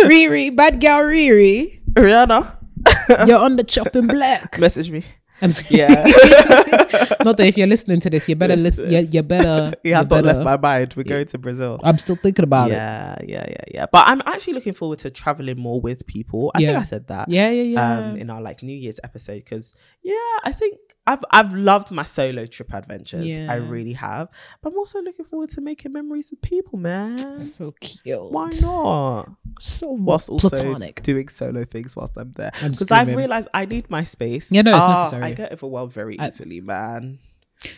Riri, 0.00 0.54
bad 0.54 0.80
girl 0.80 1.02
Riri, 1.04 1.80
Rihanna, 1.92 3.26
you're 3.26 3.38
on 3.38 3.56
the 3.56 3.64
chopping 3.64 4.06
block. 4.06 4.58
message 4.60 4.90
me. 4.90 5.04
I'm 5.40 5.50
sorry. 5.50 5.78
Yeah. 5.80 6.78
Not 7.24 7.36
that 7.38 7.46
if 7.46 7.56
you're 7.58 7.66
listening 7.66 8.00
to 8.00 8.10
this, 8.10 8.28
you 8.28 8.36
better 8.36 8.56
listen. 8.56 8.90
You, 8.90 9.00
you 9.00 9.22
better. 9.22 9.74
He 9.82 9.90
has 9.90 10.08
not 10.10 10.22
better. 10.22 10.38
left 10.38 10.44
my 10.44 10.56
mind. 10.56 10.94
We're 10.96 11.02
going 11.04 11.26
to 11.26 11.38
Brazil. 11.38 11.80
I'm 11.82 11.98
still 11.98 12.16
thinking 12.16 12.42
about 12.44 12.70
it. 12.70 12.74
yeah, 12.74 13.16
yeah, 13.26 13.46
yeah, 13.48 13.64
yeah. 13.74 13.86
But 13.90 14.08
I'm 14.08 14.22
actually 14.26 14.54
looking 14.54 14.72
forward 14.74 14.98
to 15.00 15.10
traveling 15.10 15.58
more 15.58 15.80
with 15.80 16.06
people. 16.06 16.50
I 16.54 16.58
think 16.58 16.70
Yeah. 16.70 16.80
I 16.80 16.84
said 16.84 17.06
that. 17.08 17.30
Yeah, 17.30 17.50
yeah, 17.50 17.62
yeah. 17.62 17.98
Um, 18.10 18.16
in 18.16 18.30
our 18.30 18.40
like 18.40 18.62
New 18.62 18.76
Year's 18.76 19.00
episode, 19.02 19.36
because 19.44 19.74
yeah, 20.02 20.14
I 20.44 20.52
think 20.52 20.78
I've 21.06 21.24
I've 21.32 21.52
loved 21.54 21.90
my 21.90 22.04
solo 22.04 22.46
trip 22.46 22.72
adventures. 22.72 23.36
Yeah. 23.36 23.50
I 23.50 23.56
really 23.56 23.94
have. 23.94 24.28
But 24.62 24.72
I'm 24.72 24.78
also 24.78 25.02
looking 25.02 25.24
forward 25.24 25.48
to 25.50 25.60
making 25.60 25.92
memories 25.92 26.30
with 26.30 26.40
people, 26.42 26.78
man. 26.78 27.38
so 27.38 27.74
cute. 27.80 28.30
Why 28.30 28.50
not? 28.62 29.28
So 29.58 29.90
Whilst 29.90 30.28
also 30.28 30.48
platonic. 30.48 31.02
doing 31.02 31.28
solo 31.28 31.64
things 31.64 31.96
whilst 31.96 32.16
I'm 32.16 32.32
there. 32.32 32.52
Because 32.54 32.90
I've 32.92 33.14
realized 33.16 33.48
I 33.52 33.64
need 33.64 33.90
my 33.90 34.04
space. 34.04 34.52
Yeah, 34.52 34.62
no, 34.62 34.76
it's 34.76 34.86
Ah, 34.86 34.94
necessary. 34.94 35.24
I 35.24 35.32
get 35.34 35.52
overwhelmed 35.52 35.92
very 35.92 36.18
I- 36.18 36.28
easily, 36.28 36.60
man. 36.60 37.18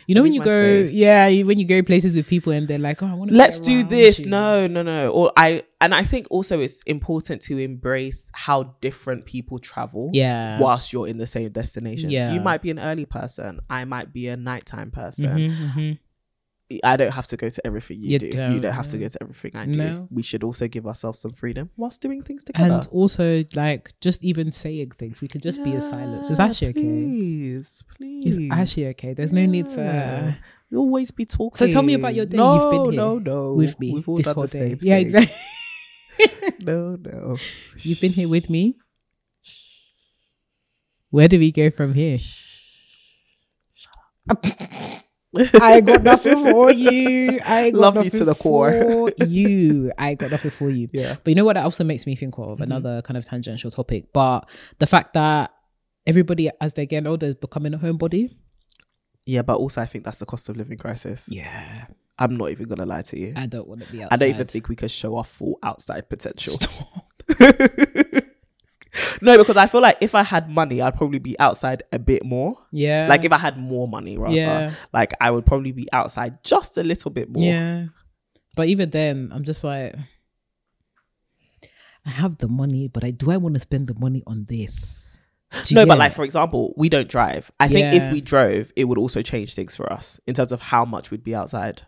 You 0.07 0.15
know 0.15 0.23
when 0.23 0.33
you 0.33 0.41
go, 0.41 0.85
space. 0.85 0.93
yeah, 0.93 1.27
you, 1.27 1.45
when 1.45 1.59
you 1.59 1.65
go 1.65 1.81
places 1.81 2.15
with 2.15 2.27
people 2.27 2.51
and 2.51 2.67
they're 2.67 2.79
like, 2.79 3.01
"Oh, 3.03 3.07
I 3.07 3.13
want 3.13 3.31
to." 3.31 3.37
Let's 3.37 3.59
do 3.59 3.83
this. 3.83 4.25
No, 4.25 4.67
no, 4.67 4.81
no. 4.83 5.09
Or 5.11 5.31
I 5.37 5.63
and 5.81 5.93
I 5.93 6.03
think 6.03 6.27
also 6.29 6.59
it's 6.59 6.81
important 6.83 7.41
to 7.43 7.57
embrace 7.57 8.29
how 8.33 8.75
different 8.81 9.25
people 9.25 9.59
travel. 9.59 10.09
Yeah. 10.13 10.59
Whilst 10.59 10.93
you're 10.93 11.07
in 11.07 11.17
the 11.17 11.27
same 11.27 11.49
destination. 11.49 12.09
Yeah. 12.09 12.33
You 12.33 12.41
might 12.41 12.61
be 12.61 12.71
an 12.71 12.79
early 12.79 13.05
person. 13.05 13.59
I 13.69 13.85
might 13.85 14.13
be 14.13 14.27
a 14.27 14.37
nighttime 14.37 14.91
person. 14.91 15.29
Mhm, 15.29 15.73
mhm. 15.73 15.99
I 16.83 16.97
don't 16.97 17.11
have 17.13 17.27
to 17.27 17.37
go 17.37 17.47
to 17.47 17.67
everything 17.67 18.01
you, 18.01 18.09
You 18.11 18.19
do. 18.19 18.25
You 18.25 18.31
don't, 18.31 18.61
don't 18.61 18.73
have 18.73 18.87
to 18.87 18.97
go 18.97 19.07
to 19.07 19.17
everything 19.21 19.55
I 19.55 19.67
do. 19.67 19.77
No. 19.77 20.07
We 20.09 20.23
should 20.23 20.43
also 20.43 20.67
give 20.67 20.87
ourselves 20.87 21.19
some 21.19 21.31
freedom 21.31 21.69
whilst 21.77 22.01
doing 22.01 22.23
things 22.23 22.43
together. 22.43 22.73
And 22.73 22.87
also, 22.91 23.43
like, 23.53 23.93
just 24.01 24.23
even 24.23 24.49
saying 24.49 24.91
things, 24.91 25.21
we 25.21 25.27
could 25.27 25.43
just 25.43 25.63
be 25.63 25.73
in 25.73 25.81
silence. 25.81 26.31
It's 26.31 26.39
Yeah, 26.39 26.45
actually 26.45 26.67
okay. 26.69 26.81
Please, 26.81 27.83
please. 27.95 28.37
It's 28.37 28.51
actually 28.51 28.87
okay. 28.87 29.13
There's 29.13 29.31
no 29.31 29.45
need 29.45 29.69
to. 29.69 29.81
Yeah. 29.81 30.33
We 30.71 30.77
always 30.77 31.11
be 31.11 31.25
talking. 31.25 31.55
So 31.55 31.67
tell 31.71 31.83
me 31.83 31.93
about 31.93 32.15
your 32.15 32.25
day. 32.25 32.37
No, 32.37 32.55
You've 32.55 32.71
been 32.71 32.85
here 32.85 32.93
no, 32.93 33.19
no. 33.19 33.53
with 33.53 33.79
me 33.79 33.93
We've 33.93 34.09
all 34.09 34.15
this 34.15 34.31
whole 34.31 34.47
day. 34.47 34.75
Yeah, 34.81 34.97
exactly. 34.97 35.35
No, 36.61 36.95
no. 36.95 37.35
You've 37.77 38.01
been 38.01 38.13
here 38.13 38.29
with 38.29 38.49
me. 38.49 38.77
Where 41.11 41.27
do 41.27 41.37
we 41.37 41.51
go 41.51 41.69
from 41.69 41.93
here? 41.93 42.17
I 45.61 45.81
got 45.81 46.03
nothing 46.11 46.37
for 46.37 46.71
you. 46.71 47.39
I 47.45 47.71
got 47.71 47.79
Love 47.79 48.03
you 48.05 48.09
to 48.11 48.25
the 48.25 48.33
core. 48.35 48.71
for 48.71 49.25
you. 49.25 49.91
I 49.97 50.13
got 50.15 50.31
nothing 50.31 50.51
for 50.51 50.69
you. 50.69 50.89
Yeah. 50.93 51.15
But 51.23 51.31
you 51.31 51.35
know 51.35 51.45
what? 51.45 51.53
That 51.55 51.63
also 51.63 51.83
makes 51.83 52.05
me 52.07 52.15
think 52.15 52.35
Mm-hmm. 52.35 52.51
of 52.51 52.61
another 52.61 53.01
kind 53.01 53.17
of 53.17 53.25
tangential 53.25 53.71
topic. 53.71 54.11
But 54.13 54.49
the 54.79 54.87
fact 54.87 55.13
that 55.13 55.51
everybody, 56.05 56.49
as 56.59 56.73
they're 56.73 56.85
getting 56.85 57.07
older, 57.07 57.27
is 57.27 57.35
becoming 57.35 57.73
a 57.73 57.77
homebody. 57.77 58.35
Yeah, 59.25 59.41
but 59.41 59.55
also 59.57 59.81
I 59.81 59.85
think 59.85 60.03
that's 60.05 60.19
the 60.19 60.25
cost 60.25 60.49
of 60.49 60.57
living 60.57 60.77
crisis. 60.77 61.27
Yeah, 61.31 61.85
I'm 62.19 62.35
not 62.37 62.51
even 62.51 62.67
gonna 62.67 62.85
lie 62.85 63.01
to 63.03 63.19
you. 63.19 63.31
I 63.35 63.45
don't 63.47 63.67
want 63.67 63.83
to 63.85 63.91
be 63.91 64.03
outside. 64.03 64.15
I 64.15 64.17
don't 64.27 64.35
even 64.35 64.47
think 64.47 64.69
we 64.69 64.75
can 64.75 64.87
show 64.87 65.17
our 65.17 65.23
full 65.23 65.57
outside 65.63 66.09
potential. 66.09 66.53
Stop. 66.53 67.05
no, 69.21 69.37
because 69.37 69.57
I 69.57 69.67
feel 69.67 69.81
like 69.81 69.97
if 70.01 70.15
I 70.15 70.23
had 70.23 70.49
money, 70.49 70.81
I'd 70.81 70.95
probably 70.95 71.19
be 71.19 71.39
outside 71.39 71.83
a 71.91 71.99
bit 71.99 72.25
more. 72.25 72.57
Yeah, 72.71 73.07
Like 73.07 73.25
if 73.25 73.31
I 73.31 73.37
had 73.37 73.57
more 73.57 73.87
money, 73.87 74.17
rather. 74.17 74.35
Yeah. 74.35 74.73
Like 74.93 75.13
I 75.19 75.31
would 75.31 75.45
probably 75.45 75.71
be 75.71 75.87
outside 75.91 76.43
just 76.43 76.77
a 76.77 76.83
little 76.83 77.11
bit 77.11 77.29
more. 77.29 77.43
Yeah. 77.43 77.85
But 78.55 78.67
even 78.67 78.89
then, 78.89 79.31
I'm 79.33 79.43
just 79.43 79.63
like, 79.63 79.95
I 82.05 82.09
have 82.09 82.37
the 82.37 82.47
money, 82.47 82.87
but 82.87 83.03
I 83.03 83.11
do 83.11 83.31
I 83.31 83.37
want 83.37 83.55
to 83.55 83.59
spend 83.59 83.87
the 83.87 83.95
money 83.95 84.23
on 84.27 84.45
this? 84.47 85.17
No, 85.71 85.85
but 85.85 85.97
like 85.97 86.11
it? 86.11 86.15
for 86.15 86.23
example, 86.23 86.73
we 86.75 86.89
don't 86.89 87.07
drive. 87.07 87.51
I 87.59 87.67
think 87.67 87.95
if 87.95 88.11
we 88.11 88.21
drove, 88.21 88.71
it 88.75 88.85
would 88.85 88.97
also 88.97 89.21
change 89.21 89.55
things 89.55 89.75
for 89.75 89.91
us 89.91 90.19
in 90.27 90.35
terms 90.35 90.51
of 90.51 90.61
how 90.61 90.85
much 90.85 91.11
we'd 91.11 91.23
be 91.23 91.33
outside. 91.35 91.83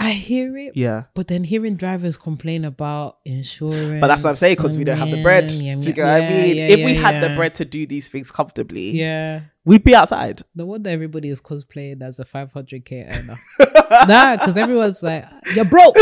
I 0.00 0.12
hear 0.12 0.56
it, 0.56 0.72
Yeah. 0.74 1.04
but 1.14 1.28
then 1.28 1.44
hearing 1.44 1.76
drivers 1.76 2.16
complain 2.16 2.64
about 2.64 3.18
insurance. 3.26 4.00
But 4.00 4.06
that's 4.06 4.24
what 4.24 4.30
I'm 4.30 4.36
saying 4.36 4.56
because 4.56 4.78
we 4.78 4.84
don't 4.84 4.96
have 4.96 5.10
the 5.10 5.22
bread. 5.22 5.48
Do 5.48 5.54
you 5.54 5.92
get 5.92 6.04
what 6.04 6.22
I 6.22 6.28
mean? 6.30 6.56
if 6.56 6.84
we 6.84 6.94
had 6.94 7.22
the 7.22 7.36
bread 7.36 7.54
to 7.56 7.66
do 7.66 7.86
these 7.86 8.08
things 8.08 8.30
comfortably, 8.30 8.92
yeah. 8.92 9.42
we'd 9.66 9.84
be 9.84 9.94
outside. 9.94 10.42
No 10.54 10.64
wonder 10.64 10.88
everybody 10.88 11.28
is 11.28 11.42
cosplaying 11.42 12.00
as 12.02 12.18
a 12.18 12.24
500k 12.24 13.14
earner. 13.14 13.38
nah, 14.08 14.36
because 14.38 14.56
everyone's 14.56 15.02
like, 15.02 15.26
you're 15.54 15.66
broke, 15.66 15.94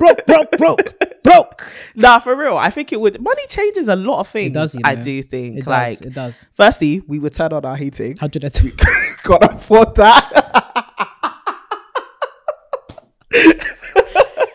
broke, 0.00 0.26
broke, 0.26 0.50
broke, 0.58 1.22
broke. 1.22 1.72
Nah, 1.94 2.18
for 2.18 2.34
real. 2.34 2.56
I 2.56 2.70
think 2.70 2.92
it 2.92 3.00
would. 3.00 3.20
Money 3.20 3.46
changes 3.46 3.86
a 3.86 3.94
lot 3.94 4.18
of 4.18 4.26
things. 4.28 4.48
It 4.48 4.54
does, 4.54 4.74
you 4.74 4.80
know? 4.80 4.90
I 4.90 4.96
do 4.96 5.22
think. 5.22 5.58
It 5.58 5.66
like, 5.68 5.86
does. 5.86 6.02
It 6.02 6.12
does. 6.12 6.46
firstly, 6.54 7.02
we 7.06 7.20
would 7.20 7.34
turn 7.34 7.52
on 7.52 7.64
our 7.64 7.76
heating. 7.76 8.16
102. 8.18 8.72
Can't 9.24 9.44
afford 9.44 9.94
that. 9.94 10.45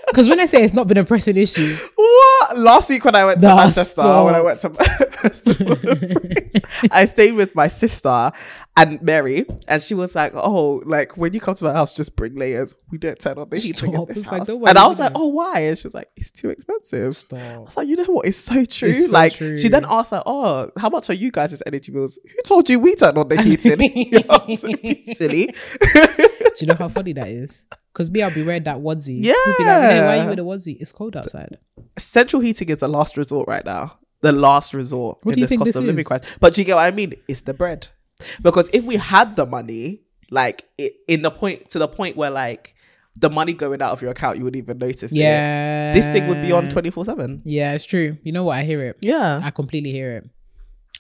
Because 0.08 0.28
when 0.28 0.42
I 0.42 0.46
say 0.46 0.62
it's 0.62 0.74
not 0.74 0.90
been 0.90 0.98
a 0.98 1.06
pressing 1.06 1.38
issue, 1.38 1.74
what? 1.96 2.58
Last 2.58 2.90
week 2.90 3.06
when 3.06 3.16
I 3.16 3.24
went 3.24 3.40
to 3.40 3.48
Manchester, 3.48 4.24
when 4.26 4.36
I 4.36 4.42
went 4.42 4.60
to 4.60 4.70
I 6.92 7.06
stayed 7.06 7.32
with 7.32 7.56
my 7.56 7.68
sister 7.68 8.32
and 8.76 9.02
Mary, 9.02 9.46
and 9.70 9.82
she 9.82 9.94
was 9.94 10.14
like, 10.14 10.34
"Oh, 10.36 10.82
like 10.86 11.16
when 11.16 11.32
you 11.34 11.40
come 11.40 11.56
to 11.56 11.64
my 11.64 11.72
house, 11.72 11.94
just 11.94 12.18
bring 12.18 12.36
layers. 12.36 12.76
We 12.92 12.98
don't 12.98 13.18
turn 13.20 13.38
on 13.38 13.48
the 13.50 13.58
heating 13.58 13.94
in 13.94 14.04
this 14.06 14.18
It's 14.18 14.32
like, 14.32 14.40
house." 14.40 14.50
worry, 14.50 14.68
and 14.70 14.78
I 14.78 14.86
was 14.88 15.00
like, 15.00 15.14
"Oh, 15.16 15.28
why?" 15.28 15.60
And 15.62 15.78
she 15.78 15.88
was 15.88 15.94
like, 15.94 16.10
"It's 16.18 16.32
too 16.32 16.50
expensive." 16.50 17.16
I 17.34 17.58
was 17.60 17.78
like, 17.78 17.88
you 17.88 17.96
know 17.96 18.04
what? 18.06 18.26
It's 18.26 18.38
so 18.38 18.66
true. 18.66 18.90
It's 18.90 19.08
so 19.08 19.14
like 19.14 19.36
true. 19.36 19.56
she 19.58 19.70
then 19.70 19.86
asked 19.88 20.12
like, 20.12 20.24
"Oh, 20.26 20.72
how 20.78 20.90
much 20.90 21.10
are 21.10 21.14
you 21.14 21.32
guys' 21.32 21.62
energy 21.66 21.92
bills?" 21.94 22.20
Who 22.26 22.42
told 22.44 22.70
you 22.70 22.80
we 22.80 22.96
turn 22.96 23.18
on 23.18 23.30
the 23.30 23.36
heating? 23.42 23.82
you 24.12 24.24
know, 24.24 24.56
silly. 25.16 25.56
Do 26.58 26.66
you 26.66 26.68
know 26.68 26.76
how 26.76 26.88
funny 26.88 27.14
that 27.14 27.28
is? 27.28 27.66
Because 27.93 28.10
me, 28.12 28.22
I'll 28.22 28.34
be 28.34 28.43
wearing 28.43 28.64
that 28.64 28.78
onesie. 28.78 29.24
You'll 29.24 29.58
be 29.58 29.64
like, 29.66 29.82
hey, 29.82 29.99
why 30.02 30.06
are 30.06 30.16
Yeah. 30.18 30.26
you 30.26 30.32
in 30.32 30.39
a 30.39 30.43
onesie? 30.43 30.78
It's 30.80 30.91
cold 30.91 31.16
outside. 31.18 31.58
Central 31.97 32.41
heating 32.41 32.70
is 32.70 32.80
the 32.80 32.88
last 32.88 33.18
resort 33.18 33.47
right 33.47 33.66
now. 33.66 33.97
The 34.22 34.32
last 34.32 34.74
resort 34.74 35.20
What 35.24 35.34
in 35.36 35.41
this 35.41 35.52
cost 35.52 35.66
this 35.66 35.76
of 35.76 35.84
living 35.84 35.99
is? 36.02 36.08
crisis. 36.08 36.28
But 36.39 36.54
do 36.54 36.62
you 36.62 36.66
get 36.66 36.76
what 36.76 36.84
I 36.86 36.91
mean? 36.91 37.14
It's 37.28 37.41
the 37.41 37.54
bread. 37.54 37.88
Because 38.41 38.70
if 38.72 38.84
we 38.84 38.97
had 38.97 39.36
the 39.36 39.45
money, 39.45 40.02
like 40.30 40.64
it, 40.78 40.93
in 41.08 41.22
the 41.24 41.32
point 41.32 41.70
to 41.70 41.80
the 41.80 41.88
point 41.88 42.16
where 42.16 42.30
like 42.30 42.76
the 43.20 43.30
money 43.30 43.54
going 43.54 43.82
out 43.82 43.91
of 43.91 44.02
your 44.02 44.12
account, 44.12 44.38
you 44.38 44.43
wouldn't 44.43 44.64
even 44.64 44.78
notice 44.78 45.12
it. 45.12 45.18
Yeah. 45.18 45.91
This 45.91 46.06
thing 46.06 46.28
would 46.28 46.41
be 46.41 46.52
on 46.52 46.70
twenty 46.70 46.91
four 46.91 47.04
seven. 47.04 47.41
Yeah, 47.45 47.74
it's 47.74 47.84
true. 47.86 48.18
You 48.22 48.32
know 48.32 48.43
what? 48.45 48.58
I 48.58 48.64
hear 48.64 48.84
it. 48.86 48.97
Yeah. 49.02 49.41
I 49.43 49.49
completely 49.52 49.91
hear 49.91 50.12
it. 50.18 50.30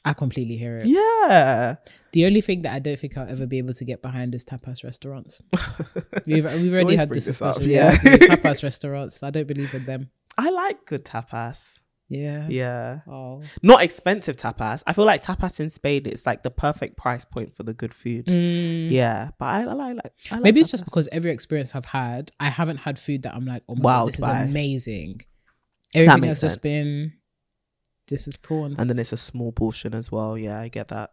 I 0.03 0.13
completely 0.13 0.57
hear 0.57 0.77
it. 0.77 0.87
Yeah. 0.87 1.75
The 2.11 2.25
only 2.25 2.41
thing 2.41 2.63
that 2.63 2.73
I 2.73 2.79
don't 2.79 2.97
think 2.97 3.17
I'll 3.17 3.29
ever 3.29 3.45
be 3.45 3.59
able 3.59 3.73
to 3.73 3.85
get 3.85 4.01
behind 4.01 4.33
is 4.33 4.43
tapas 4.43 4.83
restaurants. 4.83 5.41
We've, 6.25 6.43
we've 6.43 6.73
already 6.73 6.95
had 6.95 7.09
this 7.09 7.25
discussion. 7.25 7.69
yeah. 7.69 7.91
yeah, 8.03 8.17
tapas 8.17 8.63
restaurants. 8.63 9.21
I 9.23 9.29
don't 9.29 9.47
believe 9.47 9.73
in 9.73 9.85
them. 9.85 10.09
I 10.37 10.49
like 10.49 10.85
good 10.85 11.05
tapas. 11.05 11.79
Yeah. 12.09 12.47
Yeah. 12.49 12.99
Oh. 13.07 13.41
Not 13.61 13.83
expensive 13.83 14.35
tapas. 14.35 14.83
I 14.85 14.93
feel 14.93 15.05
like 15.05 15.23
tapas 15.23 15.59
in 15.59 15.69
Spain 15.69 16.01
it's 16.05 16.25
like 16.25 16.43
the 16.43 16.51
perfect 16.51 16.97
price 16.97 17.23
point 17.23 17.55
for 17.55 17.63
the 17.63 17.73
good 17.73 17.93
food. 17.93 18.25
Mm. 18.25 18.91
Yeah. 18.91 19.29
But 19.39 19.45
I, 19.45 19.61
I 19.61 19.73
like 19.73 19.97
I 20.29 20.35
like 20.35 20.43
Maybe 20.43 20.59
it's 20.59 20.71
just 20.71 20.83
because 20.83 21.07
every 21.11 21.31
experience 21.31 21.73
I've 21.75 21.85
had, 21.85 22.31
I 22.39 22.49
haven't 22.49 22.77
had 22.77 22.99
food 22.99 23.23
that 23.23 23.33
I'm 23.33 23.45
like, 23.45 23.63
oh 23.69 23.75
my 23.75 23.81
god, 23.81 24.01
Wowed 24.01 24.05
this 24.07 24.19
is 24.19 24.27
amazing. 24.27 25.21
Everything 25.93 26.23
has 26.23 26.41
just 26.41 26.63
been, 26.63 27.13
this 28.07 28.27
is 28.27 28.37
prawns. 28.37 28.79
and 28.79 28.89
then 28.89 28.99
it's 28.99 29.13
a 29.13 29.17
small 29.17 29.51
portion 29.51 29.93
as 29.93 30.11
well. 30.11 30.37
Yeah, 30.37 30.59
I 30.59 30.67
get 30.67 30.89
that. 30.89 31.11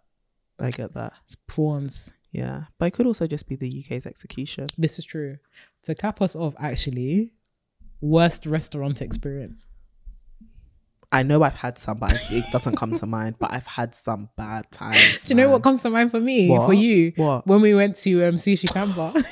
I 0.58 0.70
get 0.70 0.94
that. 0.94 1.12
it's 1.24 1.36
prawns. 1.46 2.12
Yeah, 2.32 2.64
but 2.78 2.86
it 2.86 2.90
could 2.92 3.06
also 3.06 3.26
just 3.26 3.48
be 3.48 3.56
the 3.56 3.84
UK's 3.84 4.06
execution. 4.06 4.66
This 4.76 4.98
is 4.98 5.06
true. 5.06 5.38
To 5.84 5.94
cap 5.94 6.20
us 6.20 6.36
off, 6.36 6.54
actually, 6.58 7.32
worst 8.00 8.44
restaurant 8.44 9.00
experience. 9.00 9.66
I 11.10 11.22
know 11.22 11.42
I've 11.42 11.54
had 11.54 11.78
some, 11.78 11.98
but 11.98 12.12
it 12.30 12.44
doesn't 12.52 12.76
come 12.76 12.92
to 12.98 13.06
mind. 13.06 13.36
But 13.38 13.52
I've 13.52 13.66
had 13.66 13.94
some 13.94 14.28
bad 14.36 14.70
times. 14.70 15.20
Do 15.24 15.30
you 15.30 15.36
know 15.36 15.48
what 15.48 15.62
comes 15.62 15.82
to 15.82 15.90
mind 15.90 16.10
for 16.10 16.20
me? 16.20 16.50
What? 16.50 16.66
For 16.66 16.74
you? 16.74 17.12
What? 17.16 17.46
When 17.46 17.62
we 17.62 17.74
went 17.74 17.96
to 17.96 18.24
um, 18.26 18.34
Sushi 18.34 18.68
Samba. 18.68 19.14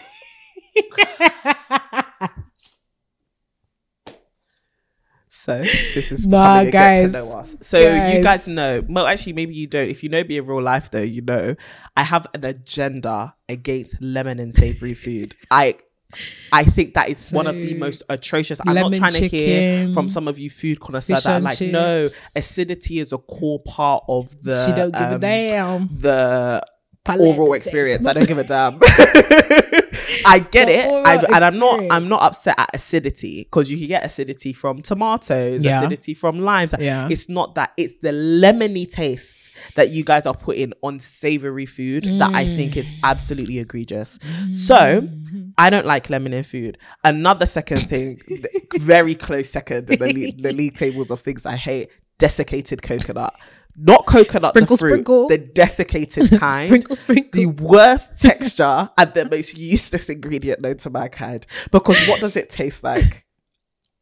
So 5.47 5.59
this 5.59 6.11
is 6.11 6.27
Nah, 6.27 6.63
a 6.63 6.71
guys. 6.73 7.13
get 7.13 7.21
to 7.21 7.25
know 7.25 7.39
us. 7.39 7.55
So 7.63 7.79
you 7.79 7.85
Guys. 7.87 8.25
guys 8.25 8.49
know. 8.49 8.83
Well, 8.89 9.07
actually, 9.07 9.35
maybe 9.35 9.55
you 9.55 9.69
don't. 9.69 9.89
If 9.89 10.03
you 10.03 10.09
know 10.09 10.25
me 10.25 10.39
in 10.39 10.45
real 10.45 10.61
life, 10.61 10.91
though, 10.91 11.03
you 11.03 11.23
know 11.23 11.55
I 11.97 12.03
have 12.03 12.27
an 12.35 12.45
agenda 12.45 13.33
against 13.49 13.95
lemon 14.03 14.41
and 14.41 14.53
savory 14.53 14.95
food. 14.95 15.37
I. 15.49 15.77
I 16.53 16.63
think 16.63 16.95
that 16.95 17.09
is 17.09 17.33
one 17.33 17.49
of 17.49 17.57
the 17.57 17.75
most 17.75 18.05
atrocious. 18.09 18.61
I'm 18.65 18.75
not 18.75 18.95
trying 18.95 19.13
to 19.13 19.29
hear 19.29 19.93
from 19.93 20.09
some 20.09 20.29
of 20.29 20.39
you 20.39 20.49
food 20.51 20.79
connoisseurs 20.81 21.25
that 21.25 21.43
like, 21.43 21.61
no, 21.61 22.05
acidity 22.05 23.01
is 23.01 23.13
a 23.13 23.19
core 23.19 23.61
part 23.61 24.05
of 24.09 24.31
the 24.43 24.67
she 24.67 24.73
don't 24.73 24.93
give 24.93 25.03
a 25.03 25.15
um, 25.15 25.21
damn. 25.21 25.89
the 25.99 26.67
Palate 27.05 27.39
oral 27.39 27.55
experience. 27.55 28.07
I 28.07 28.13
don't 28.13 28.27
give 28.27 28.39
a 28.39 28.45
damn. 28.45 28.79
I 30.25 30.39
get 30.41 30.69
it, 30.69 30.85
I, 30.85 31.17
and 31.35 31.45
I'm 31.45 31.59
not. 31.59 31.81
I'm 31.91 32.09
not 32.09 32.23
upset 32.23 32.55
at 32.59 32.71
acidity 32.75 33.45
because 33.45 33.71
you 33.71 33.79
can 33.79 33.89
get 33.89 34.05
acidity 34.05 34.53
from 34.53 34.83
tomatoes, 34.83 35.65
Yeah. 35.65 35.79
acidity 35.81 36.15
from 36.15 36.41
limes. 36.41 36.75
Yeah. 36.79 37.09
It's 37.11 37.29
not 37.29 37.55
that. 37.57 37.73
It's 37.77 37.97
the 38.03 38.11
lemony 38.11 38.91
taste 38.91 39.51
that 39.75 39.91
you 39.91 40.05
guys 40.05 40.27
are 40.27 40.35
putting 40.35 40.73
on 40.83 40.99
savory 41.01 41.67
food 41.67 42.05
that 42.21 42.35
I 42.35 42.45
think 42.45 42.77
is 42.77 42.89
absolutely 43.03 43.59
egregious. 43.59 44.19
So 44.53 45.09
I 45.59 45.71
don't 45.71 45.87
like 45.87 46.11
lemon 46.11 46.33
in 46.33 46.45
food. 46.45 46.79
Another 47.05 47.47
second 47.47 47.79
thing, 47.79 48.21
very 48.79 49.15
close 49.15 49.51
second 49.51 49.87
the, 49.87 49.97
league, 49.99 50.43
the 50.43 50.53
league 50.53 50.75
tables 50.77 51.11
of 51.11 51.21
things 51.21 51.47
I 51.47 51.57
hate: 51.57 51.91
desiccated 52.19 52.83
coconut. 52.83 53.35
Not 53.79 54.07
coconut, 54.07 54.51
Sprinkle, 54.51 54.77
the 54.77 54.81
fruit, 54.81 54.89
sprinkle. 54.91 55.29
the 55.29 55.37
desiccated 55.39 56.31
kind 56.41 56.69
Sprinkle, 56.69 56.97
sprinkle. 56.97 57.31
the 57.33 57.47
worst 57.47 58.19
texture 58.21 58.89
and 58.97 59.13
the 59.13 59.29
most 59.29 59.59
useless 59.59 60.09
ingredient 60.09 60.61
known 60.63 60.79
to 60.79 60.89
mankind. 60.91 61.47
Because 61.71 62.03
what 62.07 62.21
does 62.21 62.37
it 62.37 62.49
taste 62.49 62.83
like? 62.83 63.26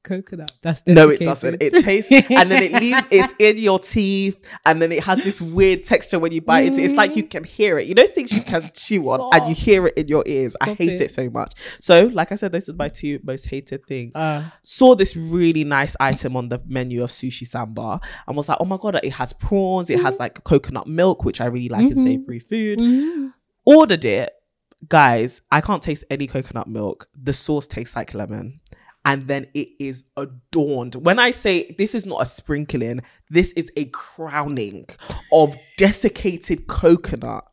Coconut. 0.04 0.52
That's 0.62 0.86
No, 0.86 1.08
it 1.08 1.20
doesn't. 1.20 1.60
It 1.60 1.84
tastes 1.84 2.12
and 2.12 2.50
then 2.50 2.62
it 2.62 2.72
leaves 2.80 3.02
it's 3.10 3.32
in 3.38 3.58
your 3.58 3.80
teeth 3.80 4.38
and 4.64 4.80
then 4.80 4.92
it 4.92 5.02
has 5.02 5.24
this 5.24 5.40
weird 5.40 5.84
texture 5.84 6.18
when 6.18 6.30
you 6.30 6.40
bite 6.40 6.66
into 6.66 6.80
it. 6.80 6.84
It's 6.84 6.94
like 6.94 7.16
you 7.16 7.24
can 7.24 7.42
hear 7.42 7.78
it. 7.78 7.88
You 7.88 7.94
know 7.94 8.06
things 8.06 8.30
you 8.32 8.42
can 8.42 8.62
chew 8.74 9.02
on 9.02 9.34
and 9.34 9.48
you 9.48 9.54
hear 9.54 9.86
it 9.88 9.94
in 9.96 10.06
your 10.08 10.22
ears. 10.26 10.56
I 10.60 10.74
hate 10.74 10.92
it. 10.92 11.00
it. 11.00 11.10
so 11.10 11.28
much. 11.28 11.54
So, 11.80 12.04
like 12.12 12.30
I 12.30 12.36
said, 12.36 12.52
those 12.52 12.68
are 12.68 12.74
my 12.74 12.88
two 12.88 13.18
most 13.24 13.46
hated 13.46 13.84
things. 13.86 14.14
Uh, 14.14 14.44
Saw 14.62 14.94
this 14.94 15.16
really 15.16 15.64
nice 15.64 15.96
item 15.98 16.36
on 16.36 16.48
the 16.48 16.60
menu 16.66 17.02
of 17.02 17.10
sushi 17.10 17.46
samba 17.46 18.00
and 18.28 18.36
was 18.36 18.48
like, 18.48 18.58
oh 18.60 18.64
my 18.64 18.76
god, 18.76 19.00
it 19.02 19.12
has 19.14 19.32
prawns, 19.32 19.90
it 19.90 20.00
has 20.00 20.18
like 20.18 20.44
coconut 20.44 20.86
milk, 20.86 21.24
which 21.24 21.40
I 21.40 21.46
really 21.46 21.68
like 21.68 21.90
in 21.90 21.98
savory 21.98 22.38
food 22.38 22.78
mm, 22.78 23.32
ordered 23.64 24.04
it 24.04 24.32
guys, 24.88 25.42
I 25.50 25.60
can't 25.60 25.82
taste 25.82 26.04
any 26.10 26.26
coconut 26.26 26.68
milk. 26.68 27.08
The 27.20 27.32
sauce 27.32 27.66
tastes 27.66 27.96
like 27.96 28.14
lemon. 28.14 28.60
And 29.04 29.26
then 29.26 29.46
it 29.52 29.68
is 29.78 30.04
adorned. 30.16 30.94
When 30.94 31.18
I 31.18 31.30
say 31.30 31.74
this 31.76 31.94
is 31.94 32.06
not 32.06 32.22
a 32.22 32.26
sprinkling, 32.26 33.02
this 33.30 33.52
is 33.52 33.70
a 33.76 33.84
crowning 33.86 34.86
of 35.32 35.54
desiccated 35.76 36.66
coconut. 36.66 37.44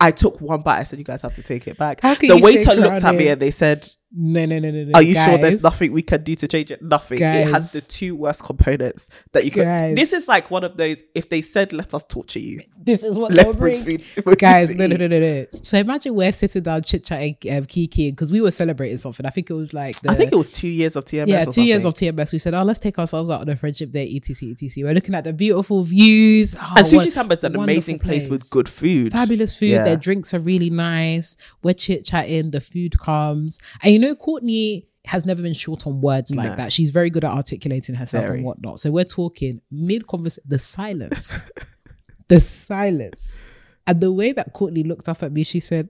I 0.00 0.10
took 0.10 0.40
one 0.40 0.62
bite. 0.62 0.80
I 0.80 0.84
said, 0.84 0.98
"You 0.98 1.04
guys 1.04 1.22
have 1.22 1.34
to 1.34 1.42
take 1.42 1.68
it 1.68 1.76
back." 1.76 2.00
The 2.00 2.40
waiter 2.42 2.74
looked 2.74 3.04
at 3.04 3.14
me 3.14 3.28
and 3.28 3.40
they 3.40 3.50
said, 3.50 3.88
No, 4.14 4.44
no, 4.44 4.58
no, 4.58 4.70
no, 4.70 4.84
no. 4.84 4.90
"Are 4.94 5.02
you 5.02 5.14
sure 5.14 5.38
there's 5.38 5.62
nothing 5.62 5.92
we 5.92 6.02
can 6.02 6.22
do 6.22 6.34
to 6.34 6.46
change 6.46 6.70
it?" 6.70 6.82
Nothing. 6.82 7.18
It 7.22 7.48
has 7.48 7.72
the 7.72 7.80
two 7.80 8.14
worst 8.14 8.44
components 8.44 9.08
that 9.32 9.44
you 9.44 9.50
could. 9.50 9.64
Guys. 9.64 9.96
This 9.96 10.12
is 10.12 10.28
like 10.28 10.50
one 10.50 10.64
of 10.64 10.76
those. 10.76 11.02
If 11.14 11.30
they 11.30 11.40
said, 11.40 11.72
"Let 11.72 11.94
us 11.94 12.04
torture 12.04 12.38
you," 12.38 12.60
This 12.78 13.02
is 13.04 13.18
what 13.18 13.32
let's 13.32 13.52
bring 13.54 13.82
bring. 13.82 13.98
food. 13.98 14.02
for 14.24 14.30
you 14.30 14.36
Guys, 14.36 14.72
to 14.72 14.78
no, 14.78 14.86
no, 14.86 14.94
eat. 14.96 15.00
no, 15.00 15.06
no, 15.08 15.18
no. 15.20 15.46
So 15.50 15.78
imagine 15.78 16.14
we're 16.14 16.32
sitting 16.32 16.62
down 16.62 16.82
chit 16.82 17.04
chatting, 17.06 17.36
um, 17.50 17.64
kiki, 17.64 18.10
because 18.10 18.30
we 18.30 18.40
were 18.42 18.50
celebrating 18.50 18.98
something. 18.98 19.24
I 19.24 19.30
think 19.30 19.48
it 19.48 19.54
was 19.54 19.72
like 19.72 19.98
the, 20.00 20.10
I 20.10 20.14
think 20.14 20.30
it 20.32 20.36
was 20.36 20.50
two 20.52 20.68
years 20.68 20.94
of 20.96 21.04
TMS. 21.06 21.28
yeah, 21.28 21.42
or 21.44 21.52
two 21.52 21.62
years 21.64 21.84
of. 21.86 21.94
TMS. 21.94 22.32
We 22.32 22.38
said, 22.38 22.52
oh, 22.54 22.62
let's 22.62 22.78
take 22.78 22.98
ourselves 22.98 23.30
out 23.30 23.40
on 23.42 23.48
a 23.48 23.56
friendship 23.56 23.90
day, 23.92 24.10
etc, 24.16 24.50
etc. 24.50 24.84
We're 24.84 24.94
looking 24.94 25.14
at 25.14 25.24
the 25.24 25.32
beautiful 25.32 25.84
views. 25.84 26.54
Oh, 26.58 26.74
And 26.76 26.86
Sushi 26.86 26.96
what- 26.96 27.12
Samba 27.12 27.34
is 27.34 27.44
an 27.44 27.54
amazing 27.56 27.98
place 27.98 28.28
with 28.28 28.48
good 28.50 28.68
food. 28.68 29.12
Fabulous 29.12 29.54
food. 29.56 29.70
Yeah. 29.70 29.84
Their 29.84 29.96
drinks 29.96 30.34
are 30.34 30.38
really 30.40 30.70
nice. 30.70 31.36
We're 31.62 31.74
chit 31.74 32.04
chatting. 32.04 32.50
The 32.50 32.60
food 32.60 32.98
comes, 32.98 33.58
and 33.82 33.92
you 33.92 33.98
know, 34.02 34.14
Courtney 34.14 34.86
has 35.06 35.26
never 35.26 35.42
been 35.42 35.54
short 35.54 35.86
on 35.86 36.00
words 36.00 36.34
like 36.34 36.50
No. 36.50 36.56
that. 36.56 36.72
She's 36.72 36.90
very 36.92 37.10
good 37.10 37.24
at 37.24 37.32
articulating 37.32 37.94
herself 37.96 38.26
Very. 38.26 38.38
and 38.38 38.46
whatnot. 38.46 38.78
So 38.78 38.90
we're 38.92 39.04
talking 39.04 39.60
mid 39.70 40.06
conversation. 40.06 40.44
The 40.48 40.58
silence, 40.58 41.44
the 42.28 42.38
silence, 42.38 43.40
and 43.86 44.00
the 44.00 44.12
way 44.12 44.32
that 44.32 44.52
Courtney 44.52 44.84
looked 44.84 45.08
up 45.08 45.22
at 45.24 45.32
me, 45.32 45.42
she 45.44 45.58
said, 45.58 45.88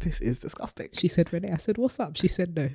This 0.00 0.20
is 0.20 0.38
disgusting. 0.38 0.88
"She 0.94 1.08
said, 1.08 1.30
Renee." 1.32 1.50
I 1.52 1.56
said, 1.58 1.76
"What's 1.78 2.00
up?" 2.00 2.16
She 2.16 2.26
said, 2.26 2.56
"No." 2.56 2.68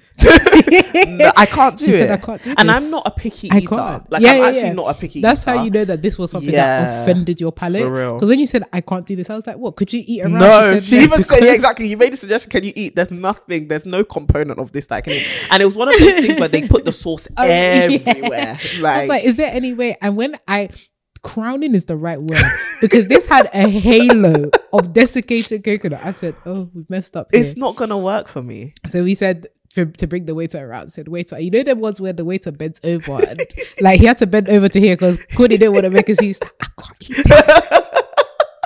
No, 1.08 1.32
I 1.38 1.46
can't 1.48 1.78
do 1.78 1.86
She 1.86 1.92
it. 1.92 1.98
said, 1.98 2.12
"I 2.12 2.18
can't 2.18 2.42
do 2.44 2.54
and 2.58 2.70
this." 2.70 2.84
I'm 2.86 2.92
not 2.92 3.04
a 3.08 3.12
picky 3.12 3.50
I 3.52 3.58
eater. 3.58 3.68
can't. 3.68 4.12
Like 4.12 4.22
Yeah, 4.22 4.32
I'm 4.34 4.38
yeah, 4.42 4.48
actually 4.48 4.62
yeah. 4.62 4.74
not 4.74 4.96
a 4.96 5.00
picky 5.00 5.20
eater. 5.20 5.28
That's 5.28 5.42
eater. 5.44 5.58
how 5.58 5.64
you 5.64 5.72
know 5.72 5.86
that 5.86 6.02
this 6.04 6.20
was 6.20 6.32
something 6.32 6.54
Yeah. 6.54 6.86
that 6.86 7.02
offended 7.04 7.42
your 7.42 7.52
palate. 7.52 7.82
For 7.84 7.92
real. 7.92 8.14
Because 8.14 8.30
when 8.30 8.40
you 8.40 8.48
said 8.48 8.64
I 8.72 8.82
can't 8.82 9.06
do 9.06 9.16
this, 9.16 9.30
I 9.30 9.36
was 9.36 9.48
like, 9.48 9.58
"What? 9.58 9.76
Could 9.76 9.92
you 9.92 10.04
eat 10.06 10.22
around?" 10.22 10.34
No, 10.34 10.80
she, 10.80 10.98
"No," 10.98 11.04
even 11.04 11.24
said 11.24 11.44
yeah, 11.44 11.54
exactly. 11.54 11.88
You 11.88 11.98
made 11.98 12.14
a 12.14 12.18
suggestion. 12.18 12.52
Can 12.52 12.64
you 12.64 12.74
eat? 12.76 12.96
There's 12.96 13.12
nothing. 13.12 13.68
There's 13.68 13.86
no 13.88 14.04
component 14.04 14.60
of 14.60 14.72
this 14.72 14.88
that 14.88 14.96
I 14.98 15.02
can 15.02 15.14
eat. 15.14 15.26
And 15.52 15.62
it 15.64 15.66
was 15.66 15.76
one 15.76 15.88
of 15.88 16.00
those 16.00 16.16
things 16.16 16.40
where 16.40 16.50
they 16.50 16.68
put 16.68 16.86
the 16.86 16.92
sauce 16.92 17.28
Oh, 17.38 17.44
everywhere. 17.44 18.60
I 18.86 19.00
was 19.02 19.10
like, 19.10 19.24
is 19.24 19.36
there 19.36 19.52
any 19.52 19.74
way? 19.74 19.98
And 20.02 20.16
when 20.16 20.38
I 20.48 20.70
crowning 21.26 21.74
is 21.74 21.86
the 21.86 21.98
right 21.98 22.22
word 22.22 22.44
because 22.80 23.08
this 23.08 23.26
had 23.26 23.50
a 23.52 23.68
halo 23.68 24.52
of 24.72 24.94
desiccated 24.94 25.64
coconut. 25.64 26.00
I 26.06 26.12
said, 26.12 26.36
"Oh, 26.46 26.70
we've 26.74 26.90
messed 26.90 27.18
up." 27.18 27.30
Here. 27.32 27.42
it's 27.42 27.58
not 27.58 27.76
gonna 27.76 27.98
work 27.98 28.28
for 28.28 28.44
me. 28.44 28.74
So 28.88 29.04
we 29.04 29.16
said 29.16 29.48
for, 29.74 29.86
to 29.86 30.08
bring 30.08 30.26
the 30.26 30.36
waiter 30.36 30.64
around. 30.64 30.90
Said, 30.90 31.08
"Waiter, 31.08 31.40
you 31.40 31.50
know 31.50 31.64
there 31.64 31.76
was 31.76 32.00
where 32.00 32.14
the 32.14 32.24
waiter 32.24 32.52
bends 32.52 32.80
over, 32.84 33.20
and, 33.28 33.42
like 33.82 34.00
he 34.00 34.06
had 34.06 34.20
to 34.20 34.28
bend 34.28 34.48
over 34.50 34.68
to 34.70 34.80
here 34.80 34.96
because 34.96 35.18
Cody 35.36 35.58
didn't 35.58 35.74
want 35.74 35.86
to 35.86 35.90
make 35.90 36.10
us 36.10 36.22
use. 36.22 36.40
I 36.62 36.68
can't 36.80 37.10
eat 37.10 37.26
this. 37.26 37.90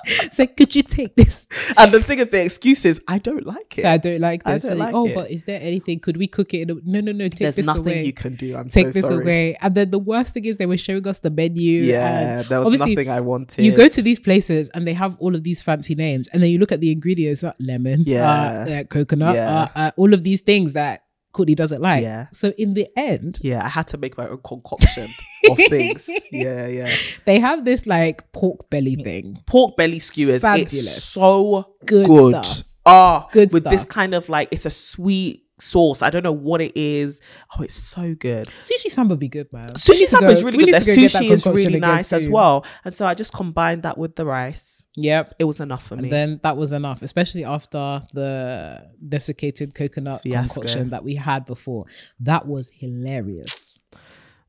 so 0.32 0.46
could 0.48 0.76
you 0.76 0.84
take 0.84 1.16
this? 1.16 1.48
And 1.78 1.92
the 1.92 2.02
thing 2.02 2.20
is, 2.20 2.30
the 2.30 2.44
excuse 2.44 2.86
is 2.86 3.02
I 3.08 3.18
don't 3.18 3.46
like 3.46 3.78
it. 3.78 3.82
So 3.82 3.90
I 3.90 3.98
don't 3.98 4.20
like 4.20 4.42
I 4.46 4.54
this. 4.54 4.64
don't 4.64 4.74
So, 4.74 4.78
like 4.78 4.94
oh, 4.94 5.08
it. 5.08 5.16
but 5.16 5.32
is 5.32 5.44
there 5.46 5.60
anything? 5.62 6.00
Could 6.00 6.18
we 6.18 6.28
cook 6.28 6.54
it? 6.54 6.62
In 6.62 6.70
a, 6.72 6.74
no, 6.84 7.00
no, 7.02 7.12
no. 7.12 7.28
Take 7.28 7.40
There's 7.40 7.56
this 7.56 7.66
nothing 7.66 7.82
away. 7.84 8.06
you 8.06 8.14
can 8.14 8.36
do. 8.36 8.56
I'm 8.56 8.70
sorry. 8.70 8.86
Take 8.86 8.94
so 8.94 9.00
this 9.02 9.10
sorry. 9.10 9.24
away. 9.24 9.56
And 9.62 9.76
then 9.76 9.92
the 9.92 10.00
worst 10.00 10.34
thing 10.34 10.46
is 10.46 10.58
they 10.58 10.66
were 10.66 10.78
showing 10.78 11.08
us 11.08 11.20
the 11.20 11.30
menu. 11.30 11.82
Yeah, 11.84 12.44
there 12.44 12.62
was 12.62 12.80
nothing 12.80 13.10
I 13.10 13.22
wanted. 13.22 13.64
You 13.64 13.76
go 13.76 13.88
to 13.88 14.02
these 14.02 14.20
places 14.20 14.70
and 14.74 14.86
they 14.88 14.94
have 14.94 15.16
all 15.20 15.36
of 15.36 15.44
these 15.44 15.62
fancy 15.64 15.96
names, 15.96 16.30
and 16.30 16.42
then 16.42 16.50
you 16.50 16.60
look 16.60 16.72
at 16.72 16.80
the 16.80 16.92
ingredients: 16.92 17.44
uh, 17.44 17.54
lemon, 17.60 18.04
Yeah. 18.06 18.30
uh, 18.68 18.70
uh, 18.72 18.84
coconut, 18.86 19.36
Yeah. 19.36 19.62
uh, 19.62 19.68
uh, 19.76 19.92
all 19.98 20.14
of 20.14 20.24
these 20.24 20.42
things 20.42 20.74
that 20.74 21.04
Courtney 21.40 21.56
doesn't 21.56 21.82
like. 21.82 22.04
Yeah. 22.04 22.28
So 22.34 22.52
in 22.58 22.74
the 22.74 22.86
end, 22.98 23.40
Yeah, 23.42 23.64
I 23.64 23.70
had 23.70 23.88
to 23.88 23.98
make 23.98 24.18
my 24.18 24.28
own 24.28 24.42
concoction 24.44 25.08
of 25.50 25.58
things. 25.70 26.10
Yeah, 26.32 26.68
yeah. 26.68 26.90
they 27.26 27.40
have 27.40 27.64
this 27.64 27.88
like 27.88 28.30
pork 28.34 28.70
belly 28.70 28.96
thing. 28.98 29.42
Pork 29.46 29.78
belly 29.78 30.00
skewers. 30.00 30.42
Fabulous. 30.42 30.74
It's 30.98 31.04
so 31.06 31.76
Good 31.86 32.08
good. 32.08 32.44
stuff. 32.46 32.68
Ah, 32.86 33.28
Good 33.32 33.54
with 33.54 33.64
this 33.64 33.86
kind 33.86 34.14
of 34.14 34.28
like 34.30 34.50
it's 34.52 34.66
a 34.66 34.70
sweet 34.70 35.44
sauce. 35.62 36.02
I 36.02 36.10
don't 36.10 36.24
know 36.24 36.32
what 36.32 36.62
it 36.62 36.72
is. 36.76 37.22
Oh, 37.58 37.64
it's 37.64 37.76
so 37.76 38.16
good. 38.16 38.48
Sushi 38.62 38.90
samba 38.90 39.16
be 39.16 39.28
good, 39.28 39.52
man. 39.52 39.74
Sushi 39.74 40.08
samba 40.08 40.30
is 40.30 40.44
really 40.44 40.60
good. 40.60 40.66
need 40.68 40.76
The 40.76 40.80
to 40.80 40.86
go 40.86 40.96
get 40.96 41.12
that 41.12 41.24
sushi 41.24 41.32
is 41.32 41.46
really 41.46 41.80
nice 41.80 42.14
as 42.14 42.30
well. 42.30 42.66
And 42.86 42.94
so 42.94 43.08
I 43.08 43.14
just 43.14 43.34
combined 43.34 43.84
that 43.84 43.98
with 43.98 44.16
the 44.16 44.26
rice. 44.26 44.86
Yep. 44.96 45.36
It 45.40 45.44
was 45.46 45.60
enough 45.60 45.86
for 45.86 45.96
me. 45.96 46.04
And 46.04 46.12
then 46.12 46.40
that 46.44 46.58
was 46.58 46.74
enough, 46.74 47.02
especially 47.02 47.46
after 47.46 48.00
the 48.14 48.90
desiccated 49.08 49.74
coconut 49.76 50.22
Fiasco. 50.24 50.54
concoction 50.56 50.90
that 50.90 51.04
we 51.04 51.16
had 51.16 51.46
before. 51.46 51.86
That 52.20 52.48
was 52.48 52.72
hilarious. 52.74 53.80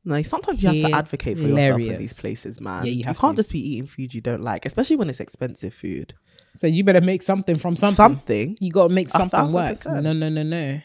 like 0.05 0.25
sometimes 0.25 0.63
you 0.63 0.69
have 0.69 0.89
to 0.89 0.95
advocate 0.95 1.37
for 1.37 1.45
yourself 1.45 1.81
in 1.81 1.95
these 1.95 2.19
places, 2.19 2.59
man. 2.59 2.85
Yeah, 2.85 2.91
you 2.91 2.97
you 2.99 3.03
can't 3.03 3.17
to. 3.17 3.33
just 3.35 3.51
be 3.51 3.59
eating 3.59 3.87
food 3.87 4.13
you 4.13 4.21
don't 4.21 4.41
like, 4.41 4.65
especially 4.65 4.95
when 4.95 5.09
it's 5.09 5.19
expensive 5.19 5.73
food. 5.73 6.13
So 6.53 6.67
you 6.67 6.83
better 6.83 7.01
make 7.01 7.21
something 7.21 7.55
from 7.55 7.75
something. 7.75 7.95
Something. 7.95 8.57
You 8.59 8.71
got 8.71 8.89
to 8.89 8.93
make 8.93 9.09
something 9.09 9.51
work. 9.53 9.77
No, 9.85 10.13
no, 10.13 10.29
no, 10.29 10.43
no. 10.43 10.81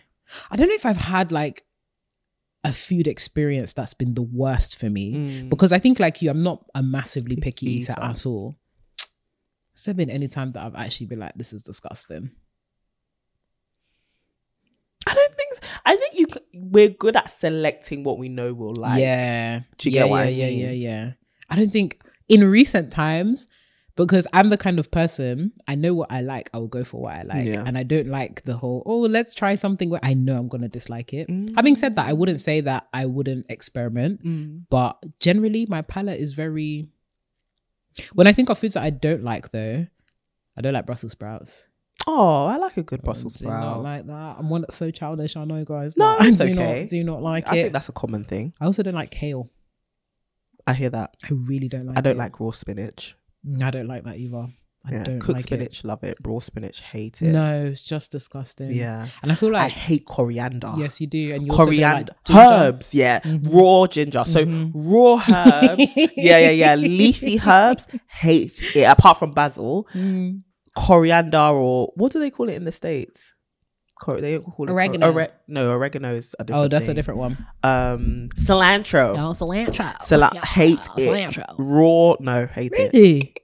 I 0.50 0.56
don't 0.56 0.68
know 0.68 0.74
if 0.74 0.86
I've 0.86 0.96
had 0.96 1.32
like 1.32 1.62
a 2.64 2.72
food 2.72 3.06
experience 3.06 3.72
that's 3.72 3.94
been 3.94 4.14
the 4.14 4.22
worst 4.22 4.76
for 4.78 4.90
me 4.90 5.12
Mm. 5.14 5.48
because 5.50 5.72
I 5.72 5.78
think 5.78 6.00
like 6.00 6.20
you, 6.22 6.30
I'm 6.30 6.42
not 6.42 6.64
a 6.74 6.82
massively 6.82 7.36
picky 7.36 7.66
eater 7.70 7.92
eater. 7.92 8.02
at 8.02 8.26
all. 8.26 8.56
Has 9.74 9.84
there 9.84 9.94
been 9.94 10.10
any 10.10 10.26
time 10.26 10.50
that 10.52 10.64
I've 10.64 10.74
actually 10.74 11.06
been 11.06 11.18
like, 11.20 11.34
this 11.36 11.52
is 11.52 11.62
disgusting? 11.62 12.30
I 15.06 15.14
don't 15.14 15.34
think. 15.36 15.54
So. 15.54 15.60
I 15.84 15.96
think 15.96 16.14
you. 16.18 16.26
We're 16.54 16.88
good 16.88 17.14
at 17.16 17.30
selecting 17.30 18.02
what 18.02 18.18
we 18.18 18.28
know 18.28 18.52
we'll 18.52 18.74
like. 18.74 19.00
yeah. 19.00 19.60
Do 19.78 19.88
you 19.88 19.94
yeah, 19.94 20.02
get 20.02 20.10
what 20.10 20.16
yeah, 20.18 20.46
I 20.46 20.48
yeah, 20.48 20.66
yeah, 20.66 20.70
yeah. 20.72 21.12
I 21.48 21.56
don't 21.56 21.70
think 21.70 22.02
in 22.28 22.42
recent 22.50 22.90
times, 22.90 23.46
because 23.96 24.26
I'm 24.32 24.48
the 24.50 24.56
kind 24.58 24.78
of 24.78 24.90
person, 24.90 25.52
I 25.66 25.74
know 25.74 25.94
what 25.94 26.12
I 26.12 26.20
like, 26.20 26.50
I 26.52 26.58
will 26.58 26.68
go 26.68 26.84
for 26.84 27.00
what 27.00 27.16
I 27.16 27.22
like. 27.22 27.46
Yeah. 27.46 27.64
And 27.66 27.76
I 27.78 27.82
don't 27.82 28.08
like 28.08 28.42
the 28.42 28.56
whole, 28.56 28.82
oh, 28.86 29.00
let's 29.00 29.34
try 29.34 29.54
something 29.54 29.88
where 29.90 30.00
I 30.02 30.12
know 30.14 30.36
I'm 30.36 30.48
going 30.48 30.60
to 30.62 30.68
dislike 30.68 31.14
it. 31.14 31.28
Mm. 31.28 31.54
Having 31.56 31.76
said 31.76 31.96
that, 31.96 32.06
I 32.06 32.12
wouldn't 32.12 32.40
say 32.40 32.60
that 32.60 32.88
I 32.92 33.06
wouldn't 33.06 33.46
experiment, 33.50 34.22
Mm. 34.24 34.62
but 34.70 34.98
generally 35.20 35.66
my 35.68 35.82
palate 35.82 36.20
is 36.20 36.32
very. 36.34 36.88
When 38.12 38.26
I 38.26 38.32
think 38.34 38.50
of 38.50 38.58
foods 38.58 38.74
that 38.74 38.82
I 38.82 38.90
don't 38.90 39.24
like, 39.24 39.50
though, 39.50 39.86
I 40.58 40.60
don't 40.60 40.74
like 40.74 40.84
Brussels 40.86 41.12
sprouts. 41.12 41.66
Oh, 42.06 42.44
I 42.46 42.56
like 42.58 42.76
a 42.76 42.82
good 42.82 43.02
Brussels 43.02 43.34
do 43.34 43.46
not 43.46 43.50
sprout. 43.62 43.82
like 43.82 44.06
that. 44.06 44.36
I'm 44.38 44.48
one 44.50 44.60
that's 44.60 44.76
so 44.76 44.90
childish. 44.90 45.34
I 45.36 45.44
know, 45.44 45.64
guys. 45.64 45.96
No, 45.96 46.16
it's 46.20 46.36
do 46.38 46.44
okay. 46.50 46.80
Not, 46.82 46.88
do 46.90 47.02
not 47.04 47.22
like 47.22 47.48
I 47.48 47.56
it. 47.56 47.62
think 47.62 47.72
that's 47.72 47.88
a 47.88 47.92
common 47.92 48.24
thing. 48.24 48.52
I 48.60 48.66
also 48.66 48.82
don't 48.82 48.94
like 48.94 49.10
kale. 49.10 49.50
I 50.66 50.74
hear 50.74 50.90
that. 50.90 51.16
I 51.24 51.28
really 51.32 51.68
don't 51.68 51.86
like. 51.86 51.96
I 51.98 52.00
don't 52.02 52.16
it. 52.16 52.18
like 52.18 52.38
raw 52.38 52.50
spinach. 52.50 53.16
Mm, 53.46 53.62
I 53.62 53.70
don't 53.70 53.86
like 53.86 54.04
that 54.04 54.16
either. 54.16 54.46
I 54.88 54.92
Yeah, 54.92 55.02
don't 55.02 55.18
cooked 55.18 55.38
like 55.38 55.42
spinach, 55.46 55.82
love 55.84 56.04
it. 56.04 56.16
Raw 56.24 56.38
spinach, 56.38 56.80
hate 56.80 57.20
it. 57.20 57.28
it. 57.28 57.32
No, 57.32 57.66
it's 57.66 57.84
just 57.84 58.12
disgusting. 58.12 58.70
Yeah, 58.70 59.08
and 59.22 59.32
I 59.32 59.34
feel 59.34 59.50
like 59.52 59.62
I 59.64 59.68
hate 59.68 60.04
coriander. 60.06 60.70
yes, 60.76 61.00
you 61.00 61.08
do, 61.08 61.34
and 61.34 61.44
you 61.44 61.50
coriander, 61.50 62.12
like 62.28 62.36
herbs, 62.52 62.94
yeah, 62.94 63.18
Mhm. 63.20 63.52
raw 63.52 63.86
ginger. 63.88 64.24
So 64.24 64.46
Mhm. 64.46 64.70
raw 64.74 65.16
herbs, 65.28 65.96
yeah, 65.96 66.38
yeah, 66.38 66.50
yeah, 66.50 66.74
leafy 66.76 67.40
herbs. 67.44 67.88
Hate 68.08 68.60
it. 68.76 68.84
Apart 68.84 69.18
from 69.18 69.32
basil, 69.32 69.88
Mm. 69.92 70.42
coriander 70.76 71.38
or 71.38 71.92
what 71.96 72.12
do 72.12 72.20
they 72.20 72.30
call 72.30 72.48
it 72.48 72.54
in 72.54 72.64
the 72.64 72.72
states? 72.72 73.32
Cor- 73.98 74.20
they 74.20 74.38
call 74.38 74.66
it 74.66 74.68
cor- 74.68 74.70
Oregano. 74.76 75.12
ore- 75.12 75.28
no, 75.48 75.70
oregano 75.70 76.14
is 76.14 76.36
a 76.38 76.44
different. 76.44 76.64
Oh, 76.64 76.68
that's 76.68 76.88
a 76.88 76.94
different 76.94 77.18
one. 77.18 77.46
Um, 77.62 78.28
cilantro. 78.36 79.16
No, 79.16 79.30
cilantro. 79.30 79.96
Cila- 80.00 80.44
hate 80.44 80.78
it. 80.98 81.08
Cilantro. 81.08 81.54
Raw, 81.58 82.16
no, 82.20 82.46
hate 82.46 82.72
it. 82.74 82.92
Really? 82.92 83.34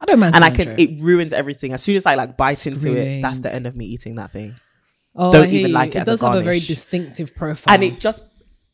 I 0.00 0.04
don't 0.06 0.20
mind. 0.20 0.34
And 0.34 0.44
I 0.44 0.50
can. 0.50 0.78
It 0.78 1.02
ruins 1.02 1.32
everything 1.32 1.72
as 1.72 1.82
soon 1.82 1.96
as 1.96 2.04
I 2.04 2.16
like 2.16 2.36
bite 2.36 2.66
into 2.66 2.94
it. 2.94 3.22
That's 3.22 3.40
the 3.40 3.54
end 3.54 3.66
of 3.66 3.74
me 3.76 3.86
eating 3.86 4.16
that 4.16 4.30
thing. 4.32 4.54
oh, 5.16 5.32
don't 5.32 5.48
even 5.48 5.68
you. 5.68 5.74
like 5.74 5.94
it 5.94 6.00
a 6.00 6.04
does 6.04 6.20
have 6.20 6.34
a 6.34 6.42
very 6.42 6.60
distinctive 6.60 7.34
profile, 7.34 7.72
and 7.74 7.82
it 7.82 7.98
just 7.98 8.22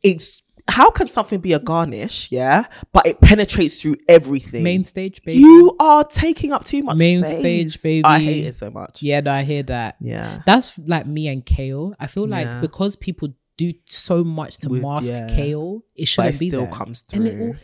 it's 0.03 0.43
how 0.71 0.91
can 0.91 1.07
something 1.07 1.41
be 1.41 1.53
a 1.53 1.59
garnish 1.59 2.31
yeah 2.33 2.65
but 2.93 3.07
it 3.07 3.21
penetrates 3.21 3.81
through 3.83 3.97
everything 4.09 4.63
main 4.63 4.85
stage, 4.85 5.23
baby. 5.23 5.39
you 5.41 5.77
are 5.81 6.05
taking 6.05 6.53
up 6.53 6.65
too 6.65 6.83
much 6.83 6.97
Main 6.97 7.25
space. 7.25 7.39
stage, 7.41 7.83
baby. 7.83 8.05
i 8.05 8.19
hate 8.19 8.47
it 8.47 8.55
so 8.55 8.71
much 8.71 9.03
yeah, 9.03 9.21
no, 9.21 9.33
I 9.33 9.43
hear 9.43 9.63
that. 9.65 9.97
yeah 10.01 10.43
That's 10.47 10.79
like 10.79 11.07
me 11.07 11.29
and 11.29 11.45
kale. 11.45 11.95
I 11.99 12.07
feel 12.07 12.27
like 12.27 12.47
Yeah. 12.47 12.61
because 12.61 12.97
people 12.97 13.29
do 13.57 13.73
so 13.85 14.25
much 14.25 14.59
to 14.59 14.69
With- 14.71 14.83
mask 14.83 15.13
yeah. 15.13 15.27
kale, 15.29 15.83
it 15.95 16.07
shouldn't 16.09 16.37
it 16.37 16.39
be 16.41 16.49
still 16.49 16.63
there. 16.63 16.71
comes 16.73 17.05
And 17.13 17.23
through 17.23 17.31
it 17.31 17.41
all- 17.41 17.57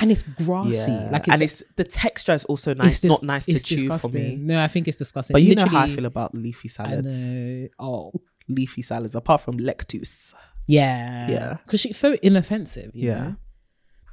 and 0.00 0.10
it's 0.12 0.22
grassy. 0.22 0.92
yeah. 0.92 1.08
Like 1.10 1.26
it's, 1.26 1.34
and 1.34 1.42
it's 1.42 1.62
the 1.76 1.84
texture 1.84 2.32
is 2.34 2.44
also 2.44 2.74
nice 2.74 2.90
it's 2.90 3.00
dis- 3.00 3.10
not 3.10 3.22
nice 3.24 3.44
to 3.46 3.52
it's 3.52 3.64
chew 3.64 3.76
disgusting. 3.76 4.12
for 4.12 4.18
me 4.18 4.36
No, 4.36 4.62
I 4.62 4.68
think 4.68 4.86
it's 4.88 4.96
disgusting. 4.98 5.34
but 5.34 5.42
you 5.42 5.54
know 5.56 5.66
how 5.66 5.80
i 5.86 5.88
feel 5.88 6.04
about 6.06 6.34
leafy 6.34 6.68
I 6.68 6.72
salads 6.76 7.20
know. 7.22 7.68
Oh, 7.80 8.12
leafy 8.48 8.82
salads 8.82 9.14
apart 9.14 9.40
from 9.40 9.58
lectus 9.58 10.34
yeah, 10.68 11.28
Yeah. 11.30 11.56
Because 11.64 11.80
she's 11.80 11.96
so 11.96 12.16
inoffensive. 12.22 12.92
you 12.94 13.08
Yeah. 13.08 13.18
know? 13.18 13.36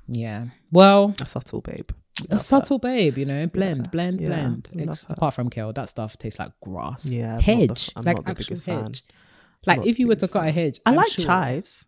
yeah. 0.08 0.46
Well, 0.72 1.14
a 1.22 1.26
subtle 1.26 1.62
babe 1.62 1.90
A 2.32 2.40
subtle 2.40 2.80
babe, 2.80 3.18
you 3.18 3.26
know, 3.26 3.46
blend, 3.48 3.92
blend, 3.92 4.22
Yeah, 4.22 4.30
blend. 4.30 4.70
we 4.74 4.84
Ex- 4.84 5.06
apart 5.10 5.34
from 5.34 5.50
kale, 5.50 5.74
that 5.74 5.90
stuff 5.90 6.18
tastes 6.18 6.40
like 6.40 6.52
grass. 6.64 7.06
Yeah, 7.12 7.36
the- 7.36 7.42
hedge, 7.44 7.92
I'm 7.98 8.06
like 8.06 8.16
not 8.18 8.26
the 8.26 8.32
actual 8.32 8.46
biggest 8.56 8.66
fan. 8.66 8.84
hedge. 8.86 9.04
Like 9.68 9.86
if 9.86 10.00
you 10.00 10.08
were 10.08 10.16
to 10.16 10.28
cut 10.28 10.48
a 10.48 10.52
hedge, 10.52 10.80
I 10.86 10.90
I'm 10.92 10.96
like 10.96 11.10
sure- 11.12 11.26
chives. 11.26 11.86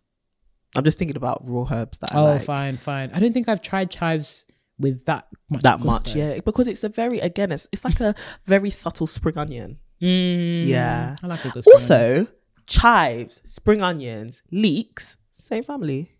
I'm 0.76 0.84
just 0.84 0.98
thinking 0.98 1.16
about 1.16 1.40
raw 1.48 1.64
herbs 1.70 1.98
that 2.00 2.14
I 2.14 2.18
Oh, 2.18 2.24
like. 2.24 2.42
fine, 2.42 2.76
fine. 2.76 3.10
I 3.14 3.20
don't 3.20 3.32
think 3.32 3.48
I've 3.48 3.62
tried 3.62 3.90
chives 3.90 4.46
with 4.78 5.02
that 5.06 5.26
much. 5.48 5.62
That 5.62 5.80
gusto. 5.80 5.88
much, 5.90 6.14
yeah, 6.14 6.40
because 6.44 6.68
it's 6.68 6.84
a 6.84 6.90
very 6.90 7.20
again, 7.20 7.50
it's 7.52 7.66
it's 7.72 7.84
like 7.86 8.00
a 8.00 8.14
very 8.44 8.68
subtle 8.70 9.06
spring 9.06 9.38
onion. 9.38 9.78
Mm, 10.02 10.66
Yeah. 10.66 11.16
I 11.22 11.26
like 11.26 11.42
a 11.46 11.50
good 11.50 11.64
spring 11.64 11.76
onion. 12.10 12.28
Chives, 12.68 13.40
spring 13.44 13.80
onions, 13.82 14.42
leeks, 14.52 15.16
same 15.32 15.64
family. 15.64 16.12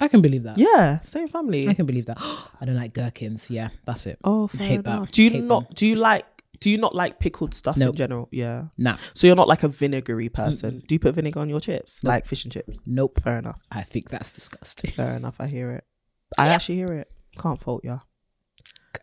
I 0.00 0.08
can 0.08 0.20
believe 0.20 0.42
that. 0.44 0.58
Yeah, 0.58 1.00
same 1.00 1.28
family. 1.28 1.68
I 1.68 1.74
can 1.74 1.86
believe 1.86 2.06
that. 2.06 2.18
I 2.60 2.64
don't 2.64 2.76
like 2.76 2.92
gherkins. 2.94 3.50
Yeah, 3.50 3.70
that's 3.84 4.06
it. 4.06 4.18
Oh, 4.24 4.44
I 4.52 4.56
fair 4.56 4.66
hate 4.66 4.84
that. 4.84 4.96
enough. 4.96 5.10
Do 5.12 5.24
you 5.24 5.30
Hate 5.30 5.44
not? 5.44 5.74
Do 5.74 5.86
you 5.86 5.96
like? 5.96 6.26
Do 6.60 6.70
you 6.70 6.78
not 6.78 6.94
like 6.94 7.20
pickled 7.20 7.54
stuff 7.54 7.80
in 7.80 7.94
general? 7.94 8.28
Yeah. 8.32 8.64
Nah, 8.76 8.96
So 9.14 9.28
you're 9.28 9.36
not 9.36 9.46
like 9.46 9.62
a 9.62 9.68
vinegary 9.68 10.28
person. 10.28 10.82
Do 10.88 10.94
you 10.94 10.98
put 10.98 11.14
vinegar 11.14 11.38
on 11.40 11.48
your 11.48 11.60
chips, 11.60 12.02
like 12.02 12.26
fish 12.26 12.44
and 12.44 12.52
chips? 12.52 12.80
nope. 12.84 13.20
Fair 13.22 13.38
enough. 13.38 13.60
I 13.70 13.82
think 13.82 14.10
that's 14.10 14.32
disgusting. 14.32 14.90
Fair 14.90 15.14
enough. 15.14 15.36
I 15.38 15.46
hear 15.46 15.70
it. 15.70 15.84
I 16.38 16.48
actually 16.48 16.76
hear 16.76 16.92
it. 16.92 17.12
Can't 17.38 17.60
fault 17.60 17.84
you. 17.84 18.00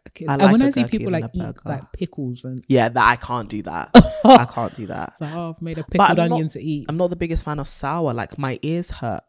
Gherkins. 0.06 0.30
I 0.30 0.36
like 0.36 0.52
when 0.52 0.62
I 0.62 0.70
see 0.70 0.86
people 0.86 1.12
like 1.12 1.26
eat 1.34 1.40
burger. 1.42 1.60
like 1.66 1.92
pickles 1.94 2.44
and 2.46 2.64
Yeah, 2.68 2.90
that 2.90 3.08
I 3.08 3.16
can't 3.16 3.50
do 3.50 3.62
that. 3.64 3.90
I 4.24 4.46
can't 4.50 4.74
do 4.76 4.88
that. 4.88 5.14
like, 5.20 5.34
oh, 5.34 5.50
I've 5.50 5.62
made 5.62 5.78
a 5.78 5.84
pickled 5.84 6.18
not- 6.18 6.20
onion 6.32 6.48
to 6.50 6.62
eat. 6.62 6.86
I'm 6.90 6.98
not 6.98 7.10
the 7.10 7.16
biggest 7.16 7.44
fan 7.46 7.60
of 7.60 7.68
sour. 7.68 8.14
Like 8.14 8.38
my 8.38 8.60
ears 8.62 8.92
hurt 8.92 9.24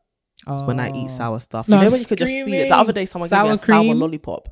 when 0.46 0.78
I 0.78 0.90
eat 0.90 1.06
Oh. 1.06 1.16
sour 1.16 1.40
stuff. 1.40 1.66
Oh. 1.68 1.72
No, 1.72 1.76
you 1.76 1.80
know 1.82 1.86
I'm 1.86 1.92
when 1.92 2.00
you 2.00 2.06
could 2.06 2.18
just 2.18 2.30
feel 2.32 2.52
it. 2.52 2.68
The 2.68 2.76
other 2.76 2.92
day, 2.92 3.06
someone 3.06 3.28
gave 3.28 3.38
me 3.42 3.44
Sour 3.44 3.52
a 3.52 3.58
sour 3.58 3.94
lollipop. 3.94 4.48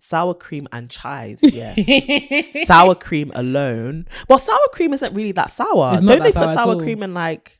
Sour 0.00 0.34
cream 0.34 0.68
and 0.72 0.88
chives, 0.88 1.42
yes. 1.52 2.66
sour 2.68 2.94
cream 2.94 3.32
alone. 3.34 4.06
Well, 4.28 4.38
sour 4.38 4.58
cream 4.72 4.94
isn't 4.94 5.12
really 5.12 5.32
that 5.32 5.50
sour. 5.50 5.90
Don't 5.96 6.06
that 6.06 6.22
they 6.22 6.30
sour 6.30 6.46
put 6.46 6.54
sour 6.54 6.76
cream 6.78 7.02
in 7.02 7.14
like 7.14 7.58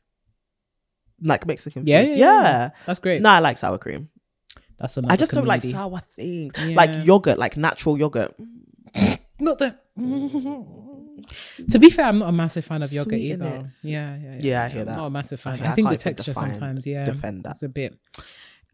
like 1.20 1.46
Mexican 1.46 1.82
food? 1.82 1.88
Yeah, 1.88 2.00
yeah, 2.02 2.14
yeah, 2.14 2.42
yeah. 2.42 2.70
That's 2.86 3.00
great. 3.00 3.20
No, 3.22 3.30
I 3.30 3.40
like 3.40 3.56
sour 3.56 3.76
cream. 3.76 4.08
That's 4.80 4.96
another 4.96 5.12
I 5.12 5.16
just 5.16 5.32
don't 5.32 5.46
like 5.46 5.62
sour 5.62 6.00
things. 6.16 6.54
Yeah. 6.66 6.74
Like 6.76 7.04
yogurt, 7.06 7.38
like 7.38 7.56
natural 7.56 7.98
yogurt. 7.98 8.34
Not 9.40 9.58
that. 9.58 9.82
to 11.70 11.78
be 11.78 11.90
fair, 11.90 12.06
I'm 12.06 12.18
not 12.18 12.28
a 12.28 12.32
massive 12.32 12.64
fan 12.64 12.82
of 12.82 12.92
yogurt 12.92 13.18
either. 13.18 13.64
Yeah, 13.84 14.16
yeah, 14.16 14.16
yeah. 14.16 14.38
Yeah, 14.40 14.64
I 14.64 14.68
hear 14.68 14.80
I'm 14.80 14.86
that. 14.86 14.96
Not 14.96 15.06
a 15.06 15.10
massive 15.10 15.40
fan. 15.40 15.54
Okay, 15.54 15.64
I 15.64 15.70
I 15.70 15.72
think 15.72 15.88
the 15.90 15.96
texture 15.96 16.32
define- 16.32 16.54
sometimes, 16.54 16.86
yeah, 16.86 17.04
defend 17.04 17.44
that. 17.44 17.50
It's 17.52 17.62
a 17.62 17.68
bit. 17.68 17.98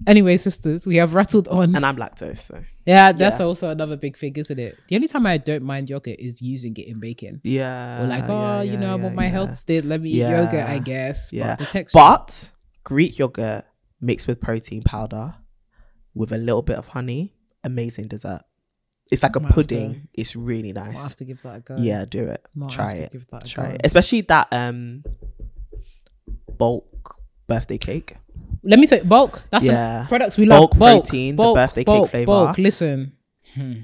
Anyway, 0.07 0.37
sisters, 0.37 0.87
we 0.87 0.97
have 0.97 1.15
rattled 1.15 1.49
on. 1.49 1.75
And 1.75 1.85
I'm 1.87 1.97
lactose, 1.97 2.39
so 2.39 2.63
yeah, 2.85 3.13
that's 3.13 3.41
Yeah. 3.41 3.47
also 3.47 3.71
another 3.71 3.97
big 3.97 4.17
thing, 4.17 4.35
isn't 4.37 4.59
it? 4.59 4.77
The 4.89 4.97
only 4.97 5.09
time 5.09 5.25
I 5.27 5.39
don't 5.39 5.63
mind 5.63 5.89
yogurt 5.89 6.19
is 6.19 6.43
using 6.43 6.77
it 6.77 6.87
in 6.87 7.01
bacon. 7.01 7.41
yeah. 7.45 8.03
Or 8.03 8.07
like, 8.07 8.29
oh, 8.29 8.61
yeah, 8.61 8.73
you 8.73 8.77
know, 8.77 8.93
I'm 8.95 9.01
yeah, 9.03 9.07
on 9.09 9.15
my 9.15 9.25
yeah. 9.25 9.29
health 9.31 9.55
still. 9.55 9.83
Let 9.85 10.03
me 10.03 10.11
Yeah. 10.11 10.29
eat 10.29 10.43
yogurt, 10.53 10.67
I 10.69 10.79
guess. 10.81 11.33
Yeah. 11.33 11.49
But 11.49 11.59
the 11.59 11.65
texture. 11.67 11.97
But 11.99 12.53
Greek 12.85 13.19
yogurt 13.19 13.65
mixed 14.01 14.29
with 14.29 14.41
protein 14.41 14.83
powder 14.83 15.35
with 16.17 16.33
a 16.33 16.39
little 16.39 16.63
bit 16.63 16.77
of 16.79 16.89
honey, 16.89 17.35
amazing 17.63 18.09
dessert. 18.09 18.43
It's 19.11 19.23
like 19.23 19.37
a 19.37 19.41
Might 19.41 19.47
have 19.55 19.67
to- 19.69 19.75
pudding. 19.77 20.09
It's 20.15 20.35
really 20.35 20.73
nice. 20.73 21.01
have 21.01 21.15
to 21.17 21.25
give 21.25 21.41
that 21.43 21.57
a 21.57 21.61
go. 21.61 21.77
Yeah, 21.79 22.05
do 22.07 22.25
it. 22.25 22.45
Might 22.57 22.71
Try 22.71 22.89
have 22.89 22.97
to 22.97 23.03
it. 23.05 23.13
give 23.13 23.27
that 23.29 23.45
a 23.45 23.49
Try 23.49 23.69
go. 23.69 23.75
it. 23.75 23.81
Especially 23.85 24.23
that 24.23 24.49
um 24.53 25.05
bulk 26.59 27.21
birthday 27.47 27.79
cake. 27.79 28.17
Let 28.63 28.79
me 28.81 28.87
say 28.87 29.03
bulk. 29.03 29.45
That's 29.51 29.67
Yeah. 29.67 30.07
products 30.09 30.39
we 30.39 30.47
love. 30.47 30.61
Bulk 30.61 30.79
Bulk, 30.79 31.05
protein, 31.05 31.37
the 31.37 31.43
bulk, 31.43 31.55
birthday 31.55 31.85
cake 31.85 32.09
flavour. 32.11 32.27
Bulk. 32.27 32.59
Listen, 32.59 33.13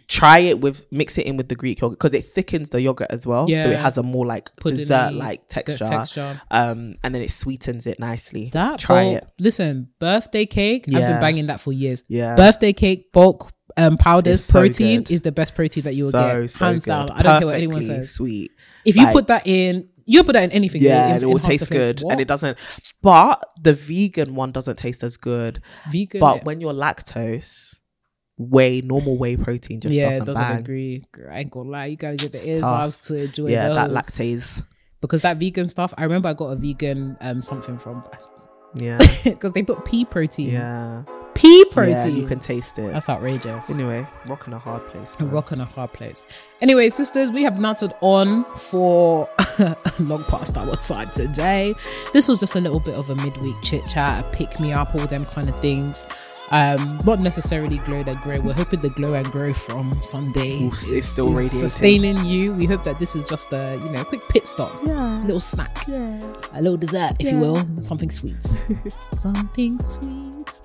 Try 0.09 0.39
it 0.41 0.61
with 0.61 0.85
mix 0.93 1.19
it 1.19 1.27
in 1.27 1.37
with 1.37 1.49
the 1.49 1.55
Greek 1.55 1.81
yogurt 1.81 1.99
because 1.99 2.15
it 2.15 2.25
thickens 2.33 2.71
the 2.71 2.81
yogurt 2.81 3.09
as 3.11 3.27
well. 3.27 3.47
So 3.47 3.53
it 3.71 3.79
has 3.79 3.99
a 3.99 4.03
more 4.03 4.27
like 4.27 4.51
dessert 4.63 5.13
like 5.15 5.49
texture. 5.49 5.85
texture. 5.85 6.41
Um 6.51 6.97
and 7.03 7.15
then 7.15 7.23
it 7.23 7.31
sweetens 7.31 7.87
it 7.87 7.99
nicely. 7.99 8.51
That 8.53 8.79
Try 8.79 9.05
bulk, 9.05 9.17
it. 9.23 9.29
Listen, 9.39 9.89
birthday 9.99 10.47
cake. 10.47 10.85
I've 10.89 11.07
been 11.07 11.21
banging 11.21 11.47
that 11.47 11.61
for 11.61 11.73
years. 11.73 12.05
Yeah. 12.09 12.35
Birthday 12.37 12.73
cake, 12.73 13.13
bulk 13.13 13.51
um, 13.77 13.97
powders, 13.97 14.45
so 14.45 14.61
protein 14.61 15.01
good. 15.05 15.11
is 15.15 15.23
the 15.23 15.33
best 15.33 15.55
protein 15.55 15.85
that 15.85 15.95
you 15.95 16.05
will 16.05 16.11
So, 16.11 16.41
get, 16.43 16.51
so 16.51 16.65
hands 16.67 16.85
good. 16.85 16.91
down. 16.91 17.11
I 17.11 17.23
don't 17.23 17.39
care 17.39 17.47
what 17.47 17.57
anyone 17.57 17.83
says. 17.83 18.11
Sweet. 18.11 18.51
If 18.85 18.97
you 18.97 19.05
Like- 19.05 19.15
put 19.15 19.27
that 19.29 19.47
in, 19.47 19.89
you 20.05 20.23
put 20.25 20.35
that 20.35 20.45
in 20.45 20.51
anything. 20.53 20.83
Yeah, 20.83 21.07
and 21.15 21.23
it 21.23 21.27
will 21.27 21.39
taste 21.39 21.71
good, 21.71 22.01
What? 22.03 22.13
and 22.13 22.21
it 22.21 22.29
doesn't. 22.29 22.59
But 23.01 23.43
the 23.63 23.73
vegan 23.73 24.35
one 24.35 24.53
doesn't 24.53 24.77
taste 24.77 25.03
as 25.03 25.17
good. 25.17 25.63
vegan. 25.91 26.21
But 26.21 26.45
when 26.45 26.61
you're 26.61 26.75
lactose, 26.75 27.77
whey, 28.39 28.81
normal 28.81 29.17
whey 29.19 29.37
protein 29.37 29.81
just 29.81 29.95
yeah, 29.95 30.05
doesn't, 30.11 30.23
it 30.23 30.27
doesn't 30.27 30.43
bang. 30.43 30.59
agree. 30.59 31.05
I 31.31 31.41
ain't 31.41 31.51
gonna 31.51 31.71
lie, 31.71 31.87
you 31.87 31.97
gotta 31.97 32.17
get 32.17 32.33
the 32.33 32.39
It's 32.39 32.49
ears 32.49 32.61
tough. 32.61 32.73
off 32.73 33.01
to 33.03 33.23
enjoy 33.25 33.49
Yeah, 33.49 33.69
those. 33.69 33.77
that 33.77 33.91
lactase. 33.91 34.63
because 35.01 35.23
that 35.23 35.37
vegan 35.39 35.69
stuff. 35.69 35.93
I 35.97 36.05
remember 36.05 36.29
I 36.29 36.35
got 36.35 36.47
a 36.49 36.57
vegan 36.57 37.17
um 37.21 37.43
something 37.43 37.79
from 37.79 38.03
Yeah, 38.77 38.99
because 39.25 39.53
they 39.53 39.63
put 39.63 39.85
pea 39.85 40.05
protein. 40.05 40.51
yeah, 40.51 41.03
Pea 41.35 41.59
yeah. 41.59 41.65
protein. 41.73 42.17
You 42.17 42.27
can 42.27 42.39
taste 42.39 42.79
it. 42.79 42.93
That's 42.93 43.09
outrageous. 43.11 43.71
Anyway, 43.71 44.07
rocking 44.27 44.55
a 44.55 44.59
hard 44.59 44.87
place. 44.89 45.19
Man. 45.21 45.29
rock 45.31 45.51
and 45.53 45.61
a 45.63 45.65
hard 45.65 45.93
place. 45.93 46.27
Anyway, 46.61 46.89
sisters, 46.89 47.31
we 47.31 47.43
have 47.43 47.61
nattered 47.61 47.93
on 48.01 48.45
for 48.55 49.29
a 49.59 49.77
long 50.01 50.25
past 50.25 50.57
our 50.57 50.75
time 50.77 51.11
today. 51.11 51.75
This 52.13 52.29
was 52.29 52.41
just 52.41 52.55
a 52.57 52.61
little 52.61 52.81
bit 52.81 52.99
of 52.99 53.11
a 53.11 53.15
midweek 53.17 53.57
chit 53.63 53.85
chat, 53.87 54.25
a 54.25 54.29
pick 54.37 54.59
me 54.61 54.73
up, 54.73 54.95
all 54.95 55.07
them 55.07 55.25
kind 55.27 55.49
of 55.49 55.59
things. 55.61 56.07
Um, 56.53 56.99
not 57.07 57.21
necessarily 57.21 57.79
glow 57.79 58.03
that 58.03 58.21
grow. 58.23 58.39
We're 58.39 58.53
hoping 58.53 58.81
the 58.81 58.91
glow 58.91 59.15
and 59.15 59.27
grow 59.33 59.55
from 59.55 59.97
Sunday 60.03 60.65
Ooh, 60.65 60.69
it's 60.69 61.07
still 61.07 61.31
radiating. 61.33 61.61
sustaining 61.61 62.25
you. 62.27 62.55
We 62.55 62.67
hope 62.67 62.85
that 62.85 62.99
this 62.99 63.17
is 63.17 63.27
just 63.27 63.53
a 63.55 63.81
you 63.87 63.93
know 63.93 64.05
quick 64.05 64.21
pit 64.29 64.47
stop, 64.47 64.71
Yeah, 64.85 65.23
a 65.23 65.25
little 65.25 65.41
snack, 65.41 65.85
yeah. 65.89 66.21
a 66.53 66.61
little 66.61 66.77
dessert, 66.77 67.17
if 67.19 67.33
you 67.33 67.39
will, 67.39 67.67
something 67.81 68.11
sweet, 68.11 68.43
something 69.15 69.79
sweet, 69.79 70.61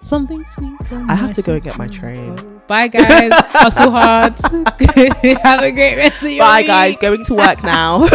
something 0.00 0.42
sweet. 0.44 0.76
I 1.08 1.14
have 1.14 1.34
to 1.34 1.42
go 1.42 1.54
and 1.54 1.62
get 1.62 1.76
my 1.76 1.88
train. 1.88 2.34
Bye, 2.66 2.88
guys. 2.88 3.30
Hustle 3.52 3.90
hard. 3.90 4.38
Have 5.42 5.62
a 5.62 5.72
great 5.72 5.96
rest 5.96 6.22
of 6.22 6.30
your 6.30 6.44
Bye, 6.44 6.58
week. 6.60 6.66
guys. 6.66 6.96
Going 6.98 7.24
to 7.24 7.34
work 7.34 7.62
now. 7.64 8.06